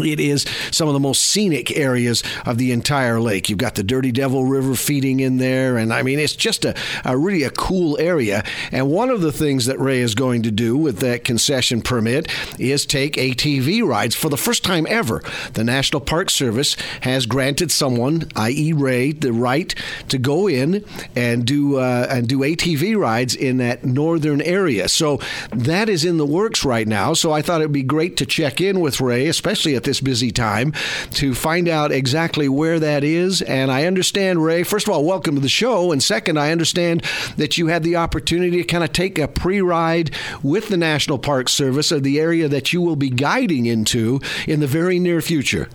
it 0.06 0.20
is 0.20 0.46
some 0.72 0.88
of 0.88 0.94
the 0.94 1.00
most 1.00 1.24
scenic 1.24 1.76
areas 1.76 2.24
of 2.46 2.58
the 2.58 2.72
entire 2.72 3.20
lake. 3.20 3.50
You've 3.50 3.58
got 3.58 3.76
the 3.76 3.84
Dirty 3.84 4.12
Devil 4.12 4.46
River 4.46 4.76
feeding 4.76 5.20
in 5.20 5.38
there, 5.38 5.78
and 5.78 5.94
I 5.94 6.04
mean, 6.04 6.20
it's 6.20 6.36
just 6.36 6.66
a, 6.66 6.76
a, 7.06 7.18
really 7.18 7.44
a 7.44 7.50
cool 7.50 7.98
area. 8.00 8.44
And 8.72 8.90
one 8.90 9.10
of 9.10 9.22
the 9.22 9.32
things 9.32 9.66
that 9.66 9.80
Ray 9.80 10.00
is 10.00 10.16
going 10.16 10.44
to 10.44 10.52
do 10.52 10.78
with 10.78 11.00
that 11.00 11.24
concession 11.24 11.82
permit 11.82 12.28
is 12.60 12.86
take 12.86 13.16
ATV 13.16 13.86
rides 13.86 14.16
for 14.16 14.30
the 14.30 14.38
first 14.38 14.64
time 14.64 14.86
ever. 14.90 15.22
The 15.54 15.64
National 15.64 16.02
Park 16.02 16.30
Service 16.30 16.76
has 17.02 17.26
granted 17.26 17.72
someone, 17.72 18.30
i.e., 18.36 18.74
Ray, 18.74 19.12
the 19.12 19.34
right 19.34 19.74
to 20.10 20.18
go 20.18 20.48
in 20.48 20.86
and 21.16 21.46
do 21.46 21.78
uh, 21.78 22.08
and 22.10 22.28
do 22.28 22.40
ATV 22.40 22.98
rides 22.98 23.36
in 23.36 23.58
that 23.58 23.84
northern 23.84 24.42
area. 24.42 24.88
So 24.90 25.20
that 25.52 25.90
is 25.90 26.06
in 26.06 26.18
the 26.18 26.26
works 26.26 26.64
right 26.64 26.88
now. 26.88 27.14
So 27.14 27.32
I 27.32 27.42
thought 27.42 27.62
it'd 27.62 27.72
be 27.72 27.84
great 27.84 28.18
to 28.18 28.26
check 28.26 28.62
in 28.62 28.80
with 28.80 29.02
Ray, 29.02 29.28
especially 29.28 29.76
at 29.76 29.84
this 29.88 30.02
busy 30.02 30.30
time 30.30 30.74
to 31.14 31.34
find 31.34 31.68
out 31.68 31.92
exactly 31.92 32.48
where 32.48 32.80
that 32.80 33.04
is. 33.04 33.42
And 33.42 33.72
I 33.72 33.86
understand, 33.86 34.44
Ray, 34.44 34.62
first 34.62 34.88
of 34.88 34.94
all, 34.94 35.04
welcome 35.04 35.34
to 35.34 35.42
the 35.42 35.50
show. 35.50 35.92
And 35.92 36.04
second, 36.04 36.38
I 36.38 36.52
understand 36.52 37.04
that 37.38 37.58
you 37.58 37.68
had 37.68 37.82
the 37.82 37.96
opportunity 37.96 38.58
to 38.58 38.64
kind 38.64 38.84
of 38.84 38.94
take 38.94 39.18
a 39.18 39.28
pre 39.28 39.62
ride 39.62 40.12
with 40.44 40.68
the 40.68 40.78
National 40.78 41.18
Park 41.18 41.50
Service 41.50 41.92
of 41.92 42.04
the 42.04 42.20
area 42.20 42.48
that 42.48 42.74
you 42.74 42.82
will 42.82 42.96
be 42.96 43.10
guiding 43.10 43.66
into 43.66 44.20
in 44.46 44.60
the 44.60 44.68
very 44.68 45.00
near 45.00 45.22
future. 45.22 45.70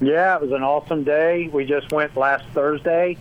Yeah, 0.00 0.36
it 0.36 0.42
was 0.42 0.52
an 0.52 0.62
awesome 0.62 1.04
day. 1.04 1.48
We 1.52 1.64
just 1.64 1.90
went 1.90 2.16
last 2.16 2.44
Thursday, 2.52 3.16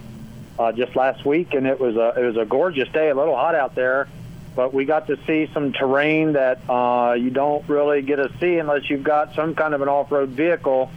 uh, 0.60 0.72
just 0.74 0.96
last 0.96 1.26
week, 1.26 1.54
and 1.54 1.66
it 1.66 1.80
was 1.80 1.96
a 1.96 2.14
it 2.18 2.26
was 2.26 2.36
a 2.36 2.46
gorgeous 2.46 2.90
day. 2.90 3.10
A 3.10 3.16
little 3.16 3.36
hot 3.36 3.56
out 3.56 3.76
there, 3.76 4.10
but 4.56 4.74
we 4.74 4.86
got 4.86 5.08
to 5.08 5.18
see 5.26 5.50
some 5.54 5.74
terrain 5.74 6.34
that 6.34 6.60
uh, 6.70 7.14
you 7.14 7.30
don't 7.30 7.68
really 7.68 8.02
get 8.02 8.18
to 8.18 8.32
see 8.40 8.58
unless 8.58 8.90
you've 8.90 9.04
got 9.04 9.34
some 9.36 9.56
kind 9.56 9.74
of 9.74 9.82
an 9.82 9.90
off-road 9.90 10.30
vehicle. 10.30 10.92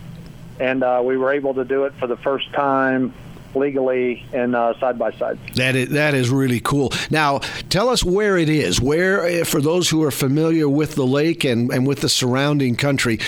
And 0.59 0.83
uh, 0.83 1.03
we 1.05 1.17
were 1.17 1.33
able 1.33 1.55
to 1.55 1.65
do 1.65 1.85
it 1.85 1.95
for 1.95 2.07
the 2.07 2.17
first 2.17 2.51
time 2.53 3.13
legally 3.55 4.25
in 4.33 4.55
uh, 4.55 4.79
side 4.79 4.99
by 4.99 5.13
side. 5.13 5.39
That 5.55 5.75
is 5.75 5.89
that 5.91 6.15
is 6.15 6.31
really 6.31 6.61
cool. 6.61 6.93
Now, 7.11 7.39
tell 7.71 7.89
us 7.89 8.05
where 8.05 8.37
it 8.37 8.49
is. 8.49 8.81
Where, 8.81 9.25
eh, 9.27 9.45
for 9.45 9.61
those 9.61 9.89
who 9.89 10.03
are 10.03 10.11
familiar 10.11 10.69
with 10.69 10.95
the 10.95 11.07
lake 11.07 11.45
and, 11.45 11.71
and 11.73 11.87
with 11.87 12.01
the 12.01 12.09
surrounding 12.09 12.77
country, 12.77 13.19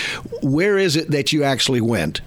where 0.41 0.77
is 0.77 0.95
it 0.95 1.11
that 1.11 1.33
you 1.33 1.43
actually 1.43 1.81
went? 1.81 2.21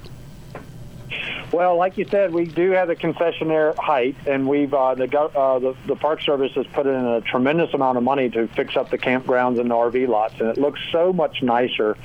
Well, 1.52 1.76
like 1.76 1.98
you 1.98 2.06
said, 2.06 2.32
we 2.32 2.46
do 2.46 2.70
have 2.70 2.88
the 2.88 2.96
concessionaire 2.96 3.76
Hite, 3.76 4.16
and 4.26 4.48
we've 4.48 4.72
uh, 4.72 4.94
the, 4.94 5.04
uh, 5.20 5.58
the 5.58 5.76
the 5.86 5.96
Park 5.96 6.22
Service 6.22 6.52
has 6.52 6.66
put 6.68 6.86
in 6.86 6.94
a 6.94 7.20
tremendous 7.20 7.74
amount 7.74 7.98
of 7.98 8.04
money 8.04 8.30
to 8.30 8.48
fix 8.48 8.74
up 8.74 8.88
the 8.88 8.96
campgrounds 8.96 9.60
and 9.60 9.70
the 9.70 9.74
RV 9.74 10.08
lots, 10.08 10.40
and 10.40 10.48
it 10.48 10.56
looks 10.56 10.80
so 10.90 11.12
much 11.12 11.42
nicer. 11.42 11.98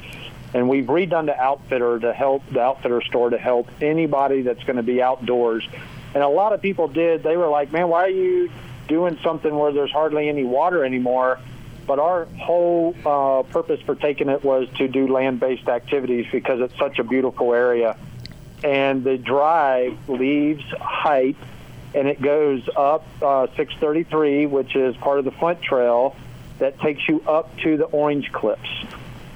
And 0.54 0.68
we've 0.68 0.86
redone 0.86 1.28
the 1.28 1.40
outfitter 1.40 1.98
to 2.00 2.14
help 2.14 2.44
the 2.52 2.60
outfitter 2.60 3.02
store 3.02 3.30
to 3.30 3.38
help 3.38 3.70
anybody 3.82 4.42
that's 4.42 4.64
going 4.66 4.78
to 4.78 4.84
be 4.84 5.02
outdoors. 5.02 5.66
And 6.14 6.24
a 6.24 6.28
lot 6.28 6.52
of 6.52 6.62
people 6.62 6.90
did. 6.90 7.24
They 7.24 7.38
were 7.38 7.48
like, 7.48 7.72
"Man, 7.72 7.88
why 7.88 8.04
are 8.04 8.10
you 8.10 8.52
doing 8.90 9.18
something 9.24 9.56
where 9.56 9.72
there's 9.72 9.92
hardly 9.92 10.28
any 10.28 10.44
water 10.44 10.84
anymore?" 10.84 11.40
But 11.86 12.00
our 12.00 12.26
whole 12.38 12.94
uh, 13.06 13.44
purpose 13.44 13.80
for 13.86 13.96
taking 13.96 14.28
it 14.28 14.44
was 14.44 14.68
to 14.76 14.90
do 14.90 15.08
land-based 15.08 15.70
activities 15.70 16.26
because 16.34 16.60
it's 16.60 16.78
such 16.78 17.00
a 17.00 17.04
beautiful 17.06 17.54
area 17.54 17.96
and 18.64 19.04
the 19.04 19.18
drive 19.18 19.98
leaves 20.10 20.64
Hite 20.80 21.38
and 21.94 22.08
it 22.08 22.22
goes 22.22 22.68
up 22.76 23.06
uh, 23.22 23.48
633, 23.56 24.46
which 24.46 24.76
is 24.76 24.96
part 24.98 25.20
of 25.20 25.26
the 25.26 25.32
Flint 25.32 25.62
Trail 25.62 26.16
that 26.60 26.80
takes 26.80 27.08
you 27.08 27.22
up 27.22 27.56
to 27.60 27.78
the 27.78 27.86
Orange 27.86 28.32
Cliffs. 28.32 28.70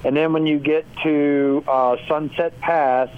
And 0.03 0.15
then 0.15 0.33
when 0.33 0.47
you 0.47 0.59
get 0.59 0.85
to 1.03 1.63
uh, 1.67 1.97
Sunset 2.07 2.59
Pass 2.59 3.09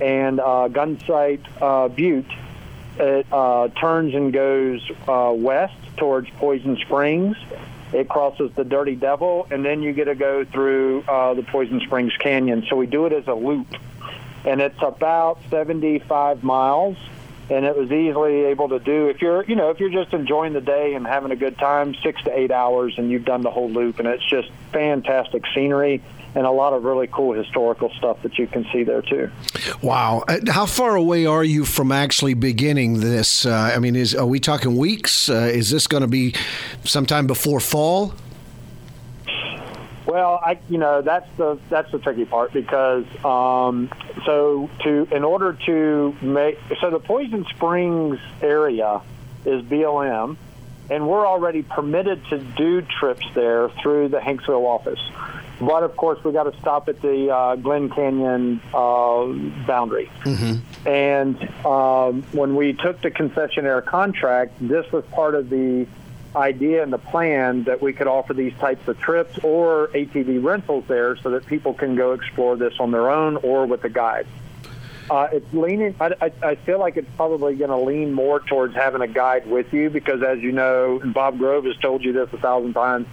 and 0.00 0.40
uh, 0.40 0.68
Gunsight 0.68 1.40
uh, 1.60 1.88
Butte, 1.88 2.26
it 2.98 3.26
uh, 3.32 3.68
turns 3.68 4.14
and 4.14 4.32
goes 4.32 4.80
uh, 5.08 5.32
west 5.34 5.74
towards 5.96 6.28
Poison 6.30 6.76
Springs. 6.76 7.36
It 7.92 8.08
crosses 8.08 8.50
the 8.54 8.64
Dirty 8.64 8.96
Devil, 8.96 9.46
and 9.50 9.64
then 9.64 9.82
you 9.82 9.92
get 9.92 10.04
to 10.04 10.14
go 10.14 10.44
through 10.44 11.02
uh, 11.02 11.34
the 11.34 11.42
Poison 11.42 11.80
Springs 11.80 12.16
Canyon. 12.18 12.64
So 12.68 12.76
we 12.76 12.86
do 12.86 13.06
it 13.06 13.12
as 13.12 13.28
a 13.28 13.34
loop 13.34 13.66
and 14.44 14.60
it's 14.60 14.80
about 14.82 15.38
75 15.50 16.42
miles 16.42 16.96
and 17.50 17.64
it 17.64 17.76
was 17.76 17.90
easily 17.90 18.44
able 18.44 18.68
to 18.68 18.78
do 18.78 19.08
if 19.08 19.20
you're 19.20 19.44
you 19.44 19.56
know 19.56 19.70
if 19.70 19.80
you're 19.80 19.90
just 19.90 20.12
enjoying 20.14 20.52
the 20.52 20.60
day 20.60 20.94
and 20.94 21.06
having 21.06 21.30
a 21.30 21.36
good 21.36 21.58
time 21.58 21.94
six 22.02 22.22
to 22.22 22.38
eight 22.38 22.50
hours 22.50 22.94
and 22.96 23.10
you've 23.10 23.24
done 23.24 23.42
the 23.42 23.50
whole 23.50 23.70
loop 23.70 23.98
and 23.98 24.08
it's 24.08 24.28
just 24.28 24.48
fantastic 24.72 25.42
scenery 25.54 26.02
and 26.34 26.46
a 26.46 26.50
lot 26.50 26.72
of 26.72 26.84
really 26.84 27.06
cool 27.08 27.32
historical 27.32 27.90
stuff 27.98 28.22
that 28.22 28.38
you 28.38 28.46
can 28.46 28.66
see 28.72 28.84
there 28.84 29.02
too. 29.02 29.30
Wow! 29.82 30.24
Uh, 30.26 30.38
how 30.48 30.66
far 30.66 30.96
away 30.96 31.26
are 31.26 31.44
you 31.44 31.64
from 31.64 31.92
actually 31.92 32.34
beginning 32.34 33.00
this? 33.00 33.44
Uh, 33.44 33.72
I 33.74 33.78
mean, 33.78 33.96
is 33.96 34.14
are 34.14 34.26
we 34.26 34.40
talking 34.40 34.76
weeks? 34.76 35.28
Uh, 35.28 35.50
is 35.52 35.70
this 35.70 35.86
going 35.86 36.00
to 36.00 36.08
be 36.08 36.34
sometime 36.84 37.26
before 37.26 37.60
fall? 37.60 38.14
Well, 40.12 40.38
I 40.44 40.58
you 40.68 40.76
know 40.76 41.00
that's 41.00 41.26
the 41.38 41.58
that's 41.70 41.90
the 41.90 41.98
tricky 41.98 42.26
part 42.26 42.52
because 42.52 43.06
um, 43.24 43.90
so 44.26 44.68
to 44.80 45.08
in 45.10 45.24
order 45.24 45.56
to 45.64 46.14
make 46.20 46.58
so 46.82 46.90
the 46.90 47.00
Poison 47.00 47.46
Springs 47.48 48.18
area 48.42 49.00
is 49.46 49.62
BLM, 49.62 50.36
and 50.90 51.08
we're 51.08 51.26
already 51.26 51.62
permitted 51.62 52.22
to 52.26 52.40
do 52.40 52.82
trips 52.82 53.24
there 53.32 53.70
through 53.82 54.08
the 54.08 54.18
Hanksville 54.18 54.66
office. 54.66 55.00
But 55.58 55.82
of 55.82 55.96
course, 55.96 56.22
we 56.22 56.32
got 56.32 56.44
to 56.52 56.60
stop 56.60 56.90
at 56.90 57.00
the 57.00 57.30
uh, 57.30 57.56
Glen 57.56 57.88
Canyon 57.88 58.60
uh, 58.74 59.24
boundary. 59.66 60.10
Mm-hmm. 60.24 60.88
And 60.88 61.64
um, 61.64 62.22
when 62.32 62.54
we 62.54 62.74
took 62.74 63.00
the 63.00 63.10
concessionaire 63.10 63.82
contract, 63.82 64.56
this 64.60 64.92
was 64.92 65.04
part 65.06 65.34
of 65.34 65.48
the 65.48 65.86
idea 66.34 66.82
and 66.82 66.92
the 66.92 66.98
plan 66.98 67.64
that 67.64 67.82
we 67.82 67.92
could 67.92 68.06
offer 68.06 68.34
these 68.34 68.54
types 68.54 68.86
of 68.88 68.98
trips 68.98 69.38
or 69.42 69.88
ATV 69.88 70.42
rentals 70.42 70.84
there 70.88 71.16
so 71.16 71.30
that 71.30 71.46
people 71.46 71.74
can 71.74 71.94
go 71.94 72.12
explore 72.12 72.56
this 72.56 72.74
on 72.80 72.90
their 72.90 73.10
own 73.10 73.36
or 73.36 73.66
with 73.66 73.84
a 73.84 73.88
guide. 73.88 74.26
Uh, 75.10 75.28
it's 75.32 75.52
leaning. 75.52 75.94
I, 76.00 76.14
I, 76.20 76.32
I 76.42 76.54
feel 76.54 76.78
like 76.78 76.96
it's 76.96 77.10
probably 77.16 77.54
going 77.56 77.70
to 77.70 77.76
lean 77.76 78.12
more 78.12 78.40
towards 78.40 78.74
having 78.74 79.02
a 79.02 79.08
guide 79.08 79.46
with 79.46 79.72
you 79.72 79.90
because, 79.90 80.22
as 80.22 80.38
you 80.38 80.52
know, 80.52 81.00
and 81.00 81.12
Bob 81.12 81.38
Grove 81.38 81.64
has 81.64 81.76
told 81.76 82.04
you 82.04 82.12
this 82.12 82.32
a 82.32 82.38
thousand 82.38 82.72
times. 82.72 83.06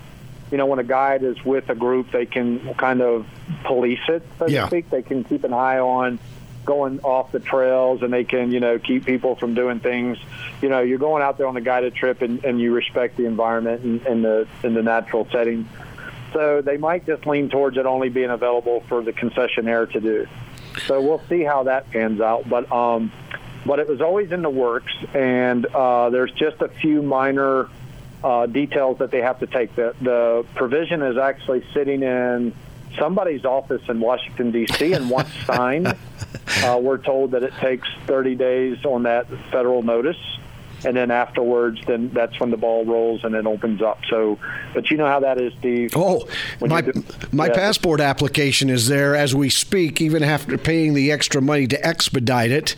You 0.52 0.58
know, 0.58 0.66
when 0.66 0.80
a 0.80 0.84
guide 0.84 1.24
is 1.24 1.44
with 1.44 1.70
a 1.70 1.76
group, 1.76 2.12
they 2.12 2.26
can 2.26 2.74
kind 2.76 3.02
of 3.02 3.28
police 3.66 4.00
it, 4.08 4.26
so 4.38 4.48
yeah. 4.48 4.62
to 4.62 4.68
speak. 4.68 4.90
They 4.90 5.02
can 5.02 5.24
keep 5.24 5.44
an 5.44 5.54
eye 5.54 5.80
on 5.80 6.20
going 6.66 7.00
off 7.02 7.32
the 7.32 7.40
trails 7.40 8.02
and 8.02 8.12
they 8.14 8.24
can, 8.24 8.52
you 8.52 8.60
know, 8.60 8.80
keep 8.80 9.06
people 9.06 9.36
from 9.36 9.54
doing 9.54 9.80
things. 9.80 10.18
You 10.62 10.70
know, 10.70 10.82
you're 10.82 11.00
going 11.00 11.24
out 11.24 11.38
there 11.38 11.48
on 11.48 11.58
a 11.58 11.62
guided 11.62 11.96
trip 11.96 12.22
and, 12.22 12.44
and 12.44 12.60
you 12.60 12.74
respect 12.74 13.18
the 13.18 13.26
environment 13.26 13.84
and, 13.84 14.06
and 14.06 14.24
the 14.24 14.48
the 14.62 14.70
natural 14.70 15.28
setting. 15.32 15.68
So 16.34 16.62
they 16.62 16.78
might 16.78 17.06
just 17.06 17.26
lean 17.26 17.50
towards 17.50 17.78
it 17.78 17.86
only 17.86 18.10
being 18.10 18.30
available 18.30 18.82
for 18.88 19.04
the 19.04 19.14
concessionaire 19.14 19.92
to 19.92 20.00
do. 20.00 20.28
So 20.86 21.02
we'll 21.02 21.24
see 21.28 21.44
how 21.44 21.64
that 21.64 21.90
pans 21.92 22.22
out. 22.22 22.48
But 22.48 22.72
um, 22.72 23.12
but 23.66 23.80
it 23.80 23.88
was 23.88 24.02
always 24.02 24.32
in 24.32 24.42
the 24.42 24.50
works, 24.50 24.94
and 25.14 25.66
uh, 25.66 26.10
there's 26.10 26.32
just 26.32 26.62
a 26.62 26.70
few 26.70 27.02
minor 27.02 27.70
uh, 28.24 28.46
details 28.46 29.00
that 29.00 29.12
they 29.12 29.22
have 29.22 29.40
to 29.40 29.48
take. 29.48 29.76
The 29.76 29.96
the 30.02 30.46
provision 30.56 31.02
is 31.02 31.18
actually 31.18 31.66
sitting 31.74 32.04
in 32.04 32.54
somebody's 32.98 33.46
office 33.46 33.82
in 33.88 34.00
Washington 34.00 34.52
D.C. 34.52 34.94
and 34.94 35.10
once 35.10 35.30
signed. 35.46 35.88
Uh, 36.64 36.80
we're 36.82 36.98
told 36.98 37.32
that 37.32 37.44
it 37.44 37.54
takes 37.62 37.88
30 38.08 38.36
days 38.36 38.84
on 38.86 39.04
that 39.04 39.28
federal 39.52 39.84
notice. 39.84 40.18
and 40.86 40.96
then 40.96 41.12
afterwards, 41.12 41.80
then 41.88 42.10
that's 42.14 42.40
when 42.40 42.52
the 42.52 42.58
ball 42.58 42.86
rolls 42.86 43.24
and 43.26 43.36
it 43.36 43.46
opens 43.46 43.82
up. 43.82 44.00
So, 44.10 44.40
but 44.74 44.90
you 44.90 44.96
know 44.98 45.06
how 45.08 45.20
that 45.20 45.40
is, 45.40 45.52
Steve. 45.60 45.92
Oh, 45.96 46.26
When 46.60 46.70
my 46.72 46.82
do- 46.82 47.04
my 47.34 47.48
yeah. 47.48 47.54
passport 47.54 48.00
application 48.00 48.70
is 48.70 48.88
there 48.88 49.14
as 49.16 49.36
we 49.36 49.50
speak, 49.50 50.00
even 50.02 50.24
after 50.24 50.58
paying 50.58 50.94
the 50.94 51.12
extra 51.12 51.42
money 51.42 51.68
to 51.68 51.86
expedite 51.86 52.52
it. 52.52 52.76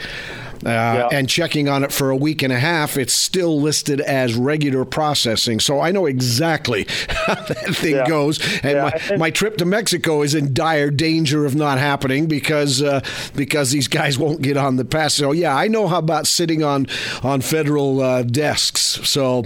Uh, 0.66 1.10
And 1.12 1.28
checking 1.30 1.68
on 1.70 1.84
it 1.84 1.92
for 1.92 2.10
a 2.10 2.16
week 2.16 2.42
and 2.44 2.54
a 2.54 2.60
half, 2.60 2.98
it's 2.98 3.14
still 3.14 3.60
listed 3.62 4.00
as 4.02 4.36
regular 4.36 4.86
processing. 4.86 5.60
So 5.60 5.80
I 5.82 5.92
know 5.92 6.06
exactly 6.06 6.86
how 7.10 7.36
that 7.36 7.76
thing 7.76 7.96
Yeah. 7.96 8.08
goes. 8.08 8.40
And 8.64 8.74
Yeah, 8.76 8.84
my, 8.84 8.92
and- 9.10 9.20
my 9.20 9.30
trip 9.32 9.58
to 9.58 9.66
Mexico 9.66 10.22
is 10.22 10.36
in 10.36 10.54
dire 10.54 10.92
danger 10.92 11.46
of 11.46 11.56
not 11.56 11.80
happening 11.80 12.28
because 12.28 12.82
uh, 12.82 13.02
because 13.36 13.72
these 13.72 13.88
guys 13.88 14.18
won't 14.20 14.42
get 14.42 14.58
on 14.58 14.76
the 14.76 14.86
pass. 14.86 15.14
So 15.16 15.32
yeah, 15.32 15.56
I 15.56 15.68
know 15.68 15.88
how 15.88 16.00
about 16.00 16.28
sitting 16.28 16.64
on 16.64 16.88
on 17.24 17.42
federal 17.42 18.02
uh, 18.02 18.24
desks. 18.24 19.00
So 19.04 19.46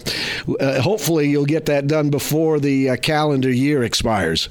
uh, 0.59 0.81
hopefully 0.81 1.29
you'll 1.29 1.45
get 1.45 1.65
that 1.65 1.87
done 1.87 2.09
before 2.09 2.59
the 2.59 2.89
uh, 2.91 2.95
calendar 2.97 3.51
year 3.51 3.83
expires. 3.83 4.49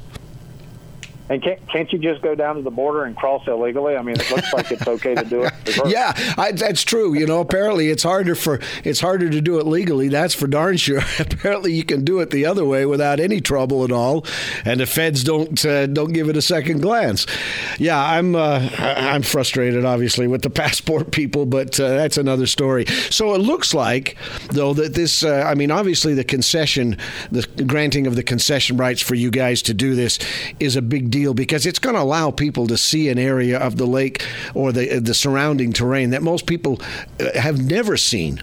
And 1.31 1.43
can't, 1.43 1.66
can't 1.68 1.91
you 1.91 1.99
just 1.99 2.20
go 2.20 2.35
down 2.35 2.57
to 2.57 2.62
the 2.62 2.70
border 2.70 3.05
and 3.05 3.16
cross 3.16 3.47
illegally? 3.47 3.97
I 3.97 4.03
mean, 4.03 4.16
it 4.20 4.31
looks 4.31 4.53
like 4.53 4.70
it's 4.70 4.87
okay 4.87 5.14
to 5.14 5.25
do 5.25 5.45
it. 5.45 5.53
Yeah, 5.87 6.12
I, 6.39 6.53
that's 6.53 6.83
true. 6.85 7.14
You 7.14 7.27
know, 7.27 7.41
apparently 7.41 7.91
it's 7.91 8.03
harder 8.03 8.35
for 8.35 8.61
it's 8.85 9.01
harder 9.01 9.29
to 9.29 9.41
do 9.41 9.59
it 9.59 9.66
legally. 9.66 10.09
That's 10.09 10.35
for 10.35 10.47
darn 10.47 10.77
sure. 10.77 11.01
apparently 11.18 11.72
you 11.72 11.85
can 11.85 12.05
do 12.05 12.20
it 12.20 12.31
the 12.31 12.47
other 12.47 12.64
way 12.64 12.87
without 12.87 13.18
any 13.18 13.41
trouble 13.41 13.85
at 13.85 13.91
all, 13.91 14.25
and 14.64 14.81
the 14.81 14.87
feds 14.87 15.25
don't 15.25 15.64
uh, 15.64 15.87
don't 15.87 16.12
give 16.12 16.29
it 16.29 16.37
a 16.37 16.43
second 16.43 16.81
glance. 16.81 17.27
Yeah, 17.79 17.99
I'm 17.99 18.37
uh, 18.37 18.68
I'm 18.79 19.22
frustrated, 19.22 19.85
obviously, 19.85 20.27
with 20.27 20.43
the 20.43 20.51
passport 20.64 21.11
people, 21.11 21.45
but 21.45 21.79
uh, 21.81 21.89
that's 21.89 22.18
another 22.18 22.47
story. 22.47 22.87
So 23.11 23.35
it 23.35 23.39
looks 23.39 23.75
like, 23.75 24.16
though, 24.51 24.75
that 24.75 24.95
this 24.95 25.25
uh, 25.25 25.45
I 25.47 25.55
mean, 25.55 25.70
obviously 25.70 26.14
the 26.14 26.25
concession, 26.25 26.99
the 27.31 27.47
granting 27.66 28.07
of 28.07 28.16
the 28.16 28.22
concession 28.22 28.77
rights 28.77 29.03
for 29.03 29.14
you 29.14 29.31
guys 29.31 29.61
to 29.62 29.75
do 29.75 29.95
this 29.95 30.18
is 30.61 30.77
a 30.77 30.83
big 30.83 31.11
deal 31.15 31.33
because 31.33 31.65
it's 31.65 31.79
going 31.79 31.95
to 31.95 32.03
allow 32.03 32.33
people 32.33 32.67
to 32.67 32.77
see 32.77 33.09
an 33.09 33.19
area 33.21 33.57
of 33.57 33.77
the 33.77 33.87
lake 33.87 34.27
or 34.53 34.73
the 34.73 34.99
the 34.99 35.15
surrounding 35.15 35.73
terrain 35.73 36.11
that 36.11 36.23
most 36.23 36.45
people 36.47 36.81
uh, 37.21 37.39
have 37.39 37.65
never 37.65 37.97
seen. 37.97 38.43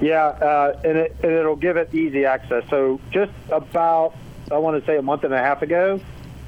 Yeah, 0.00 0.26
uh, 0.26 0.78
and, 0.84 0.98
it, 0.98 1.16
and 1.22 1.32
it'll 1.32 1.56
give 1.56 1.76
it 1.76 1.94
easy 1.94 2.26
access. 2.26 2.68
So 2.68 3.00
just 3.12 3.32
about, 3.48 4.14
I 4.50 4.58
want 4.58 4.78
to 4.78 4.86
say 4.86 4.98
a 4.98 5.02
month 5.02 5.24
and 5.24 5.32
a 5.32 5.38
half 5.38 5.62
ago, 5.62 6.00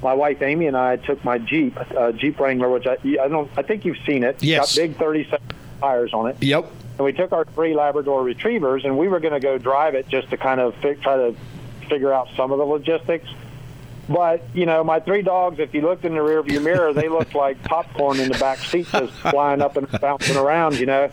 my 0.03 0.13
wife 0.13 0.43
Amy 0.43 0.67
and 0.67 0.77
I 0.77 0.97
took 0.97 1.25
my 1.25 1.39
Jeep, 1.39 1.79
uh, 1.97 2.13
Jeep 2.13 2.39
Wrangler, 2.39 2.69
which 2.69 2.87
I, 2.87 2.99
I 3.23 3.29
don't, 3.29 3.51
I 3.57 3.63
think 3.63 3.85
you've 3.87 3.97
seen 4.07 4.23
it. 4.23 4.43
Yes. 4.43 4.77
Got 4.77 4.83
big 4.83 4.97
37 4.99 5.47
tires 5.81 6.13
on 6.13 6.29
it. 6.29 6.37
Yep. 6.43 6.71
And 6.99 7.05
we 7.05 7.13
took 7.13 7.33
our 7.33 7.47
three 7.47 7.75
Labrador 7.75 8.23
Retrievers, 8.23 8.85
and 8.85 8.99
we 8.99 9.09
were 9.09 9.21
going 9.21 9.35
to 9.35 9.41
go 9.41 9.57
drive 9.57 9.95
it 9.95 10.09
just 10.09 10.29
to 10.31 10.37
kind 10.37 10.61
of 10.61 10.75
fi- 10.77 10.95
try 10.95 11.17
to 11.17 11.35
figure 11.89 12.13
out 12.13 12.29
some 12.37 12.53
of 12.53 12.59
the 12.59 12.67
logistics. 12.67 13.29
But 14.09 14.43
you 14.55 14.67
know, 14.67 14.83
my 14.83 15.01
three 15.01 15.23
dogs. 15.23 15.59
If 15.59 15.75
you 15.75 15.83
looked 15.83 16.05
in 16.05 16.15
the 16.15 16.21
rearview 16.21 16.63
mirror, 16.63 16.93
they 16.93 17.09
looked 17.09 17.35
like 17.47 17.63
popcorn 17.65 18.21
in 18.21 18.31
the 18.31 18.39
back 18.39 18.59
seat, 18.59 18.87
just 18.91 19.13
flying 19.15 19.61
up 19.61 19.77
and 19.77 19.89
bouncing 20.01 20.37
around. 20.37 20.79
You 20.79 20.87
know, 20.87 21.11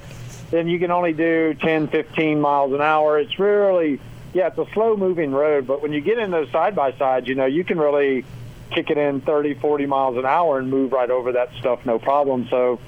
then 0.52 0.68
you 0.68 0.80
can 0.80 0.92
only 0.92 1.14
do 1.14 1.54
10, 1.56 1.88
15 1.88 2.40
miles 2.40 2.74
an 2.74 2.82
hour. 2.82 3.20
It's 3.20 3.38
really, 3.40 4.00
yeah, 4.34 4.48
it's 4.48 4.58
a 4.58 4.68
slow-moving 4.74 5.32
road. 5.32 5.68
But 5.68 5.82
when 5.82 5.92
you 5.92 6.02
get 6.02 6.18
in 6.20 6.32
those 6.32 6.50
side 6.52 6.76
by 6.76 6.94
sides, 6.94 7.28
you 7.28 7.36
know, 7.36 7.46
you 7.46 7.64
can 7.64 7.80
really 7.80 8.26
kick 8.72 8.90
it 8.90 8.98
in 8.98 9.22
30, 9.22 9.56
40 9.56 9.86
miles 9.86 10.18
an 10.18 10.26
hour 10.26 10.60
and 10.60 10.70
move 10.70 10.92
right 10.92 11.10
over 11.10 11.34
that 11.34 11.52
stuff, 11.60 11.86
no 11.86 12.00
problem. 12.00 12.48
So, 12.50 12.80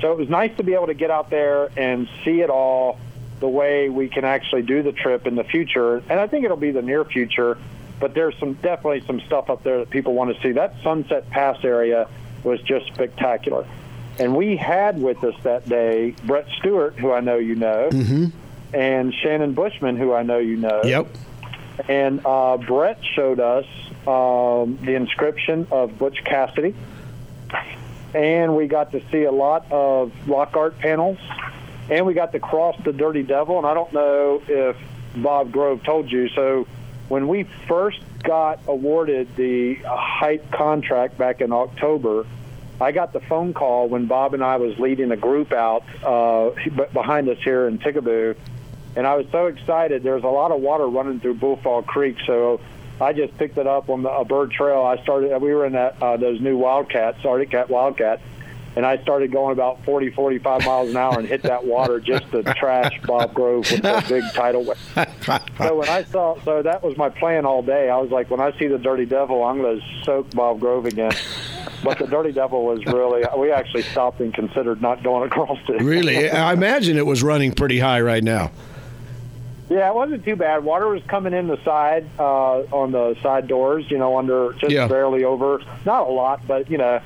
so 0.00 0.12
it 0.12 0.18
was 0.18 0.28
nice 0.28 0.56
to 0.56 0.62
be 0.62 0.74
able 0.74 0.86
to 0.86 0.94
get 0.94 1.10
out 1.10 1.30
there 1.30 1.70
and 1.76 2.08
see 2.24 2.40
it 2.40 2.50
all 2.50 2.98
the 3.40 3.48
way 3.48 3.88
we 3.88 4.08
can 4.08 4.24
actually 4.24 4.62
do 4.62 4.82
the 4.82 4.92
trip 4.92 5.26
in 5.26 5.34
the 5.34 5.44
future. 5.44 5.96
And 5.96 6.20
I 6.20 6.26
think 6.26 6.44
it'll 6.44 6.56
be 6.56 6.70
the 6.70 6.82
near 6.82 7.04
future. 7.04 7.58
But 8.00 8.14
there's 8.14 8.36
some 8.38 8.54
definitely 8.54 9.02
some 9.06 9.20
stuff 9.20 9.50
up 9.50 9.62
there 9.62 9.78
that 9.78 9.90
people 9.90 10.14
want 10.14 10.34
to 10.34 10.42
see. 10.42 10.52
That 10.52 10.74
Sunset 10.82 11.28
Pass 11.30 11.62
area 11.64 12.08
was 12.42 12.60
just 12.62 12.86
spectacular. 12.86 13.66
And 14.18 14.34
we 14.36 14.56
had 14.56 15.00
with 15.00 15.22
us 15.22 15.34
that 15.44 15.68
day 15.68 16.14
Brett 16.24 16.46
Stewart, 16.58 16.94
who 16.94 17.12
I 17.12 17.20
know 17.20 17.36
you 17.36 17.54
know, 17.54 17.90
and 18.72 19.14
Shannon 19.14 19.54
Bushman, 19.54 19.96
who 19.96 20.12
I 20.12 20.22
know 20.22 20.38
you 20.38 20.56
know. 20.56 20.82
Yep. 20.84 21.08
And 21.88 22.20
uh, 22.26 22.56
Brett 22.58 22.98
showed 23.14 23.40
us 23.40 23.66
um, 24.06 24.78
the 24.84 24.94
inscription 24.94 25.66
of 25.70 25.98
Butch 25.98 26.22
Cassidy, 26.24 26.74
and 28.14 28.56
we 28.56 28.66
got 28.66 28.92
to 28.92 29.02
see 29.10 29.24
a 29.24 29.32
lot 29.32 29.70
of 29.70 30.12
rock 30.28 30.56
art 30.56 30.78
panels, 30.78 31.18
and 31.88 32.04
we 32.04 32.12
got 32.12 32.32
to 32.32 32.40
cross 32.40 32.76
the 32.84 32.92
Dirty 32.92 33.22
Devil. 33.22 33.58
And 33.58 33.66
I 33.66 33.74
don't 33.74 33.92
know 33.92 34.42
if 34.46 34.76
Bob 35.16 35.52
Grove 35.52 35.82
told 35.84 36.10
you. 36.10 36.28
So 36.30 36.66
when 37.10 37.26
we 37.26 37.42
first 37.66 38.00
got 38.22 38.60
awarded 38.68 39.34
the 39.34 39.74
Hite 39.84 40.48
contract 40.52 41.18
back 41.18 41.40
in 41.40 41.52
October, 41.52 42.24
I 42.80 42.92
got 42.92 43.12
the 43.12 43.18
phone 43.18 43.52
call 43.52 43.88
when 43.88 44.06
Bob 44.06 44.32
and 44.32 44.44
I 44.44 44.56
was 44.58 44.78
leading 44.78 45.10
a 45.10 45.16
group 45.16 45.52
out 45.52 45.82
uh, 46.04 46.52
behind 46.92 47.28
us 47.28 47.38
here 47.42 47.66
in 47.66 47.78
Ticaboo, 47.78 48.36
and 48.94 49.08
I 49.08 49.16
was 49.16 49.26
so 49.32 49.46
excited. 49.46 50.04
There 50.04 50.14
was 50.14 50.22
a 50.22 50.28
lot 50.28 50.52
of 50.52 50.60
water 50.60 50.86
running 50.86 51.18
through 51.18 51.34
Bullfrog 51.34 51.88
Creek, 51.88 52.16
so 52.26 52.60
I 53.00 53.12
just 53.12 53.36
picked 53.36 53.58
it 53.58 53.66
up 53.66 53.90
on 53.90 54.04
the, 54.04 54.10
a 54.10 54.24
bird 54.24 54.52
trail. 54.52 54.82
I 54.82 55.02
started. 55.02 55.36
We 55.42 55.52
were 55.52 55.66
in 55.66 55.72
that 55.72 56.00
uh, 56.00 56.16
those 56.16 56.40
new 56.40 56.56
Wildcats, 56.56 57.24
Arctic 57.24 57.50
Cat 57.50 57.70
Wildcat, 57.70 58.20
and 58.76 58.86
I 58.86 58.98
started 59.02 59.32
going 59.32 59.52
about 59.52 59.84
40, 59.84 60.10
45 60.10 60.64
miles 60.64 60.90
an 60.90 60.96
hour 60.96 61.18
and 61.18 61.26
hit 61.26 61.42
that 61.42 61.64
water 61.64 61.98
just 62.00 62.30
to 62.30 62.42
trash 62.54 63.00
Bob 63.04 63.34
Grove 63.34 63.70
with 63.70 63.82
the 63.82 64.04
big 64.08 64.24
tidal 64.32 64.64
wave. 64.64 64.78
So 65.58 65.76
when 65.76 65.88
I 65.88 66.04
saw, 66.04 66.40
so 66.44 66.62
that 66.62 66.82
was 66.82 66.96
my 66.96 67.08
plan 67.08 67.44
all 67.46 67.62
day. 67.62 67.90
I 67.90 67.96
was 67.98 68.10
like, 68.10 68.30
when 68.30 68.40
I 68.40 68.56
see 68.58 68.66
the 68.68 68.78
Dirty 68.78 69.06
Devil, 69.06 69.42
I'm 69.44 69.60
going 69.60 69.80
to 69.80 69.86
soak 70.04 70.30
Bob 70.30 70.60
Grove 70.60 70.86
again. 70.86 71.12
But 71.82 71.98
the 71.98 72.06
Dirty 72.06 72.32
Devil 72.32 72.64
was 72.64 72.84
really, 72.86 73.24
we 73.38 73.50
actually 73.52 73.82
stopped 73.82 74.20
and 74.20 74.32
considered 74.32 74.80
not 74.82 75.02
going 75.02 75.26
across 75.26 75.58
it. 75.68 75.82
Really, 75.82 76.30
I 76.30 76.52
imagine 76.52 76.96
it 76.96 77.06
was 77.06 77.22
running 77.22 77.52
pretty 77.52 77.78
high 77.78 78.00
right 78.00 78.22
now. 78.22 78.52
Yeah, 79.68 79.88
it 79.88 79.94
wasn't 79.94 80.24
too 80.24 80.34
bad. 80.36 80.64
Water 80.64 80.88
was 80.88 81.00
coming 81.06 81.32
in 81.32 81.46
the 81.46 81.62
side 81.64 82.04
uh, 82.18 82.58
on 82.72 82.90
the 82.90 83.14
side 83.22 83.46
doors, 83.46 83.88
you 83.88 83.98
know, 83.98 84.18
under 84.18 84.52
just 84.54 84.72
Yeah. 84.72 84.88
barely 84.88 85.22
over. 85.24 85.62
Not 85.86 86.08
a 86.08 86.10
lot, 86.10 86.40
but 86.46 86.68
you 86.70 86.76
know. 86.78 87.00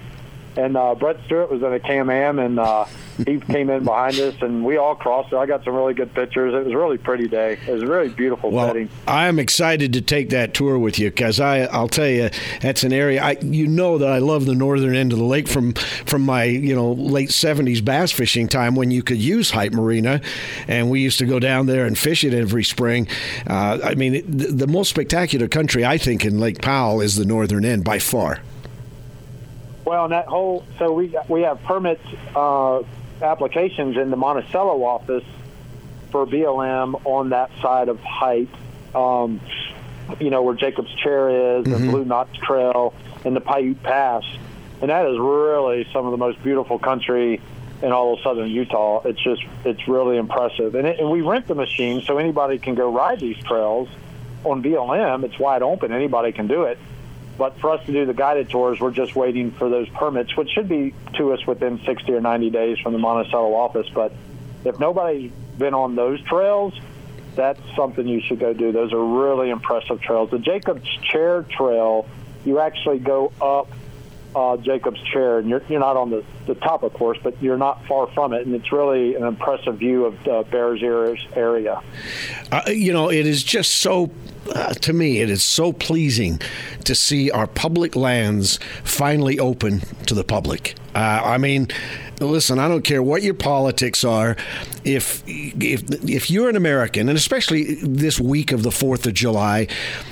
And 0.57 0.77
uh, 0.77 0.95
Brett 0.95 1.19
Stewart 1.27 1.51
was 1.51 1.63
in 1.63 1.73
a 1.73 1.81
Can-Am, 1.81 2.39
and 2.39 2.59
uh, 2.61 2.85
he 3.27 3.41
came 3.41 3.71
in 3.71 3.85
behind 3.85 4.19
us, 4.21 4.35
and 4.41 4.65
we 4.65 4.77
all 4.77 4.95
crossed. 4.95 5.33
it. 5.33 5.37
I 5.37 5.47
got 5.47 5.65
some 5.65 5.75
really 5.75 5.95
good 5.95 6.15
pictures. 6.15 6.55
It 6.55 6.65
was 6.65 6.73
a 6.73 6.77
really 6.77 6.99
pretty 6.99 7.27
day. 7.29 7.59
It 7.67 7.73
was 7.73 7.83
a 7.83 7.87
really 7.87 8.09
beautiful 8.09 8.51
Well, 8.51 8.69
setting. 8.69 8.89
I 9.09 9.27
am 9.27 9.39
excited 9.39 9.93
to 9.95 10.01
take 10.01 10.31
that 10.31 10.55
tour 10.55 10.79
with 10.79 10.99
you 10.99 11.11
because 11.11 11.41
I, 11.41 11.61
I'll 11.63 11.89
tell 11.89 12.09
you, 12.09 12.31
that's 12.61 12.85
an 12.85 12.93
area. 12.93 13.23
I, 13.23 13.37
you 13.41 13.67
know 13.67 13.99
that 13.99 14.09
I 14.11 14.19
love 14.19 14.47
the 14.47 14.55
northern 14.55 14.95
end 14.95 15.13
of 15.13 15.19
the 15.19 15.25
lake 15.25 15.49
from 15.49 15.73
from 16.07 16.23
my 16.23 16.45
you 16.45 16.75
know 16.75 16.93
late 16.93 17.31
'70s 17.31 17.85
bass 17.85 18.13
fishing 18.13 18.47
time 18.49 18.75
when 18.75 18.91
you 18.91 19.03
could 19.03 19.19
use 19.19 19.51
Hite 19.51 19.73
Marina, 19.73 20.21
and 20.69 20.89
we 20.91 21.01
used 21.01 21.19
to 21.19 21.27
go 21.27 21.39
down 21.39 21.67
there 21.67 21.87
and 21.87 21.99
fish 21.99 22.23
it 22.25 22.33
every 22.35 22.65
spring. 22.65 23.09
Uh, 23.47 23.79
I 23.83 23.95
mean, 23.95 24.13
the, 24.29 24.47
the 24.53 24.67
most 24.67 24.91
spectacular 24.91 25.49
country 25.49 25.85
I 25.85 25.99
think 25.99 26.25
in 26.25 26.39
Lake 26.39 26.63
Powell 26.63 27.01
is 27.01 27.17
the 27.17 27.25
northern 27.25 27.65
end 27.65 27.85
by 27.85 27.99
far. 27.99 28.41
Well, 29.85 30.05
and 30.05 30.13
that 30.13 30.27
whole 30.27 30.65
so 30.79 30.93
we 30.93 31.17
we 31.29 31.43
have 31.43 31.63
permit 31.65 32.01
uh, 32.35 32.83
applications 33.21 33.97
in 33.97 34.11
the 34.11 34.17
Monticello 34.17 34.83
office 34.85 35.25
for 36.11 36.27
BLM 36.27 37.01
on 37.05 37.31
that 37.31 37.51
side 37.61 37.89
of 37.89 38.01
Hite. 38.01 38.49
Um, 38.95 39.41
you 40.21 40.31
know 40.31 40.43
where 40.43 40.55
Jacob's 40.55 40.95
Chair 40.95 41.59
is, 41.59 41.67
and 41.67 41.91
Blue 41.91 42.05
Notch 42.05 42.39
Trail, 42.39 42.95
and 43.25 43.35
the 43.35 43.41
Paiute 43.41 43.83
Pass, 43.83 44.25
and 44.81 44.91
that 44.91 45.07
is 45.07 45.19
really 45.19 45.87
some 45.93 46.07
of 46.07 46.13
the 46.13 46.19
most 46.19 46.43
beautiful 46.43 46.79
country 46.79 47.41
in 47.83 47.93
all 47.93 48.15
of 48.15 48.21
southern 48.21 48.51
Utah. 48.51 49.03
It's 49.05 49.23
just 49.23 49.43
it's 49.65 49.87
really 49.87 50.17
impressive, 50.17 50.75
and, 50.75 50.87
it, 50.87 50.99
and 50.99 51.11
we 51.11 51.21
rent 51.21 51.47
the 51.47 51.55
machine 51.55 52.03
so 52.03 52.19
anybody 52.19 52.59
can 52.59 52.75
go 52.75 52.91
ride 52.91 53.21
these 53.21 53.39
trails 53.45 53.89
on 54.45 54.63
BLM. 54.63 55.25
It's 55.25 55.39
wide 55.39 55.63
open; 55.63 55.93
anybody 55.93 56.33
can 56.33 56.47
do 56.47 56.65
it. 56.65 56.79
But 57.37 57.59
for 57.61 57.71
us 57.71 57.85
to 57.87 57.93
do 57.93 58.07
the 58.07 58.15
guided 58.15 58.49
tours, 58.49 58.81
we're 58.81 58.93
just 58.93 59.17
waiting 59.17 59.51
for 59.53 59.69
those 59.69 59.89
permits, 59.89 60.37
which 60.37 60.51
should 60.51 60.69
be 60.69 60.95
to 61.15 61.33
us 61.33 61.45
within 61.47 61.81
60 61.85 62.13
or 62.13 62.21
90 62.21 62.51
days 62.51 62.79
from 62.79 62.93
the 62.93 62.99
Monticello 62.99 63.55
office. 63.55 63.89
But 63.93 64.13
if 64.65 64.79
nobody's 64.79 65.33
been 65.59 65.75
on 65.75 65.97
those 65.97 66.23
trails, 66.23 66.79
that's 67.35 67.61
something 67.75 68.07
you 68.07 68.21
should 68.21 68.39
go 68.39 68.53
do. 68.53 68.73
Those 68.73 68.93
are 68.93 69.05
really 69.05 69.51
impressive 69.51 70.01
trails. 70.01 70.31
The 70.31 70.39
Jacob's 70.39 70.89
Chair 71.03 71.43
Trail, 71.43 72.07
you 72.45 72.61
actually 72.61 73.01
go 73.01 73.33
up 73.41 73.69
uh, 74.35 74.57
Jacob's 74.57 75.01
Chair, 75.13 75.39
and 75.39 75.49
you're, 75.49 75.63
you're 75.69 75.81
not 75.81 75.97
on 75.97 76.11
the, 76.11 76.25
the 76.47 76.55
top, 76.55 76.83
of 76.83 76.93
course, 76.93 77.19
but 77.23 77.41
you're 77.43 77.57
not 77.57 77.85
far 77.87 78.07
from 78.09 78.33
it, 78.33 78.47
and 78.47 78.55
it's 78.55 78.73
really 78.73 79.15
an 79.15 79.25
impressive 79.25 79.79
view 79.79 80.07
of 80.07 80.29
uh, 80.29 80.43
Bears 80.45 80.83
Ears 80.83 81.25
area. 81.35 81.81
Uh, 82.51 82.63
you 82.69 82.93
know, 82.93 83.11
it 83.11 83.27
is 83.27 83.43
just 83.43 83.75
so, 83.75 84.11
uh, 84.51 84.75
to 84.75 84.93
me, 84.93 85.21
it 85.21 85.31
is 85.31 85.43
so 85.43 85.73
pleasing 85.73 86.41
to 86.85 86.95
see 86.95 87.31
our 87.31 87.47
public 87.47 87.97
lands 87.97 88.59
finally 88.83 89.39
open 89.39 89.81
to 90.07 90.15
the 90.15 90.25
public. 90.25 90.75
Uh, 90.95 91.21
I 91.25 91.39
mean, 91.39 91.69
listen, 92.21 92.59
I 92.59 92.69
don't 92.69 92.85
care 92.85 93.03
what 93.03 93.23
your 93.23 93.35
politics 93.35 94.05
are. 94.05 94.37
If 94.85 95.23
if 95.27 95.83
if 96.09 96.31
you're 96.31 96.49
an 96.49 96.57
American, 96.57 97.09
and 97.09 97.17
especially 97.17 97.75
this 97.77 98.21
week 98.21 98.53
of 98.53 98.63
the 98.63 98.71
Fourth 98.71 99.07
of 99.07 99.15
July, 99.15 99.67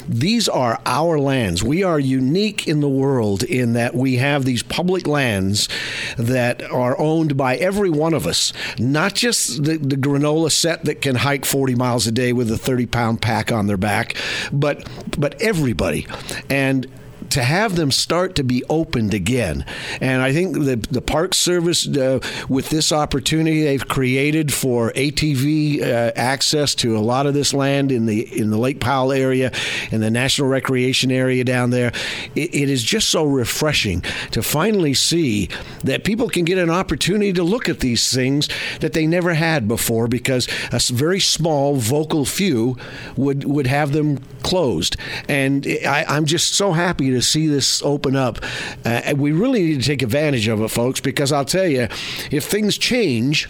these 0.09 0.49
are 0.49 0.80
our 0.87 1.18
lands. 1.18 1.62
We 1.62 1.83
are 1.83 2.01
unique 2.01 2.66
in 2.66 2.80
the 2.80 2.89
world 2.89 3.43
in 3.43 3.74
that 3.74 3.95
we 3.95 4.16
have 4.16 4.45
these 4.45 4.62
public 4.62 5.07
lands 5.07 5.68
that 6.16 6.62
are 6.62 6.99
owned 6.99 7.37
by 7.37 7.57
every 7.57 7.91
one 7.91 8.14
of 8.14 8.26
us, 8.26 8.53
not 8.78 9.14
just 9.14 9.62
the, 9.64 9.76
the 9.76 9.97
granola 9.97 10.51
set 10.51 10.85
that 10.85 11.01
can 11.01 11.16
hike 11.16 11.45
40 11.45 11.74
miles 11.74 12.07
a 12.07 12.12
day 12.12 12.33
with 12.33 12.51
a 12.51 12.59
30 12.59 12.87
pound 12.87 13.22
pack 13.22 13.53
on 13.53 13.66
their 13.66 13.76
back, 13.76 14.16
but 14.53 14.89
but 15.18 15.41
everybody. 15.41 16.07
And 16.49 16.89
to 17.33 17.43
have 17.43 17.76
them 17.76 17.91
start 17.91 18.35
to 18.35 18.45
be 18.45 18.62
opened 18.68 19.14
again. 19.14 19.64
And 20.01 20.20
I 20.20 20.33
think 20.33 20.55
the 20.55 20.76
the 20.91 21.01
Park 21.01 21.33
Service, 21.33 21.89
uh, 21.89 22.20
with 22.49 22.68
this 22.68 22.93
opportunity 22.93 23.62
they've 23.62 23.89
created 23.89 24.53
for 24.53 24.93
ATV 24.93 25.80
uh, 25.80 26.12
access 26.14 26.74
to 26.76 26.97
a 26.97 27.01
lot 27.01 27.26
of 27.26 27.33
this 27.33 27.55
land 27.55 27.91
in 27.91 28.05
the 28.05 28.20
in 28.39 28.51
the 28.51 28.59
Lake 28.59 28.80
Powell 28.80 29.12
area, 29.12 29.51
in 29.91 30.03
the 30.03 30.11
National 30.11 30.49
Recreation 30.49 31.11
area 31.11 31.43
down 31.43 31.70
there, 31.70 31.93
it, 32.35 32.55
it 32.55 32.68
is 32.68 32.83
just 32.83 33.09
so 33.09 33.24
refreshing 33.24 34.03
to 34.33 34.43
finally 34.43 34.93
see 34.93 35.49
that 35.85 36.05
people 36.05 36.28
can 36.28 36.45
get 36.45 36.59
an 36.59 36.68
opportunity 36.70 37.33
to 37.33 37.43
look 37.43 37.68
at 37.68 37.80
these 37.80 38.12
things 38.12 38.49
that 38.80 38.93
they 38.93 39.07
never 39.07 39.33
had 39.33 39.66
before 39.66 40.07
because 40.07 40.49
a 40.70 40.80
very 40.93 41.20
small 41.20 41.76
vocal 41.76 42.26
few 42.26 42.76
would 43.16 43.45
would 43.45 43.66
have 43.66 43.93
them 43.93 44.18
closed. 44.43 44.97
And 45.28 45.66
I, 45.87 46.05
I'm 46.07 46.26
just 46.26 46.55
so 46.55 46.72
happy 46.72 47.11
to 47.11 47.21
see 47.22 47.46
this 47.46 47.82
open 47.82 48.16
up. 48.16 48.38
Uh, 48.84 49.14
we 49.16 49.32
really 49.32 49.62
need 49.62 49.80
to 49.80 49.86
take 49.86 50.02
advantage 50.02 50.48
of 50.48 50.60
it, 50.60 50.68
folks, 50.68 51.00
because 51.00 51.32
I'll 51.32 51.44
tell 51.44 51.66
you, 51.66 51.88
if 52.30 52.44
things 52.44 52.78
change, 52.78 53.48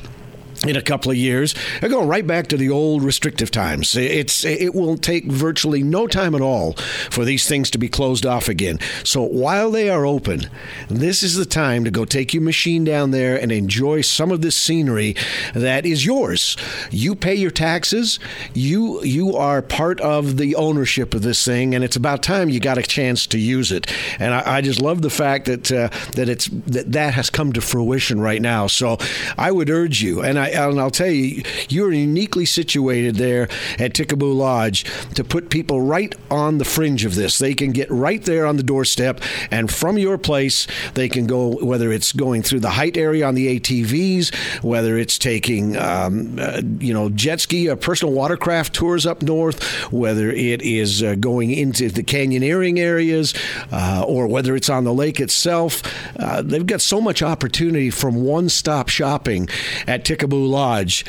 in 0.67 0.77
a 0.77 0.83
couple 0.83 1.11
of 1.11 1.17
years. 1.17 1.55
They're 1.81 1.91
going 1.91 2.09
right 2.09 2.27
back 2.27 2.47
to 2.49 2.57
the 2.57 2.71
old 2.71 3.03
restrictive 3.03 3.51
times. 3.51 3.97
It's 3.97 4.45
it 4.45 4.75
will 4.75 4.97
take 4.97 5.25
virtually 5.25 5.83
no 5.83 6.07
time 6.07 6.35
at 6.35 6.41
all 6.41 6.75
for 7.11 7.25
these 7.25 7.49
things 7.49 7.71
to 7.71 7.79
be 7.79 7.89
closed 7.89 8.25
off 8.25 8.49
again. 8.49 8.79
So 9.05 9.23
while 9.23 9.71
they 9.71 9.91
are 9.91 10.07
open, 10.07 10.49
this 10.89 11.23
is 11.23 11.35
the 11.35 11.47
time 11.47 11.85
to 11.85 11.91
go 11.91 12.05
take 12.05 12.33
your 12.33 12.43
machine 12.43 12.85
down 12.85 13.11
there 13.11 13.41
and 13.41 13.51
enjoy 13.51 14.03
some 14.03 14.31
of 14.31 14.41
this 14.41 14.57
scenery 14.57 15.17
that 15.55 15.85
is 15.85 16.07
yours. 16.07 16.57
You 16.91 17.15
pay 17.15 17.35
your 17.35 17.51
taxes. 17.51 18.19
You 18.55 19.03
you 19.03 19.37
are 19.37 19.63
part 19.63 20.01
of 20.01 20.37
the 20.37 20.55
ownership 20.55 21.15
of 21.15 21.23
this 21.23 21.45
thing, 21.45 21.75
and 21.75 21.83
it's 21.83 21.97
about 21.97 22.23
time 22.23 22.49
you 22.49 22.61
got 22.61 22.79
a 22.79 22.83
chance 22.83 23.27
to 23.29 23.39
use 23.39 23.73
it. 23.73 23.93
And 24.19 24.35
I, 24.35 24.59
I 24.59 24.61
just 24.61 24.81
love 24.81 25.03
the 25.03 25.11
fact 25.11 25.47
that 25.47 25.73
uh, 25.73 25.89
that 26.13 26.29
it's 26.29 26.47
that 26.47 26.93
that 26.93 27.15
has 27.15 27.31
come 27.31 27.53
to 27.55 27.61
fruition 27.61 28.21
right 28.21 28.41
now. 28.41 28.67
So 28.69 28.99
I 29.37 29.51
would 29.51 29.69
urge 29.69 30.03
you, 30.03 30.23
and 30.23 30.39
I 30.39 30.52
and 30.53 30.81
I'll 30.81 30.91
tell 30.91 31.11
you, 31.11 31.43
you're 31.69 31.93
uniquely 31.93 32.45
situated 32.45 33.17
there 33.17 33.45
at 33.79 33.95
Ticaboo 33.95 34.35
Lodge 34.35 34.85
to 35.15 35.25
put 35.25 35.51
people 35.51 35.81
right 35.81 36.15
on 36.31 36.59
the 36.59 36.65
fringe 36.65 37.05
of 37.05 37.15
this. 37.15 37.39
They 37.39 37.55
can 37.55 37.73
get 37.73 37.91
right 37.91 38.23
there 38.23 38.47
on 38.47 38.57
the 38.57 38.63
doorstep, 38.63 39.21
and 39.51 39.71
from 39.71 39.99
your 39.99 40.19
place, 40.19 40.67
they 40.95 41.09
can 41.09 41.27
go, 41.27 41.57
whether 41.65 41.93
it's 41.93 42.13
going 42.13 42.43
through 42.43 42.61
the 42.61 42.71
Hite 42.71 42.97
area 42.97 43.27
on 43.27 43.35
the 43.35 43.59
ATVs, 43.59 44.63
whether 44.63 44.97
it's 44.97 45.19
taking, 45.19 45.77
um, 45.77 46.39
uh, 46.39 46.63
you 46.79 46.93
know, 46.93 47.09
jet 47.11 47.41
ski 47.41 47.69
or 47.69 47.77
personal 47.77 48.15
watercraft 48.15 48.75
tours 48.75 49.07
up 49.07 49.23
north, 49.23 49.63
whether 49.93 50.31
it 50.31 50.63
is 50.63 51.03
uh, 51.03 51.15
going 51.17 51.51
into 51.51 51.89
the 51.89 52.03
canyoneering 52.03 52.79
areas, 52.79 53.35
uh, 53.71 54.05
or 54.07 54.27
whether 54.27 54.57
it's 54.57 54.69
on 54.69 54.85
the 54.85 54.95
lake 54.95 55.21
itself. 55.21 55.83
Uh, 56.19 56.43
they've 56.43 56.67
got 56.67 56.81
so 56.81 57.01
much 57.01 57.23
opportunity 57.23 57.91
from 57.91 58.23
one 58.25 58.49
stop 58.49 58.89
shopping 58.89 59.49
at 59.87 60.05
Ticaboo 60.05 60.42
Lodge 60.47 61.05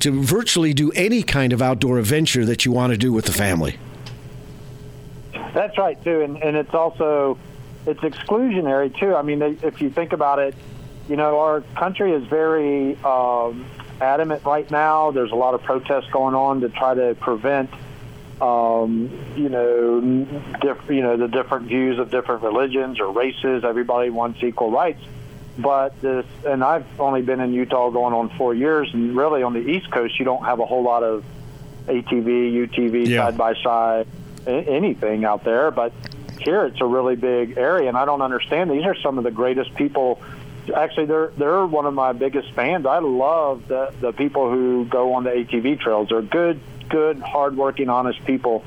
to 0.00 0.22
virtually 0.22 0.74
do 0.74 0.92
any 0.92 1.22
kind 1.22 1.52
of 1.52 1.62
outdoor 1.62 1.98
adventure 1.98 2.44
that 2.44 2.64
you 2.64 2.72
want 2.72 2.92
to 2.92 2.96
do 2.96 3.12
with 3.12 3.24
the 3.24 3.32
family. 3.32 3.78
That's 5.54 5.78
right 5.78 6.02
too, 6.04 6.20
and 6.20 6.42
and 6.42 6.56
it's 6.56 6.74
also 6.74 7.38
it's 7.86 8.00
exclusionary 8.00 8.96
too. 8.98 9.14
I 9.14 9.22
mean, 9.22 9.40
if 9.40 9.80
you 9.80 9.90
think 9.90 10.12
about 10.12 10.38
it, 10.38 10.54
you 11.08 11.16
know, 11.16 11.38
our 11.38 11.60
country 11.76 12.12
is 12.12 12.24
very 12.26 12.96
um, 13.04 13.64
adamant 14.00 14.44
right 14.44 14.70
now. 14.70 15.12
There's 15.12 15.32
a 15.32 15.36
lot 15.36 15.54
of 15.54 15.62
protests 15.62 16.10
going 16.10 16.34
on 16.34 16.60
to 16.60 16.68
try 16.68 16.94
to 16.94 17.14
prevent, 17.14 17.70
um, 18.40 19.10
you 19.36 19.48
know, 19.48 20.00
diff- 20.60 20.90
you 20.90 21.02
know, 21.02 21.16
the 21.16 21.28
different 21.28 21.68
views 21.68 21.98
of 21.98 22.10
different 22.10 22.42
religions 22.42 23.00
or 23.00 23.10
races. 23.12 23.64
Everybody 23.64 24.10
wants 24.10 24.42
equal 24.42 24.70
rights. 24.70 25.00
But 25.58 26.00
this, 26.02 26.26
and 26.46 26.62
I've 26.62 26.84
only 27.00 27.22
been 27.22 27.40
in 27.40 27.52
Utah 27.52 27.90
going 27.90 28.12
on 28.14 28.28
four 28.36 28.54
years, 28.54 28.90
and 28.92 29.16
really 29.16 29.42
on 29.42 29.54
the 29.54 29.60
East 29.60 29.90
Coast, 29.90 30.18
you 30.18 30.24
don't 30.24 30.44
have 30.44 30.60
a 30.60 30.66
whole 30.66 30.82
lot 30.82 31.02
of 31.02 31.24
ATV, 31.88 32.52
UTV, 32.68 33.06
Yeah. 33.08 33.24
side 33.24 33.38
by 33.38 33.54
side, 33.62 34.06
anything 34.46 35.24
out 35.24 35.44
there. 35.44 35.70
But 35.70 35.92
here, 36.40 36.64
it's 36.66 36.80
a 36.80 36.84
really 36.86 37.16
big 37.16 37.56
area, 37.56 37.88
and 37.88 37.96
I 37.96 38.04
don't 38.04 38.22
understand. 38.22 38.70
These 38.70 38.84
are 38.84 38.94
some 38.96 39.18
of 39.18 39.24
the 39.24 39.30
greatest 39.30 39.74
people. 39.74 40.20
Actually, 40.74 41.06
they're 41.06 41.30
they're 41.38 41.64
one 41.64 41.86
of 41.86 41.94
my 41.94 42.12
biggest 42.12 42.52
fans. 42.52 42.86
I 42.86 42.98
love 42.98 43.68
the 43.68 43.92
the 44.00 44.12
people 44.12 44.50
who 44.50 44.84
go 44.84 45.14
on 45.14 45.24
the 45.24 45.30
ATV 45.30 45.78
trails. 45.80 46.08
They're 46.10 46.22
good, 46.22 46.60
good, 46.88 47.20
hardworking, 47.20 47.88
honest 47.88 48.24
people. 48.24 48.64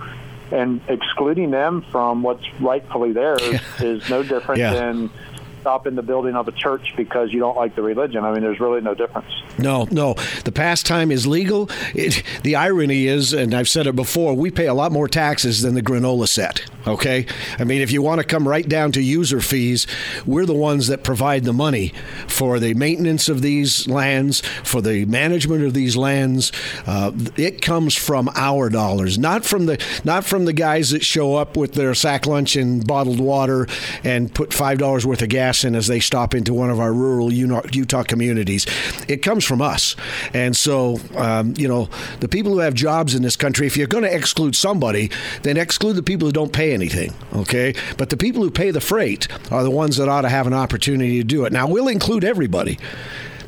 And 0.51 0.81
excluding 0.87 1.51
them 1.51 1.83
from 1.91 2.23
what's 2.23 2.43
rightfully 2.59 3.11
theirs 3.11 3.41
is 3.79 4.09
no 4.09 4.23
different 4.23 4.59
Yeah. 4.59 4.73
than 4.73 5.11
stop 5.59 5.87
in 5.87 5.95
the 5.95 6.01
building 6.01 6.35
of 6.35 6.47
a 6.47 6.51
church 6.51 6.93
because 6.95 7.31
you 7.31 7.39
don't 7.39 7.55
like 7.57 7.75
the 7.75 7.81
religion. 7.81 8.23
I 8.23 8.31
mean, 8.31 8.41
there's 8.41 8.59
really 8.59 8.81
no 8.81 8.93
difference. 8.93 9.27
No, 9.57 9.87
no. 9.91 10.13
The 10.45 10.51
pastime 10.51 11.11
is 11.11 11.27
legal. 11.27 11.69
It, 11.93 12.23
the 12.43 12.55
irony 12.55 13.07
is, 13.07 13.33
and 13.33 13.53
I've 13.53 13.69
said 13.69 13.87
it 13.87 13.95
before, 13.95 14.33
we 14.33 14.51
pay 14.51 14.67
a 14.67 14.73
lot 14.73 14.91
more 14.91 15.07
taxes 15.07 15.61
than 15.61 15.73
the 15.73 15.81
granola 15.81 16.27
set. 16.27 16.65
Okay? 16.87 17.25
I 17.57 17.63
mean, 17.63 17.81
if 17.81 17.91
you 17.91 18.01
want 18.01 18.19
to 18.19 18.25
come 18.25 18.47
right 18.47 18.67
down 18.67 18.91
to 18.93 19.01
user 19.01 19.41
fees, 19.41 19.85
we're 20.25 20.45
the 20.45 20.53
ones 20.53 20.87
that 20.87 21.03
provide 21.03 21.43
the 21.43 21.53
money 21.53 21.93
for 22.27 22.59
the 22.59 22.73
maintenance 22.73 23.27
of 23.27 23.41
these 23.41 23.87
lands, 23.87 24.41
for 24.63 24.81
the 24.81 25.05
management 25.05 25.63
of 25.65 25.73
these 25.73 25.97
lands. 25.97 26.51
Uh, 26.85 27.11
it 27.35 27.61
comes 27.61 27.95
from 27.95 28.29
our 28.35 28.69
dollars, 28.69 29.17
not 29.17 29.45
from 29.45 29.65
the 29.65 29.83
not 30.03 30.23
from 30.23 30.45
the 30.45 30.53
guys 30.53 30.91
that 30.91 31.03
show 31.03 31.35
up 31.35 31.57
with 31.57 31.73
their 31.73 31.93
sack 31.93 32.25
lunch 32.25 32.55
and 32.55 32.85
bottled 32.85 33.19
water 33.19 33.67
and 34.03 34.33
put 34.33 34.53
five 34.53 34.77
dollars 34.77 35.05
worth 35.05 35.21
of 35.21 35.29
gas 35.29 35.48
in 35.63 35.75
as 35.75 35.87
they 35.87 35.99
stop 35.99 36.33
into 36.33 36.53
one 36.53 36.69
of 36.69 36.79
our 36.79 36.93
rural 36.93 37.31
Utah 37.31 38.03
communities. 38.03 38.65
It 39.07 39.17
comes 39.17 39.45
from 39.45 39.61
us, 39.61 39.95
and 40.33 40.55
so 40.55 40.99
um, 41.15 41.53
you 41.57 41.67
know 41.67 41.89
the 42.19 42.27
people 42.27 42.53
who 42.53 42.59
have 42.59 42.73
jobs 42.73 43.15
in 43.15 43.21
this 43.21 43.35
country. 43.35 43.67
If 43.67 43.77
you're 43.77 43.87
going 43.87 44.03
to 44.03 44.15
exclude 44.15 44.55
somebody, 44.55 45.11
then 45.43 45.57
exclude 45.57 45.93
the 45.93 46.03
people 46.03 46.27
who 46.27 46.31
don't 46.31 46.53
pay 46.53 46.73
anything. 46.73 47.13
Okay, 47.33 47.73
but 47.97 48.09
the 48.09 48.17
people 48.17 48.41
who 48.43 48.51
pay 48.51 48.71
the 48.71 48.81
freight 48.81 49.27
are 49.51 49.63
the 49.63 49.71
ones 49.71 49.97
that 49.97 50.07
ought 50.07 50.21
to 50.21 50.29
have 50.29 50.47
an 50.47 50.53
opportunity 50.53 51.17
to 51.17 51.23
do 51.23 51.45
it. 51.45 51.53
Now 51.53 51.67
we'll 51.67 51.87
include 51.87 52.23
everybody 52.23 52.77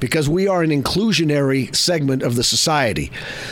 because 0.02 0.28
we 0.28 0.50
are 0.50 0.64
an 0.64 0.72
inclusionary 0.72 1.74
segment 1.74 2.24
of 2.24 2.36
the 2.36 2.44
society. 2.44 3.10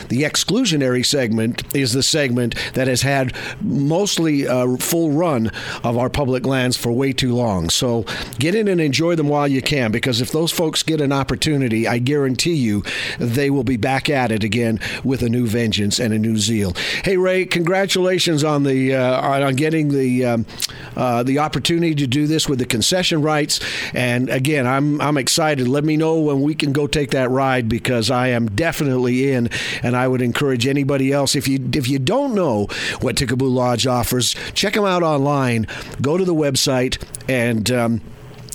The 0.08 0.24
exclusionary 0.24 1.06
segment 1.06 1.62
is 1.74 1.94
the 1.94 2.02
segment 2.02 2.54
that 2.74 2.88
has 2.88 3.00
had 3.00 3.34
mostly 3.62 4.44
a 4.44 4.76
full 4.76 5.12
run 5.12 5.50
of 5.82 5.96
our 5.96 6.10
public 6.10 6.44
lands 6.44 6.76
for 6.76 6.92
way 6.92 7.14
too 7.14 7.34
long. 7.34 7.70
So 7.70 8.04
get 8.38 8.54
in 8.54 8.68
and 8.68 8.80
enjoy 8.80 9.14
them 9.14 9.28
while 9.28 9.48
you 9.48 9.62
can 9.62 9.92
because 9.92 10.20
if 10.20 10.32
those 10.32 10.52
folks 10.52 10.82
get 10.82 11.00
an 11.00 11.12
opportunity, 11.12 11.88
I 11.88 11.98
guarantee 11.98 12.54
you 12.54 12.82
they 13.18 13.48
will 13.48 13.64
be 13.64 13.78
back 13.78 14.10
at 14.10 14.32
it 14.32 14.44
again 14.44 14.80
with 15.04 15.22
a 15.22 15.28
new 15.28 15.46
vengeance 15.46 15.98
and 15.98 16.12
a 16.12 16.18
new 16.18 16.36
zeal. 16.36 16.74
Hey 17.04 17.16
Ray, 17.16 17.46
congratulations 17.46 18.44
on 18.44 18.64
the 18.64 18.94
uh, 18.94 19.46
on 19.46 19.54
getting 19.54 19.88
the 19.88 20.24
um, 20.24 20.46
uh, 20.96 21.22
the 21.22 21.38
opportunity 21.38 21.94
to 21.94 22.06
do 22.06 22.26
this 22.26 22.48
with 22.48 22.58
the 22.58 22.66
concession 22.66 23.22
rights. 23.22 23.60
And 23.94 24.28
again, 24.28 24.66
I'm 24.66 25.00
I'm 25.00 25.16
excited. 25.16 25.68
Let 25.68 25.84
me 25.84 25.96
know 25.96 26.18
when 26.20 26.39
we 26.42 26.54
can 26.54 26.72
go 26.72 26.86
take 26.86 27.10
that 27.10 27.30
ride 27.30 27.68
because 27.68 28.10
I 28.10 28.28
am 28.28 28.46
definitely 28.48 29.32
in. 29.32 29.50
And 29.82 29.96
I 29.96 30.08
would 30.08 30.22
encourage 30.22 30.66
anybody 30.66 31.12
else 31.12 31.34
if 31.36 31.48
you 31.48 31.58
if 31.72 31.88
you 31.88 31.98
don't 31.98 32.34
know 32.34 32.66
what 33.00 33.16
Ticaboo 33.16 33.50
Lodge 33.50 33.86
offers, 33.86 34.34
check 34.54 34.74
them 34.74 34.84
out 34.84 35.02
online. 35.02 35.66
Go 36.00 36.16
to 36.16 36.24
the 36.24 36.34
website 36.34 37.02
and. 37.28 37.70
Um, 37.70 38.00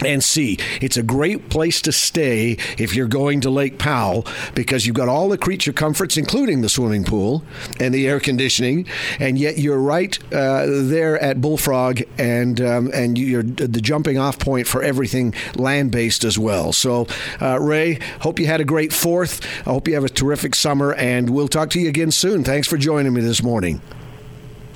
and 0.04 0.24
see. 0.24 0.58
It's 0.82 0.98
a 0.98 1.04
great 1.04 1.50
place 1.50 1.82
to 1.82 1.92
stay 1.92 2.58
if 2.78 2.96
you're 2.96 3.08
going 3.08 3.42
to 3.42 3.50
Lake 3.50 3.78
Powell 3.78 4.26
because 4.54 4.86
you've 4.86 4.96
got 4.96 5.08
all 5.08 5.30
the 5.30 5.38
creature 5.38 5.74
comforts, 5.74 6.18
including 6.18 6.62
the 6.62 6.70
swimming 6.70 7.04
pool 7.04 7.44
and 7.80 7.94
the 7.94 8.08
air 8.08 8.20
conditioning, 8.20 8.88
and 9.20 9.38
yet 9.38 9.58
you're 9.58 9.80
right 9.80 10.18
uh, 10.34 10.66
there 10.68 11.22
at 11.22 11.42
Bullfrog, 11.42 12.02
and 12.18 12.60
um, 12.62 12.92
and 12.94 13.18
you're 13.18 13.44
the 13.44 13.82
jumping 13.82 14.18
off 14.18 14.40
point 14.40 14.68
for 14.68 14.82
everything 14.82 15.34
land 15.56 15.92
based 15.92 16.24
as 16.24 16.38
well. 16.38 16.74
So, 16.74 17.08
uh, 17.42 17.60
Ray, 17.60 18.00
hope 18.22 18.40
you 18.40 18.48
had 18.48 18.62
a 18.62 18.66
great 18.66 18.94
Fourth. 18.94 19.46
I 19.68 19.72
hope 19.72 19.88
you 19.88 19.94
have 19.96 20.04
a 20.04 20.10
terrific 20.10 20.56
summer, 20.56 20.94
and 20.94 21.30
we'll 21.30 21.48
talk 21.48 21.70
to 21.72 21.80
you 21.80 21.90
again 21.90 22.12
soon. 22.12 22.44
Thanks 22.44 22.68
for 22.68 22.78
joining 22.78 23.14
me 23.14 23.22
this 23.22 23.44
morning. 23.44 23.82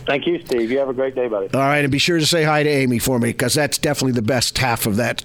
Thank 0.10 0.26
you, 0.26 0.42
Steve. 0.44 0.72
You 0.72 0.80
have 0.80 0.90
a 0.90 0.94
great 0.94 1.14
day, 1.14 1.28
buddy. 1.28 1.54
All 1.54 1.60
right, 1.60 1.84
and 1.84 1.92
be 1.92 2.00
sure 2.00 2.18
to 2.18 2.26
say 2.26 2.44
hi 2.44 2.64
to 2.64 2.70
Amy 2.70 2.98
for 2.98 3.20
me 3.20 3.30
because 3.30 3.54
that's 3.54 3.78
definitely 3.78 4.14
the 4.14 4.24
best 4.24 4.58
half 4.58 4.88
of 4.88 4.96
that. 4.96 5.24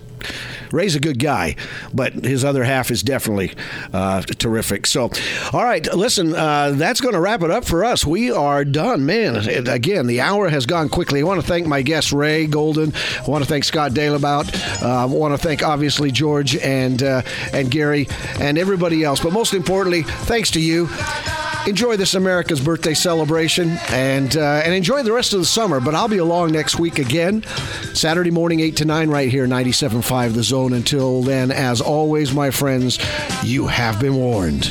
Ray's 0.70 0.95
a 0.95 1.01
good 1.01 1.18
guy, 1.18 1.57
but 1.95 2.12
his 2.12 2.45
other 2.45 2.64
half 2.64 2.91
is 2.91 3.03
definitely 3.03 3.53
uh, 3.95 4.20
terrific. 4.20 4.85
So, 4.85 5.11
all 5.55 5.64
right, 5.64 5.87
listen, 5.95 6.35
uh, 6.35 6.72
that's 6.72 7.01
going 7.01 7.14
to 7.14 7.20
wrap 7.20 7.41
it 7.41 7.51
up 7.51 7.64
for 7.64 7.82
us. 7.82 8.05
We 8.05 8.30
are 8.30 8.62
done, 8.62 9.07
man. 9.07 9.37
Again, 9.37 10.07
the 10.07 10.20
hour 10.20 10.51
has 10.51 10.66
gone 10.66 10.91
quickly. 10.91 11.20
I 11.20 11.22
want 11.22 11.41
to 11.41 11.47
thank 11.47 11.66
my 11.66 11.80
guests, 11.80 12.12
Ray 12.12 12.47
Golden. 12.47 12.93
I 12.95 13.30
want 13.30 13.43
to 13.43 13.49
thank 13.49 13.64
Scott 13.64 13.93
Dalebaut. 13.93 14.82
Uh, 14.82 14.87
I 14.87 15.05
want 15.07 15.32
to 15.32 15.39
thank 15.39 15.62
obviously 15.62 16.11
George 16.11 16.57
and 16.57 17.03
uh, 17.03 17.22
and 17.55 17.70
Gary 17.70 18.07
and 18.39 18.59
everybody 18.59 19.03
else. 19.03 19.20
But 19.20 19.32
most 19.32 19.55
importantly, 19.55 20.03
thanks 20.03 20.51
to 20.51 20.61
you 20.61 20.91
enjoy 21.66 21.97
this 21.97 22.14
America's 22.14 22.61
birthday 22.61 22.93
celebration 22.93 23.70
and 23.91 24.37
uh, 24.37 24.62
and 24.75 24.79
enjoy 24.79 25.05
the 25.05 25.12
rest 25.12 25.33
of 25.33 25.39
the 25.39 25.45
summer. 25.45 25.79
But 25.79 25.95
I'll 25.95 26.09
be 26.09 26.18
along 26.18 26.51
next 26.51 26.81
week 26.81 26.99
again, 26.99 27.45
Saturday 27.93 28.33
morning, 28.33 28.59
8 28.59 28.77
to 28.79 28.85
9, 28.85 29.09
right 29.09 29.31
here, 29.31 29.47
97.5 29.47 30.35
The 30.35 30.43
Zone. 30.43 30.72
Until 30.72 31.22
then, 31.22 31.53
as 31.53 31.81
always, 31.81 32.35
my 32.35 32.51
friends, 32.51 32.99
you 33.45 33.68
have 33.68 34.01
been 34.01 34.16
warned. 34.16 34.64